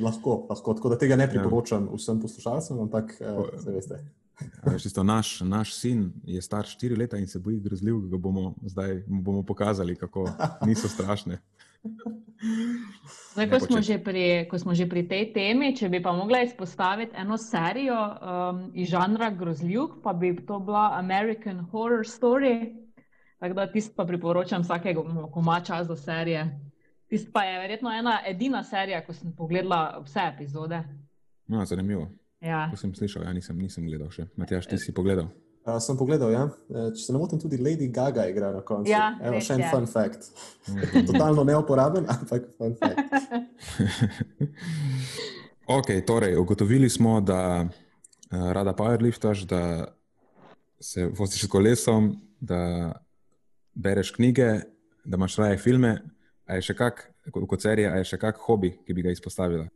Lahko, 0.00 0.46
lahko, 0.50 0.74
tako 0.74 0.88
da 0.88 0.98
tega 0.98 1.16
ne 1.16 1.28
priporočam 1.30 1.86
ja. 1.86 1.96
vsem 1.96 2.20
poslušalcem, 2.20 2.80
ampak 2.82 3.14
uh, 3.20 3.46
veste. 3.66 4.00
Ja, 4.66 5.02
naš, 5.02 5.40
naš 5.40 5.74
sin 5.74 6.12
je 6.24 6.42
star 6.42 6.64
4 6.64 6.98
leta 6.98 7.18
in 7.18 7.28
se 7.28 7.38
boji 7.38 7.60
grozljiv, 7.60 8.00
da 8.10 8.16
bomo 8.16 8.54
zdaj 8.66 9.02
bomo 9.06 9.42
pokazali, 9.42 9.96
kako 9.96 10.28
niso 10.66 10.88
strašne. 10.88 11.38
Zdaj, 13.32 13.50
ko, 13.50 13.58
smo 13.60 13.78
pri, 14.04 14.46
ko 14.50 14.58
smo 14.58 14.74
že 14.74 14.86
pri 14.86 15.06
tej 15.08 15.32
temi, 15.34 15.72
če 15.76 15.88
bi 15.88 16.02
pa 16.02 16.12
mogla 16.12 16.42
izpostaviti 16.42 17.14
eno 17.16 17.38
serijo 17.38 17.96
um, 17.96 18.60
iz 18.74 18.90
žanra 18.90 19.30
grozljivk, 19.30 20.02
pa 20.02 20.12
bi 20.12 20.34
to 20.46 20.58
bila 20.58 20.90
American 20.98 21.64
Horror 21.70 22.06
Story. 22.06 22.74
Tako 23.38 23.54
da 23.54 23.66
tisto 23.72 23.94
pa 23.96 24.04
priporočam 24.04 24.62
vsakega, 24.62 25.02
ko 25.32 25.40
ima 25.40 25.60
čas 25.60 25.88
do 25.88 25.96
serije. 25.96 26.44
Tisto 27.12 27.28
pa 27.32 27.42
je 27.44 27.58
verjetno 27.60 27.90
ena 27.92 28.14
edina 28.24 28.62
serija, 28.64 29.02
ko 29.04 29.12
sem 29.12 29.34
pogledala 29.36 30.00
vse 30.00 30.22
epizode. 30.32 30.78
No, 31.52 31.60
zanimivo. 31.68 32.06
Ja. 32.40 32.70
To 32.70 32.76
sem 32.80 32.94
slišal, 32.96 33.26
ja, 33.26 33.32
nisem, 33.36 33.58
nisem 33.60 33.84
gledal 33.84 34.08
še. 34.14 34.24
Matjaš, 34.40 34.70
ti 34.70 34.78
si 34.80 34.94
pogledal? 34.96 35.26
Uh, 35.62 35.76
sem 35.84 35.98
pogledal, 36.00 36.32
ja. 36.32 36.46
E, 36.72 36.86
če 36.96 37.02
se 37.04 37.12
ne 37.12 37.20
motim, 37.20 37.38
tudi 37.42 37.58
Lady 37.60 37.90
Gaga 37.92 38.24
igra 38.30 38.48
na 38.54 38.62
koncu. 38.64 38.88
Ja, 38.88 39.10
Evo, 39.20 39.42
še 39.44 39.58
en 39.58 39.66
fun 39.68 39.84
fact. 39.90 40.30
Mhm. 40.72 41.04
Totalno 41.10 41.44
neuporaben, 41.44 42.08
ampak 42.10 42.48
fun 42.56 42.78
fact. 42.80 43.12
ok, 45.76 45.92
torej, 46.08 46.38
ugotovili 46.40 46.88
smo, 46.90 47.18
da 47.20 47.42
uh, 47.60 48.48
rada 48.56 48.72
powerliftaš, 48.78 49.44
da 49.52 49.62
se 50.80 51.10
voziš 51.12 51.44
s 51.44 51.52
kolesom, 51.52 52.14
da 52.40 52.62
bereš 53.76 54.16
knjige, 54.16 54.48
da 55.04 55.20
imaš 55.20 55.36
raje 55.44 55.60
filme. 55.60 55.98
A 56.46 56.58
je 56.58 56.66
še 56.66 56.74
kak, 56.74 57.04
kot 57.30 57.62
serija, 57.62 57.92
a 57.94 58.00
je 58.02 58.10
še 58.12 58.18
kak 58.20 58.40
hobi, 58.46 58.72
ki 58.86 58.96
bi 58.96 59.04
ga 59.06 59.14
izpostavila? 59.14 59.68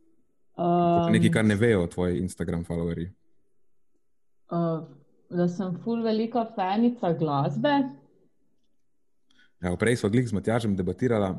Um, 0.57 1.11
nekaj, 1.13 1.31
kar 1.37 1.45
ne 1.45 1.55
vejo 1.55 1.85
tvoji 1.91 2.19
Instagram 2.19 2.65
followeri. 2.67 3.07
Uh, 4.51 4.81
da 5.29 5.47
sem 5.51 5.75
full 5.83 6.03
velika 6.03 6.45
fanica 6.55 7.11
glasbe. 7.13 7.75
Ja, 9.61 9.73
prej 9.79 9.99
smo 10.01 10.09
glik 10.13 10.27
z 10.29 10.37
Matjažem 10.37 10.75
debatirali, 10.77 11.33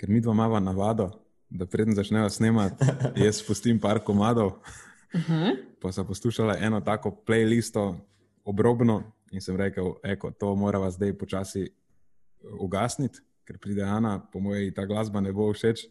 ker 0.00 0.10
mi 0.10 0.20
dva 0.20 0.34
imamo 0.36 0.60
navado, 0.60 1.10
da 1.48 1.66
preden 1.66 1.96
začnejo 1.96 2.30
snemati, 2.30 2.88
jaz 3.24 3.40
spustim 3.40 3.80
par 3.80 4.02
komadov. 4.04 4.58
Uh 5.14 5.20
-huh. 5.20 5.56
Pa 5.80 5.92
sem 5.92 6.06
poslušala 6.06 6.56
eno 6.60 6.80
tako 6.80 7.10
playlisto 7.26 7.94
obrobno 8.44 9.02
in 9.32 9.40
sem 9.40 9.56
rekel, 9.56 9.94
eko, 10.02 10.30
to 10.30 10.54
moramo 10.54 10.90
zdaj 10.90 11.18
počasi 11.18 11.68
ugasniti, 12.60 13.20
ker 13.44 13.58
pride 13.58 13.84
Ana, 13.84 14.18
po 14.32 14.40
mojem, 14.40 14.72
ta 14.74 14.86
glasba 14.88 15.20
ne 15.20 15.32
bo 15.32 15.50
všeč. 15.52 15.86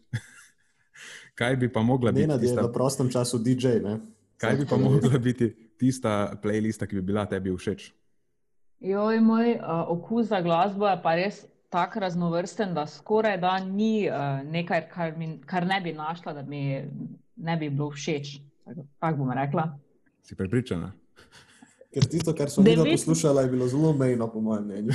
Kaj 1.38 1.56
bi 1.56 1.72
pa 1.72 1.82
mogla 1.82 2.12
biti? 2.12 2.26
Ne, 2.26 2.38
da 2.38 2.46
je 2.46 2.54
na 2.54 2.70
prostem 2.72 3.10
času 3.10 3.38
DJ. 3.38 3.80
Ne? 3.82 3.98
Kaj 4.38 4.56
bi 4.56 4.66
pa 4.70 4.76
mogla 4.78 5.18
biti 5.18 5.50
tista 5.78 6.34
playlista, 6.42 6.86
ki 6.86 7.00
bi 7.00 7.02
bila 7.12 7.26
tebi 7.26 7.54
všeč? 7.54 7.90
Joj, 8.84 9.20
moj 9.20 9.56
uh, 9.56 9.84
okus 9.88 10.28
za 10.28 10.40
glasbo 10.44 10.88
je 10.88 10.96
pa 11.02 11.14
res 11.18 11.44
tako 11.72 12.04
raznovrsten, 12.04 12.74
da 12.74 12.86
skoraj 12.86 13.38
da 13.42 13.58
ni 13.58 14.06
uh, 14.06 14.42
nekaj, 14.46 14.84
kar, 14.92 15.16
mi, 15.18 15.40
kar 15.46 15.66
ne 15.66 15.80
bi 15.80 15.92
našla, 15.92 16.34
da 16.36 16.42
mi 16.42 16.82
ne 17.36 17.56
bi 17.56 17.70
bilo 17.70 17.90
všeč. 17.90 18.36
Tako 18.98 19.24
bom 19.24 19.32
rekla. 19.32 19.72
Si 20.22 20.36
prepričana? 20.36 20.92
Ker 21.94 22.02
tisto, 22.10 22.34
kar 22.34 22.50
sem 22.50 22.64
Devet... 22.66 22.90
poslušala, 22.92 23.46
je 23.46 23.50
bilo 23.54 23.68
zelo 23.70 23.92
mejno, 23.94 24.26
po 24.32 24.40
mojem 24.40 24.64
mnenju. 24.64 24.92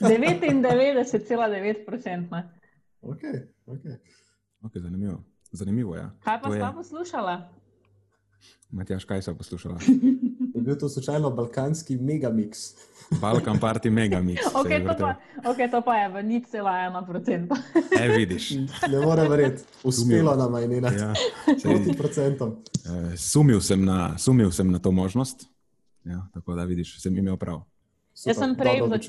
99,9%. 0.00 2.42
Okay, 3.02 3.42
okay. 3.66 3.96
Okay, 4.62 4.80
zanimivo. 4.80 5.24
zanimivo 5.52 5.96
ja. 5.96 6.10
Kaj 6.24 6.40
pa 6.42 6.52
si 6.52 6.58
poslušala? 6.76 7.48
Matjaš, 8.70 9.04
kaj 9.04 9.22
si 9.22 9.34
poslušala? 9.34 9.78
Je 10.54 10.62
bil 10.62 10.78
to 10.78 10.88
slučajno 10.88 11.30
balkanski 11.30 11.96
megamix. 11.96 12.58
Balkan 13.22 13.60
party 13.60 13.90
megamix. 13.90 14.38
okay, 14.60 14.86
to, 14.86 14.94
pa, 14.98 15.14
okay, 15.44 15.70
to 15.70 15.80
pa 15.80 15.96
je 15.96 16.08
v 16.08 16.22
nič 16.22 16.44
cela 16.50 16.86
ena 16.86 17.06
procenta. 17.06 17.56
e, 18.00 18.08
vidiš. 18.08 18.50
Ne 18.90 19.00
morem 19.04 19.30
verjeti, 19.30 19.62
uspelo 19.84 20.36
nam 20.36 20.56
je 20.56 20.78
ena 20.78 20.92
ja. 20.92 21.14
procenta. 21.96 22.44
Eh, 22.44 23.16
sumil, 23.16 23.60
sumil 24.16 24.50
sem 24.50 24.70
na 24.70 24.78
to 24.78 24.92
možnost, 24.92 25.46
ja, 26.08 26.22
tako 26.34 26.54
da 26.54 26.64
vidiš, 26.64 26.96
sem 27.02 27.16
imel 27.16 27.36
prav. 27.36 27.62
Super, 28.18 28.32
Jaz 28.32 28.38
sem 28.42 28.54
prej 28.58 28.80
v, 28.82 28.86
zač 28.90 29.04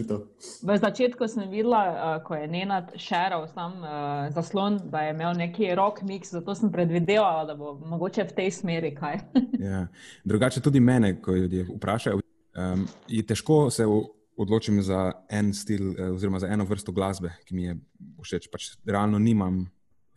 v 0.62 0.76
začetku 0.78 1.26
videla, 1.50 1.82
uh, 1.90 2.10
ko 2.22 2.36
je 2.38 2.46
Nenad 2.46 2.92
šeral 2.94 3.48
sam 3.50 3.82
uh, 3.82 4.30
zaslon, 4.30 4.78
da 4.86 5.02
je 5.08 5.16
imel 5.16 5.34
neki 5.34 5.72
rock 5.74 6.04
mix, 6.06 6.30
zato 6.30 6.54
sem 6.54 6.70
predvidevala, 6.70 7.48
da 7.50 7.56
bo 7.58 7.74
mogoče 7.74 8.28
v 8.30 8.36
tej 8.38 8.52
smeri 8.54 8.94
kaj. 8.94 9.18
ja. 9.72 9.88
Drugače 10.22 10.62
tudi 10.62 10.78
mene, 10.80 11.16
ko 11.22 11.34
ljudje 11.34 11.66
vprašajo, 11.72 12.22
um, 12.22 12.86
je 13.10 13.26
težko 13.26 13.72
se 13.74 13.88
odločim 14.38 14.78
za 14.86 15.10
en 15.26 15.54
stil 15.58 15.90
uh, 15.90 16.14
oziroma 16.14 16.40
za 16.40 16.54
eno 16.54 16.70
vrsto 16.70 16.94
glasbe, 16.94 17.34
ki 17.50 17.58
mi 17.58 17.66
je 17.66 17.80
všeč. 18.22 18.46
Pač 18.54 18.76
realno 18.86 19.18
nimam 19.18 19.66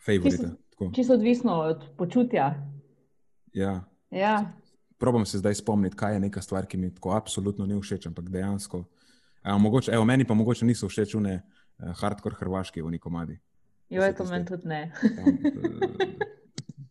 favorita. 0.05 0.53
Čisto 0.93 1.17
odvisno 1.17 1.63
od 1.65 1.89
počutja. 1.97 2.53
Ja. 3.57 3.81
Ja. 4.11 4.53
Probam 5.03 5.27
se 5.27 5.39
zdaj 5.39 5.55
spomniti, 5.59 5.97
kaj 5.99 6.15
je 6.15 6.21
neka 6.21 6.43
stvar, 6.43 6.67
ki 6.67 6.77
mi 6.79 6.95
tako 6.95 7.11
absolutno 7.17 7.67
ni 7.67 7.75
všeč, 7.75 8.07
ampak 8.07 8.29
dejansko. 8.31 8.85
Evo, 9.45 9.59
mogoče, 9.59 9.93
evo, 9.93 10.05
meni 10.07 10.25
pa 10.25 10.35
mogoče 10.39 10.67
niso 10.67 10.89
všeč 10.89 11.15
une 11.19 11.43
uh, 11.43 11.91
hardcore 11.99 12.37
hrvaški 12.39 12.83
v 12.83 12.91
nekomadi. 12.95 13.39
Jo, 13.91 14.03
je 14.07 14.15
to 14.15 14.25
meni 14.31 14.45
tudi 14.47 14.69
ne. 14.71 14.93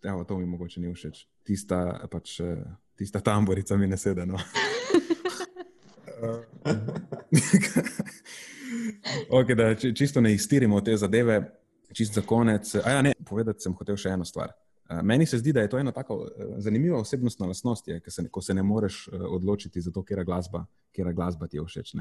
Tam, 0.01 0.11
evo, 0.11 0.23
to 0.27 0.37
mi 0.37 0.45
mogoče 0.45 0.79
ni 0.83 0.91
všeč. 0.91 1.27
Tista, 1.47 2.07
pač, 2.11 2.39
eh, 2.43 2.65
tista 2.99 3.19
tamborica 3.23 3.77
mi 3.77 3.87
ne 3.87 3.97
sedi. 3.97 4.25
No. 4.27 4.37
okay, 9.39 9.55
da, 9.55 9.75
čisto 9.75 10.21
ne 10.21 10.33
iztirimo 10.33 10.81
te 10.81 10.97
zadeve, 10.97 11.51
čisto 11.93 12.13
za 12.19 12.27
konec. 12.27 12.75
A 12.75 12.91
ja, 12.91 13.01
ne, 13.01 13.13
povedati 13.25 13.61
sem 13.63 13.73
hotel 13.79 13.95
še 13.95 14.09
eno 14.17 14.25
stvar. 14.27 14.51
Eh, 14.91 15.01
meni 15.03 15.25
se 15.25 15.37
zdi, 15.37 15.53
da 15.53 15.61
je 15.61 15.69
to 15.69 15.79
ena 15.79 15.91
tako 15.91 16.27
eh, 16.27 16.45
zanimiva 16.57 16.97
osebnostna 16.99 17.47
lastnost, 17.47 17.87
je, 17.87 18.01
se, 18.07 18.27
ko 18.29 18.41
se 18.41 18.53
ne 18.53 18.63
moreš 18.63 19.07
eh, 19.07 19.17
odločiti 19.17 19.81
za 19.81 19.91
to, 19.91 20.03
kera 20.03 20.23
glasba, 20.23 20.65
kera 20.91 21.11
glasba 21.11 21.47
ti 21.47 21.57
je 21.57 21.63
všeč. 21.65 21.93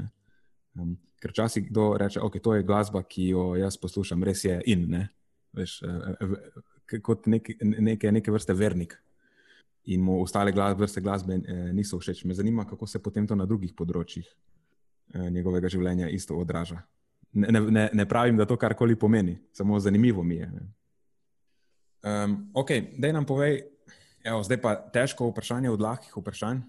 Um, 0.75 0.97
ker 1.19 1.31
včasih 1.31 1.69
kdo 1.69 1.97
reče, 1.97 2.19
da 2.19 2.25
okay, 2.25 2.55
je 2.55 2.63
glasba, 2.63 3.03
ki 3.03 3.27
jo 3.27 3.55
jaz 3.55 3.77
poslušam, 3.77 4.23
res 4.23 4.43
je 4.43 4.61
in 4.65 4.89
ne. 4.89 5.07
Veš, 5.53 5.81
kot 7.03 7.27
nek, 7.27 7.49
neke, 7.61 8.11
neke 8.11 8.31
vrste 8.31 8.53
vernik. 8.53 8.95
In 9.91 10.01
mu 10.01 10.21
ostale 10.21 10.51
glas, 10.51 10.77
vrste 10.79 11.01
glasbe 11.01 11.41
niso 11.73 11.99
všeč. 11.99 12.23
Me 12.23 12.33
zanima, 12.33 12.63
kako 12.65 12.87
se 12.87 13.01
potem 13.03 13.27
to 13.27 13.35
na 13.35 13.45
drugih 13.45 13.73
področjih 13.75 14.27
njegovega 15.11 15.67
življenja 15.67 16.07
isto 16.07 16.37
odraža. 16.39 16.79
Ne, 17.33 17.51
ne, 17.51 17.89
ne 17.93 18.05
pravim, 18.07 18.39
da 18.39 18.47
to 18.47 18.55
karkoli 18.55 18.95
pomeni, 18.95 19.35
samo 19.51 19.79
zanimivo 19.79 20.23
mi 20.23 20.39
je. 20.39 20.47
Ne. 20.51 20.69
Um, 22.01 22.49
ok, 22.53 22.69
da 22.97 23.11
nam 23.11 23.25
povej, 23.25 23.61
evo, 24.23 24.41
zdaj 24.43 24.57
pa 24.61 24.75
težko 24.75 25.27
vprašanje 25.29 25.69
od 25.69 25.81
lahkih 25.81 26.17
vprašanj. 26.17 26.63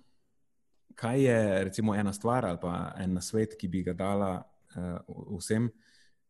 Kaj 0.94 1.22
je 1.24 1.64
recimo 1.64 1.94
ena 1.94 2.12
stvar 2.12 2.44
ali 2.46 2.58
pa 2.60 2.92
en 3.00 3.16
svet, 3.20 3.56
ki 3.56 3.68
bi 3.68 3.82
ga 3.82 3.94
dala 3.96 4.42
uh, 4.76 5.38
vsem? 5.38 5.70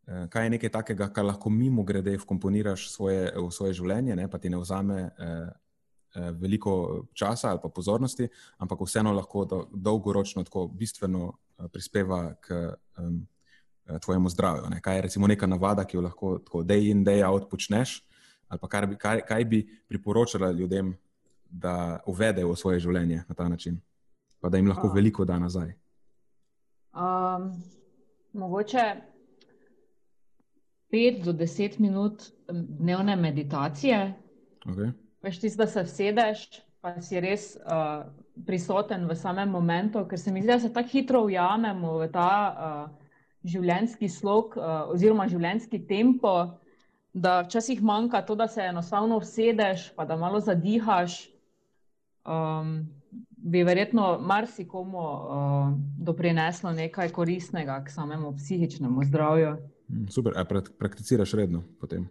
Uh, 0.07 0.29
kaj 0.31 0.47
je 0.47 0.53
nekaj 0.55 0.71
takega, 0.71 1.09
kar 1.11 1.27
lahko 1.27 1.51
mimo 1.51 1.83
grede 1.83 2.15
vkomponiraš 2.19 2.87
svoje, 2.93 3.33
v 3.35 3.51
svoje 3.51 3.75
življenje, 3.75 4.17
ne, 4.17 4.29
pa 4.31 4.39
ti 4.39 4.51
ne 4.51 4.63
vzame 4.63 5.03
uh, 5.11 5.51
veliko 6.39 7.07
časa 7.17 7.51
ali 7.51 7.61
pa 7.63 7.71
pozornosti, 7.73 8.29
ampak 8.61 8.85
vseeno 8.85 9.15
lahko 9.17 9.45
do, 9.49 9.61
dolgoročno 9.73 10.45
tako 10.45 10.67
bistveno 10.69 11.33
prispeva 11.73 12.35
k 12.41 12.69
um, 13.01 13.23
tvojemu 14.05 14.29
zdravju. 14.29 14.69
Ne. 14.71 14.81
Kaj 14.81 14.97
je 14.97 15.03
recimo 15.03 15.27
neka 15.27 15.47
navada, 15.47 15.85
ki 15.85 15.97
jo 15.97 16.03
lahko 16.05 16.39
tako 16.39 16.63
day 16.63 16.91
in 16.91 17.05
day 17.05 17.25
out 17.25 17.49
počneš? 17.51 18.03
Ali 18.53 18.61
pa 18.61 18.69
kaj 18.69 18.87
bi, 18.87 18.97
kaj, 19.01 19.21
kaj 19.29 19.45
bi 19.45 19.63
priporočala 19.89 20.51
ljudem, 20.53 20.93
da 21.53 22.01
uvedejo 22.07 22.53
v 22.53 22.57
svoje 22.57 22.81
življenje 22.81 23.25
na 23.29 23.35
ta 23.37 23.49
način, 23.49 23.79
pa 24.41 24.49
da 24.49 24.57
jim 24.57 24.69
lahko 24.69 24.89
uh, 24.89 24.95
veliko 24.95 25.25
da 25.29 25.39
nazaj? 25.39 25.75
Um, 26.93 27.51
mogoče 28.33 28.85
pet 30.93 31.23
do 31.25 31.33
deset 31.33 31.79
minut 31.79 32.25
dnevne 32.49 33.17
meditacije. 33.17 34.01
Okay. 34.65 34.93
Veš, 35.25 35.41
tisti, 35.41 35.59
da 35.61 35.67
se 35.67 35.85
vsedeš, 35.89 36.47
pa 36.81 36.95
si 37.01 37.21
res 37.21 37.55
uh, 37.57 38.05
prisoten 38.47 39.07
v 39.09 39.17
samem 39.17 39.49
momentu, 39.53 40.05
ker 40.09 40.21
se 40.21 40.33
mi 40.33 40.43
zdi, 40.45 40.53
da 40.53 40.61
se 40.61 40.73
tako 40.73 40.93
hitro 40.93 41.25
ujamemo 41.29 41.99
v 42.01 42.09
ta 42.13 42.33
uh, 42.53 43.13
življenjski 43.45 44.09
slog 44.09 44.57
uh, 44.57 44.93
oziroma 44.93 45.29
življenjski 45.29 45.85
tempo 45.89 46.35
da 47.13 47.41
včasih 47.41 47.83
manjka 47.83 48.23
to, 48.23 48.35
da 48.35 48.49
se 48.49 48.61
enostavno 48.61 49.17
usedeš, 49.17 49.95
pa 49.97 50.05
da 50.05 50.17
malo 50.17 50.41
zadihaš. 50.41 51.29
Um, 52.25 52.89
bi 53.37 53.63
verjetno 53.63 54.19
marsikomu 54.21 54.99
uh, 54.99 55.73
doprineslo 55.99 56.73
nekaj 56.73 57.09
koristnega 57.09 57.85
k 57.85 57.91
samemu 57.91 58.37
psihičnemu 58.37 59.05
zdravju. 59.05 59.57
Mm, 59.89 60.07
super, 60.09 60.33
a 60.37 60.45
prakticiraš 60.79 61.33
redno 61.33 61.63
potem? 61.81 62.09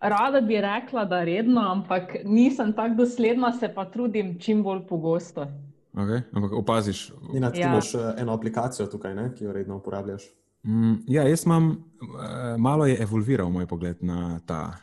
Rada 0.00 0.40
bi 0.40 0.60
rekla, 0.60 1.04
da 1.04 1.24
redno, 1.24 1.60
ampak 1.60 2.16
nisem 2.24 2.72
tako 2.72 2.94
dosledna, 2.94 3.52
se 3.52 3.68
pa 3.74 3.84
trudim 3.84 4.38
čim 4.40 4.62
bolj 4.62 4.86
pogosto. 4.88 5.46
Okay, 5.92 6.22
ampak 6.32 6.52
opaziš, 6.52 7.12
da 7.40 7.52
ja. 7.54 7.68
imaš 7.68 7.94
eh, 7.94 7.98
eno 8.18 8.32
aplikacijo 8.32 8.86
tukaj, 8.86 9.14
ne, 9.14 9.30
ki 9.34 9.44
jo 9.44 9.52
redno 9.52 9.76
uporabljaš. 9.76 10.22
Mm, 10.62 10.94
ja, 11.06 11.22
jaz 11.28 11.44
imam, 11.44 11.72
eh, 11.72 12.56
malo 12.58 12.86
je 12.86 12.96
evolviral 13.02 13.50
moj 13.50 13.66
pogled 13.66 13.96
na, 14.00 14.40
ta, 14.46 14.78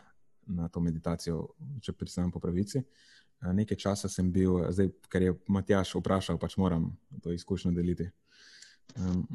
na 0.45 0.67
to 0.67 0.80
meditacijo, 0.80 1.47
če 1.82 1.93
priznam 1.93 2.32
po 2.32 2.39
pravici. 2.39 2.77
Eh, 2.77 3.53
nekaj 3.53 3.77
časa 3.77 4.09
sem 4.09 4.32
bil, 4.32 4.59
zdaj, 4.69 4.91
ker 5.09 5.21
je 5.21 5.36
Matjaš 5.47 5.95
vprašal, 5.95 6.39
pač 6.39 6.57
moram 6.57 6.91
to 7.23 7.32
izkušnjo 7.32 7.71
deliti. 7.71 8.09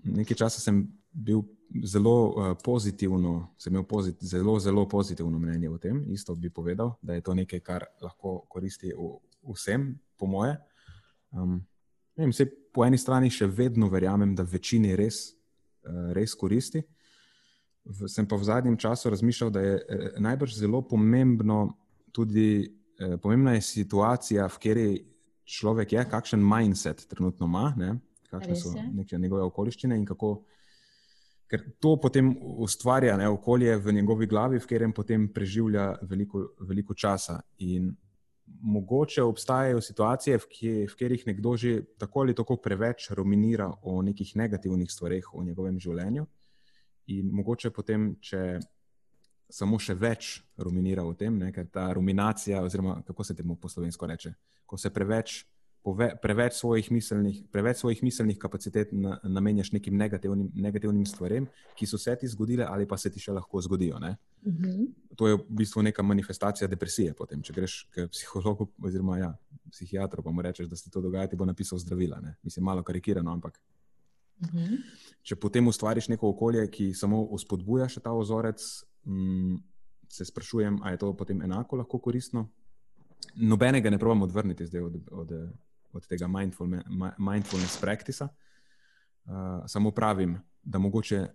Nekaj 0.05 0.37
časa 0.37 0.61
sem 0.61 0.83
bil 1.13 1.45
zelo 1.87 2.57
pozitivno, 2.65 3.55
sem 3.59 3.73
imel 3.73 3.85
pozit, 3.87 4.19
zelo, 4.21 4.59
zelo 4.61 4.83
pozitivno 4.89 5.39
mnenje 5.39 5.71
o 5.71 5.79
tem. 5.79 6.01
Isto 6.11 6.35
bi 6.35 6.51
povedal, 6.51 6.97
da 7.03 7.15
je 7.15 7.23
to 7.23 7.35
nekaj, 7.35 7.61
kar 7.61 7.87
lahko 8.03 8.41
koristi 8.51 8.91
v, 8.91 9.13
vsem, 9.55 9.93
po 10.19 10.27
moje. 10.27 10.57
Um, 11.31 11.61
vem, 12.19 12.35
po 12.75 12.85
eni 12.85 12.99
strani 12.99 13.31
še 13.31 13.47
vedno 13.47 13.89
verjamem, 13.89 14.35
da 14.35 14.43
večini 14.43 14.97
res, 14.99 15.37
res 16.15 16.35
koristi. 16.35 16.83
Sem 18.09 18.27
pa 18.29 18.37
v 18.41 18.47
zadnjem 18.49 18.77
času 18.81 19.11
razmišljal, 19.13 19.51
da 19.51 19.61
je 19.61 19.75
eh, 19.77 20.07
najbrž 20.19 20.57
zelo 20.57 20.83
pomembno 20.89 21.77
tudi, 22.13 22.65
eh, 22.99 23.17
pomembna 23.23 23.55
je 23.59 23.63
situacija, 23.63 24.49
v 24.49 24.59
kateri 24.63 24.89
človek 25.45 25.93
je, 25.93 26.05
kakšen 26.11 26.41
mindset 26.41 27.05
trenutno 27.09 27.47
ima, 27.47 27.75
ne, 27.77 27.99
kakšne 28.31 28.57
so 28.57 28.73
neke 28.73 29.19
njegove 29.19 29.45
okoliščine 29.51 29.97
in 29.97 30.07
kako 30.09 30.39
ker 31.51 31.61
to 31.81 31.97
potem 32.01 32.33
ustvarja 32.65 33.17
ne, 33.21 33.29
okolje 33.29 33.77
v 33.79 33.93
njegovi 33.93 34.27
glavi, 34.27 34.59
v 34.59 34.67
katerem 34.67 34.93
potem 34.97 35.29
preživlja 35.33 35.91
veliko, 36.09 36.49
veliko 36.67 36.95
časa. 36.95 37.39
In 37.63 37.93
mogoče 38.47 39.23
obstajajo 39.23 39.81
situacije, 39.81 40.39
v, 40.39 40.49
kje, 40.51 40.75
v 40.87 40.93
katerih 40.93 41.27
nekdo 41.27 41.57
že 41.57 41.83
tako 41.99 42.21
ali 42.21 42.35
tako 42.35 42.57
preveč 42.57 43.11
ruminira 43.11 43.71
o 43.83 44.03
nekih 44.03 44.37
negativnih 44.37 44.91
stvareh 44.91 45.25
v 45.35 45.45
njegovem 45.45 45.79
življenju. 45.81 46.27
In 47.07 47.29
mogoče 47.33 47.71
potem, 47.71 48.15
če 48.21 48.59
samo 49.51 49.79
še 49.79 49.95
več 49.95 50.41
ruminira 50.57 51.05
o 51.05 51.13
tem, 51.15 51.37
ne, 51.39 51.53
ker 51.53 51.67
ta 51.69 51.91
ruminacija, 51.93 52.63
oziroma 52.65 53.03
kako 53.07 53.25
se 53.25 53.37
temu 53.37 53.57
po 53.61 53.69
slovensko 53.69 54.07
reče, 54.07 54.35
ko 54.67 54.79
se 54.81 54.91
preveč 54.91 55.45
pove, 55.85 56.09
preveč, 56.23 56.57
svojih 56.57 56.89
miselnih, 56.93 57.43
preveč 57.53 57.83
svojih 57.83 58.03
miselnih 58.03 58.39
kapacitet 58.41 58.93
na, 58.93 59.19
namenjaš 59.23 59.73
nekim 59.73 59.97
negativnim, 60.01 60.49
negativnim 60.55 61.05
stvarem, 61.07 61.47
ki 61.77 61.87
so 61.87 62.01
se 62.01 62.17
ti 62.21 62.29
zgodile 62.29 62.65
ali 62.65 62.89
pa 62.89 62.97
se 62.97 63.11
ti 63.13 63.21
še 63.21 63.35
lahko 63.37 63.61
zgodijo. 63.61 63.97
Uh 63.97 64.53
mhm. 64.53 64.65
-huh. 64.65 64.89
To 65.17 65.29
je 65.29 65.35
v 65.35 65.45
bistvu 65.49 65.83
neka 65.83 66.03
manifestacija 66.03 66.69
depresije. 66.69 67.15
Potem, 67.15 67.43
če 67.43 67.53
greš 67.53 67.89
k 67.91 68.09
psihologu 68.09 68.69
oziroma 68.83 69.19
ja, 69.19 69.37
psihiatru, 69.71 70.23
pa 70.23 70.31
mu 70.31 70.43
rečeš, 70.43 70.67
da 70.67 70.77
se 70.77 70.91
to 70.91 71.01
dogaja, 71.01 71.27
ti 71.27 71.37
bo 71.37 71.45
napisal 71.45 71.79
zdravila. 71.79 72.21
Ne? 72.21 72.37
Mislim, 72.43 72.65
malo 72.65 72.83
karikirano, 72.83 73.33
ampak. 73.33 73.61
Uh 74.41 74.49
mhm. 74.49 74.59
-huh. 74.59 74.79
Če 75.23 75.37
potem 75.37 75.69
ustvariš 75.69 76.09
neko 76.09 76.29
okolje, 76.29 76.71
ki 76.71 76.95
samo 76.95 77.23
uspodbuja 77.23 77.89
še 77.89 78.01
ta 78.01 78.13
ozorec, 78.13 78.85
mm, 79.05 79.57
se 80.09 80.25
sprašujem, 80.25 80.79
ali 80.83 80.95
je 80.95 80.99
to 80.99 81.17
potem 81.17 81.43
enako 81.43 81.77
lahko 81.77 81.99
koristno. 81.99 82.49
Nobenega 83.35 83.91
ne 83.91 83.99
pravim 83.99 84.23
odvrniti 84.23 84.67
zdaj 84.67 84.81
od, 84.81 84.97
od, 85.11 85.33
od 85.95 86.07
tega 86.07 86.29
mindfulness 87.19 87.81
practica. 87.81 88.29
Uh, 89.25 89.33
samo 89.67 89.91
pravim, 89.91 90.39
da 90.63 90.79
mogoče 90.79 91.27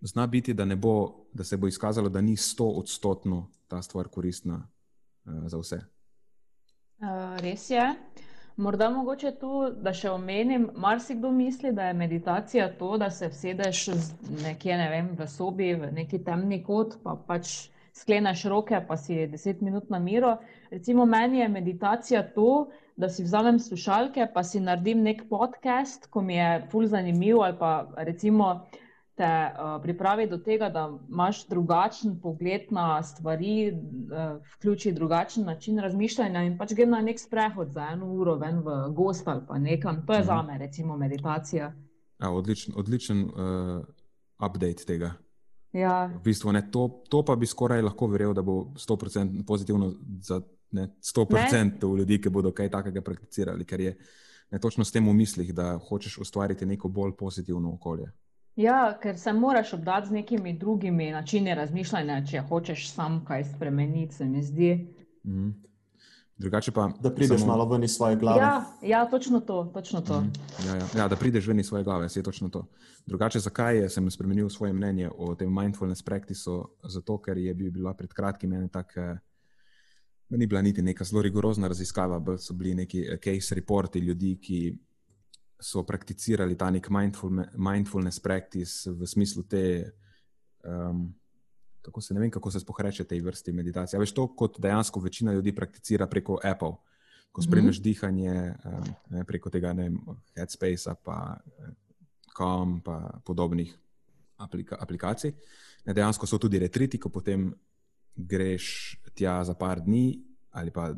zna 0.00 0.26
biti, 0.26 0.54
da, 0.54 0.76
bo, 0.76 1.26
da 1.32 1.44
se 1.44 1.56
bo 1.56 1.68
izkazalo, 1.68 2.08
da 2.08 2.20
ni 2.20 2.36
sto 2.36 2.66
odstotno 2.66 3.50
ta 3.68 3.82
stvar 3.82 4.08
koristna 4.08 4.68
uh, 5.24 5.32
za 5.46 5.58
vse. 5.58 5.80
Uh, 6.98 7.40
res 7.40 7.70
je. 7.70 7.94
Morda 8.56 8.90
mogoče 8.90 9.32
tu, 9.40 9.50
da 9.82 9.90
še 9.92 10.12
omenim, 10.14 10.68
marsikdo 10.78 11.30
misli, 11.34 11.72
da 11.74 11.88
je 11.88 11.94
meditacija 11.98 12.68
to, 12.78 12.92
da 12.98 13.10
se 13.10 13.28
vsedeš 13.28 13.88
nekje 14.44 14.76
ne 14.78 14.90
vem, 14.90 15.08
v 15.18 15.26
sobi, 15.28 15.72
v 15.74 15.90
neki 15.92 16.20
temni 16.24 16.60
kot, 16.62 17.00
pa 17.02 17.16
pač 17.26 17.56
skleneš 17.94 18.44
roke, 18.44 18.80
pa 18.88 18.96
si 18.96 19.26
deset 19.26 19.60
minut 19.60 19.90
na 19.90 19.98
miro. 19.98 20.36
Recimo, 20.70 21.06
meni 21.06 21.38
je 21.38 21.48
meditacija 21.48 22.22
to, 22.34 22.70
da 22.96 23.08
si 23.08 23.22
vzamem 23.22 23.58
slušalke, 23.58 24.26
pa 24.34 24.42
si 24.42 24.60
naredim 24.60 25.02
nek 25.02 25.28
podcast, 25.30 26.06
ko 26.10 26.22
mi 26.22 26.36
je 26.36 26.66
fulj 26.70 26.86
zanimiv, 26.86 27.40
ali 27.42 27.58
pa 27.58 27.88
recimo 27.96 28.66
te 29.14 29.24
uh, 29.24 29.82
pripravi 29.82 30.26
do 30.26 30.38
tega, 30.38 30.68
da 30.74 30.88
imaš 31.08 31.44
drugačen 31.48 32.18
pogled 32.20 32.66
na 32.70 33.02
stvari, 33.02 33.70
uh, 33.70 34.42
vključi 34.56 34.92
drugačen 34.92 35.44
način 35.44 35.78
razmišljanja 35.78 36.42
in 36.42 36.58
pač 36.58 36.74
grem 36.74 36.90
na 36.90 37.00
nek 37.00 37.20
sprehod 37.20 37.70
za 37.70 37.88
eno 37.92 38.10
uro 38.10 38.34
ven 38.36 38.58
v 38.58 38.78
gost 38.94 39.28
ali 39.28 39.46
pa 39.48 39.58
nekam. 39.58 40.06
To 40.06 40.12
je 40.12 40.18
mhm. 40.18 40.26
za 40.26 40.42
me, 40.42 40.58
recimo, 40.58 40.96
meditacija. 40.96 41.72
Ja, 42.22 42.30
odličen 42.30 42.74
odličen 42.76 43.22
uh, 43.24 43.84
update 44.46 44.86
tega. 44.86 45.12
Ja. 45.74 46.06
V 46.06 46.22
bistvu, 46.22 46.52
ne, 46.54 46.62
to, 46.70 46.86
to 47.10 47.24
pa 47.26 47.34
bi 47.36 47.46
skoraj 47.50 47.82
lahko 47.82 48.06
verjel, 48.06 48.34
da 48.34 48.42
bo 48.46 48.70
100% 48.78 49.42
pozitivno 49.46 49.90
za 50.22 50.40
ne, 50.70 50.88
100% 51.02 51.54
ne. 51.54 51.98
ljudi, 51.98 52.20
ki 52.22 52.30
bodo 52.30 52.52
kaj 52.54 52.70
takega 52.70 53.02
prakticirali, 53.02 53.66
ker 53.66 53.80
je 53.80 53.96
ne, 54.50 54.58
točno 54.58 54.84
s 54.84 54.94
tem 54.94 55.08
v 55.08 55.14
mislih, 55.14 55.50
da 55.54 55.74
hočeš 55.78 56.18
ustvariti 56.22 56.66
neko 56.66 56.88
bolj 56.88 57.16
pozitivno 57.18 57.74
okolje. 57.74 58.12
Ja, 58.56 58.98
ker 59.02 59.18
se 59.18 59.32
moraš 59.32 59.72
obdati 59.74 60.08
z 60.08 60.14
nekimi 60.20 60.52
drugimi 60.58 61.10
načini 61.10 61.54
razmišljanja, 61.54 62.20
če 62.30 62.44
hočeš 62.48 62.88
sam 62.92 63.24
kaj 63.26 63.44
spremeniti, 63.44 64.14
se 64.14 64.24
mi 64.24 64.42
zdi. 64.42 64.70
Mm. 65.24 65.50
Drugače 66.36 66.72
pa. 66.72 66.90
Da 67.00 67.14
prideš 67.14 67.40
samo... 67.40 67.52
malo 67.52 67.68
ven 67.68 67.84
iz 67.84 67.94
svoje 67.94 68.16
glave. 68.16 68.40
Ja, 68.40 68.64
ja 68.82 69.10
točno 69.10 69.40
to. 69.40 69.70
Točno 69.74 70.00
to. 70.00 70.20
Mm. 70.20 70.32
Ja, 70.66 70.76
ja. 70.76 70.86
ja, 70.96 71.08
da 71.08 71.16
prideš 71.16 71.46
ven 71.46 71.60
iz 71.60 71.66
svoje 71.66 71.84
glave, 71.84 72.08
se 72.08 72.20
je 72.20 72.24
točno 72.24 72.48
to. 72.48 72.66
Drugače, 73.06 73.40
zakaj 73.40 73.88
sem 73.88 74.10
spremenil 74.10 74.48
svoje 74.48 74.72
mnenje 74.72 75.10
o 75.16 75.34
tem 75.34 75.54
mindfulness 75.54 76.02
practiceu? 76.02 76.64
Zato, 76.82 77.18
ker 77.18 77.38
je 77.38 77.54
bila 77.54 77.94
pred 77.94 78.12
kratkim 78.12 78.52
ena 78.52 78.68
taka 78.68 79.18
ni 80.36 80.46
bila 80.46 80.62
niti 80.62 80.82
neka 80.82 81.04
zelo 81.04 81.22
rigorozna 81.22 81.68
raziskava, 81.68 82.18
bolj 82.18 82.38
so 82.38 82.54
bili 82.54 82.74
neki 82.74 83.00
eh, 83.00 83.18
case 83.24 83.54
reporti 83.54 83.98
ljudi, 83.98 84.38
ki 84.42 84.78
so 85.60 85.84
prakticirali 85.86 86.58
ta 86.58 86.70
nek 86.70 86.88
mindfulness 87.56 88.20
practice 88.20 88.90
v 88.90 89.06
smislu 89.06 89.42
te, 89.48 89.92
um, 90.64 91.06
kako 91.84 92.00
se 92.00 92.14
ne 92.14 92.20
vem, 92.20 92.30
kako 92.30 92.50
se 92.50 92.60
spohreče 92.60 93.04
tej 93.04 93.20
vrsti 93.20 93.52
meditacije. 93.52 94.00
Veš 94.00 94.14
to, 94.14 94.26
kot 94.36 94.60
dejansko 94.60 95.00
večina 95.00 95.32
ljudi 95.32 95.54
prakticira 95.54 96.06
preko 96.06 96.38
Apple, 96.42 96.72
ko 97.32 97.40
mhm. 97.40 97.48
spremljaš 97.48 97.78
mm 97.78 97.80
-hmm. 97.80 97.84
dihanje 97.84 98.54
um, 98.64 98.84
ne, 99.10 99.24
preko 99.24 99.50
tega 99.50 99.72
ne, 99.72 99.90
Headspace, 100.36 100.94
pa 101.04 101.36
Com, 102.34 102.80
pa 102.80 103.20
podobnih 103.24 103.78
aplika 104.36 104.76
aplikacij. 104.80 105.32
Ne, 105.86 105.94
dejansko 105.94 106.26
so 106.26 106.38
tudi 106.38 106.58
retriti, 106.58 106.98
ko 106.98 107.08
potem 107.08 107.54
greš 108.16 108.96
tja 109.14 109.44
za 109.44 109.54
par 109.54 109.80
dni 109.80 110.22
ali 110.50 110.70
pa 110.70 110.94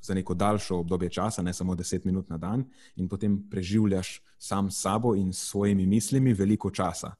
za 0.00 0.14
neko 0.14 0.34
daljšo 0.34 0.78
obdobje 0.78 1.10
časa, 1.10 1.42
ne 1.42 1.52
samo 1.52 1.74
10 1.74 2.06
minut 2.06 2.28
na 2.28 2.38
dan, 2.38 2.64
in 2.96 3.08
potem 3.08 3.48
preživljaš 3.50 4.22
sam 4.38 4.70
s 4.70 4.80
sabo 4.80 5.14
in 5.14 5.32
s 5.32 5.50
svojimi 5.50 5.86
mislimi 5.86 6.32
veliko 6.32 6.70
časa. 6.70 7.14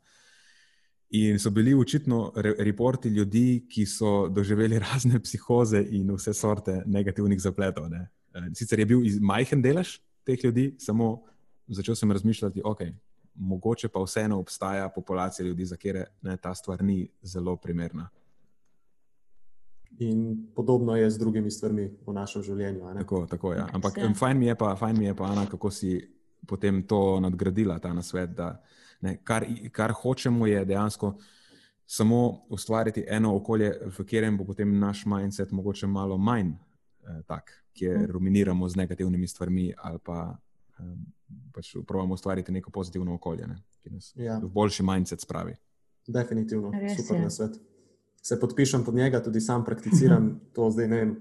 In 1.11 1.39
so 1.39 1.51
bili 1.51 1.75
očitno 1.75 2.33
re 2.37 2.55
reporti 2.59 3.09
ljudi, 3.09 3.67
ki 3.69 3.87
so 3.87 4.29
doživeli 4.29 4.79
razne 4.89 5.21
psihoze 5.21 5.81
in 5.91 6.11
vse 6.15 6.35
sorte 6.35 6.83
negativnih 6.87 7.41
zapletov. 7.41 7.89
Ne. 7.89 8.09
Eh, 8.35 8.51
sicer 8.55 8.79
je 8.79 8.87
bil 8.87 9.01
majhen 9.21 9.63
delež 9.63 9.99
teh 10.25 10.45
ljudi, 10.45 10.75
samo 10.79 11.23
začel 11.69 11.95
sem 11.95 12.13
razmišljati, 12.13 12.63
ok. 12.65 12.81
Mogoče 13.35 13.89
pa 13.89 14.03
vseeno 14.03 14.39
obstaja 14.39 14.89
populacija 14.89 15.47
ljudi, 15.47 15.65
za 15.65 15.77
katere 15.77 16.07
ta 16.41 16.55
stvar 16.55 16.83
ni 16.85 17.09
zelo 17.23 17.57
primerna. 17.57 18.09
In 19.99 20.47
podobno 20.55 20.97
je 20.97 21.11
z 21.11 21.19
drugimi 21.19 21.51
stvarmi 21.51 21.91
v 22.07 22.13
našem 22.13 22.43
življenju. 22.43 22.95
Tako, 22.99 23.27
tako 23.27 23.53
je. 23.53 23.59
Ja. 23.59 23.69
Ampak 23.73 23.97
ja. 23.97 24.15
fajn 24.15 24.39
mi 24.39 24.47
je, 24.47 24.55
pa, 24.55 24.77
fajn 24.77 24.99
mi 24.99 25.07
je 25.07 25.15
pa, 25.15 25.31
Ana, 25.33 25.47
kako 25.47 25.71
si 25.71 25.99
potem 26.47 26.83
to 26.87 27.21
nadgradila, 27.21 27.79
ta 27.79 27.93
nasvet. 27.93 28.31
Da, 28.37 28.61
ne, 29.01 29.19
kar, 29.25 29.47
kar 29.73 29.93
hočemo 29.93 30.47
je 30.47 30.65
dejansko 30.65 31.15
samo 31.87 32.41
ustvariti 32.49 33.05
eno 33.09 33.37
okolje, 33.37 33.73
v 33.87 33.97
katerem 33.97 34.37
bo 34.37 34.45
potem 34.45 34.79
naš 34.79 35.07
mindset 35.07 35.53
mogoče 35.53 35.87
malo 35.87 36.19
manj 36.19 36.51
eh, 36.51 37.23
tak, 37.27 37.53
kjer 37.73 37.97
hmm. 37.97 38.11
ruminiramo 38.11 38.69
z 38.69 38.77
negativnimi 38.77 39.27
stvarmi 39.27 39.73
ali 39.77 39.99
pa. 40.05 40.37
Eh, 40.79 41.19
pač 41.53 41.75
Pravimo 41.87 42.15
ustvariti 42.15 42.53
neko 42.53 42.71
pozitivno 42.71 43.15
okolje, 43.15 43.47
ne, 43.47 43.59
ki 43.83 43.91
nas 43.91 44.13
ja. 44.17 44.39
v 44.39 44.49
boljši 44.53 44.85
mindset 44.87 45.21
spravi. 45.21 45.57
Definitivno, 46.09 46.71
Res 46.73 46.97
super 46.97 47.21
na 47.21 47.31
svet. 47.31 47.59
se 48.23 48.39
podpišem 48.41 48.85
pod 48.85 48.95
njega, 48.95 49.23
tudi 49.23 49.41
sam 49.41 49.65
prakticiram 49.65 50.31
to 50.57 50.71
zdaj. 50.71 50.89
Ne 50.89 50.97
vem, 50.97 51.17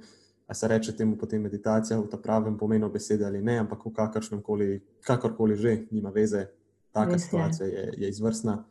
a 0.48 0.54
se 0.54 0.68
reče 0.68 0.96
temu 0.96 1.18
potem 1.18 1.42
meditacija 1.42 2.00
v 2.00 2.08
ta 2.08 2.18
pravem 2.18 2.58
pomenu 2.58 2.90
besede 2.90 3.26
ali 3.26 3.42
ne, 3.42 3.58
ampak 3.60 3.86
v 3.86 3.92
kakršnem 3.94 4.42
koli, 4.42 4.80
kakorkoli 5.04 5.56
že, 5.56 5.76
nima 5.92 6.10
veze, 6.10 6.46
taka 6.92 7.12
Res 7.12 7.24
situacija 7.24 7.68
je, 7.68 7.94
je 7.98 8.10
izvrstna. 8.10 8.64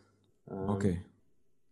Um, 0.47 0.69
okay. 0.77 0.97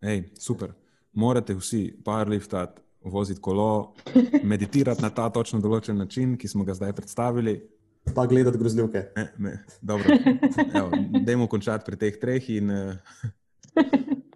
Ej, 0.01 0.25
super. 0.39 0.73
Morate 1.13 1.55
vsi 1.55 1.95
powerliftati, 2.05 2.81
voziti 3.05 3.41
kolo, 3.41 3.95
meditirati 4.53 5.03
na 5.03 5.11
ta 5.11 5.29
točno 5.31 5.61
določen 5.61 5.99
način, 5.99 6.37
ki 6.39 6.49
smo 6.49 6.65
ga 6.65 6.75
zdaj 6.75 6.93
predstavili. 6.93 7.59
Pa 8.15 8.27
gledati 8.27 8.59
grozljivke. 8.59 9.07
Dajmo 11.25 11.47
končati 11.49 11.87
pri 11.87 11.97
teh 11.97 12.19
treh, 12.21 12.51
in 12.51 12.71
uh, 12.71 12.95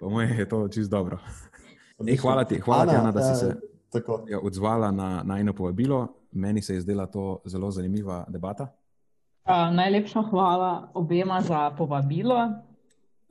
po 0.01 0.11
mojem 0.11 0.39
je 0.39 0.49
to 0.49 0.63
čist 0.73 0.91
dobro. 0.91 1.19
Ej, 2.07 2.17
hvala 2.23 2.47
ti, 2.49 2.61
hvala 2.63 2.83
Ana, 2.83 2.93
ti, 2.93 2.97
Ana, 2.97 3.13
da 3.13 3.27
si 3.27 3.41
se 3.41 3.51
uh, 4.01 4.25
ja, 4.31 4.41
odzvala 4.41 4.91
na, 4.91 5.23
na 5.25 5.41
eno 5.41 5.53
povabilo. 5.53 6.07
Meni 6.33 6.63
se 6.63 6.75
je 6.75 6.81
zdela 6.81 7.07
to 7.07 7.43
zelo 7.45 7.71
zanimiva 7.71 8.25
debata. 8.29 8.69
Uh, 9.49 9.75
najlepša 9.75 10.23
hvala 10.31 10.91
obema 10.95 11.41
za 11.41 11.71
povabilo. 11.71 12.53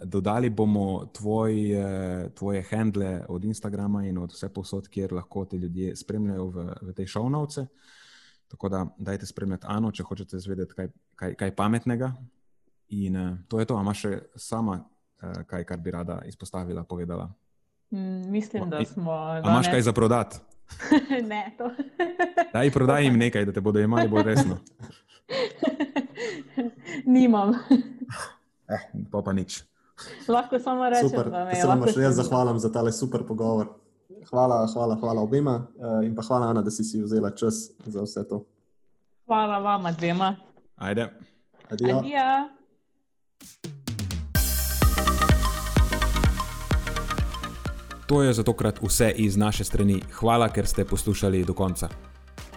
Dodali 0.03 0.49
bomo 0.49 1.05
tvoj, 1.05 1.71
eh, 1.71 2.29
tvoje 2.29 2.63
handle 2.69 3.21
od 3.29 3.43
Instagrama 3.43 4.05
in 4.05 4.17
od 4.17 4.31
vse 4.31 4.49
posod, 4.53 4.87
kjer 4.87 5.13
lahko 5.13 5.45
te 5.45 5.57
ljudje 5.57 5.95
spremljajo 5.95 6.45
v, 6.45 6.65
v 6.81 6.93
te 6.93 7.07
šovnovce. 7.07 7.65
Tako 8.47 8.69
da, 8.69 8.87
dajte 8.97 9.25
spremljati 9.25 9.65
Ano, 9.69 9.91
če 9.91 10.03
hočete 10.03 10.37
izvedeti 10.37 10.73
kaj, 10.73 10.87
kaj, 11.15 11.33
kaj 11.33 11.55
pametnega. 11.55 12.11
In 12.89 13.15
uh, 13.15 13.37
to 13.47 13.59
je 13.59 13.65
to, 13.65 13.77
a 13.77 13.81
imaš 13.81 14.01
še 14.01 14.19
sama 14.35 14.79
uh, 14.81 15.41
kaj, 15.45 15.63
kar 15.63 15.77
bi 15.77 15.91
rada 15.91 16.21
izpostavila, 16.25 16.83
povedala. 16.83 17.29
Mm, 17.91 18.31
mislim, 18.31 18.69
da 18.69 18.85
smo. 18.85 19.11
A 19.11 19.41
imaš 19.45 19.67
kaj 19.67 19.81
za 19.81 19.93
prodati? 19.93 20.37
ne, 21.31 21.51
to. 21.57 21.69
Daj, 22.53 22.71
prodaj 22.71 23.03
jim 23.03 23.17
nekaj, 23.17 23.45
da 23.45 23.51
te 23.51 23.61
bodo 23.61 23.79
imeli 23.79 24.09
bolj 24.09 24.23
resno. 24.33 24.57
Nimam. 27.05 27.55
eh, 28.69 28.81
pa 29.11 29.21
pa 29.21 29.33
nič. 29.33 29.63
Lahko 30.27 30.59
samo 30.59 30.89
rečem, 30.89 31.09
super. 31.09 31.29
da 31.29 31.55
se 31.55 31.67
vam 31.67 31.81
še 31.87 32.01
jaz 32.01 32.19
zahvalim 32.21 32.59
za 32.59 32.69
tale 32.71 32.93
super 32.93 33.25
pogovor. 33.27 33.73
Hvala, 34.29 34.67
hvala, 34.73 34.95
hvala 34.99 35.21
obema 35.23 35.55
uh, 35.79 36.03
in 36.05 36.15
pa 36.15 36.21
hvala, 36.21 36.51
Ana, 36.51 36.61
da 36.61 36.71
si 36.71 36.83
si 36.83 37.01
vzela 37.01 37.31
čas 37.31 37.71
za 37.85 38.03
vse 38.03 38.27
to. 38.27 38.43
Hvala 39.25 39.59
vama 39.59 39.91
dvema. 39.91 40.35
Ajde. 40.75 41.09
Adijo. 41.71 41.97
Adijo. 41.99 42.57
To 48.07 48.23
je 48.23 48.33
za 48.33 48.43
tokrat 48.43 48.79
vse 48.81 49.11
iz 49.15 49.37
naše 49.37 49.63
strani. 49.63 50.01
Hvala, 50.19 50.47
ker 50.49 50.67
ste 50.67 50.85
poslušali 50.85 51.43
do 51.43 51.53
konca. 51.53 51.89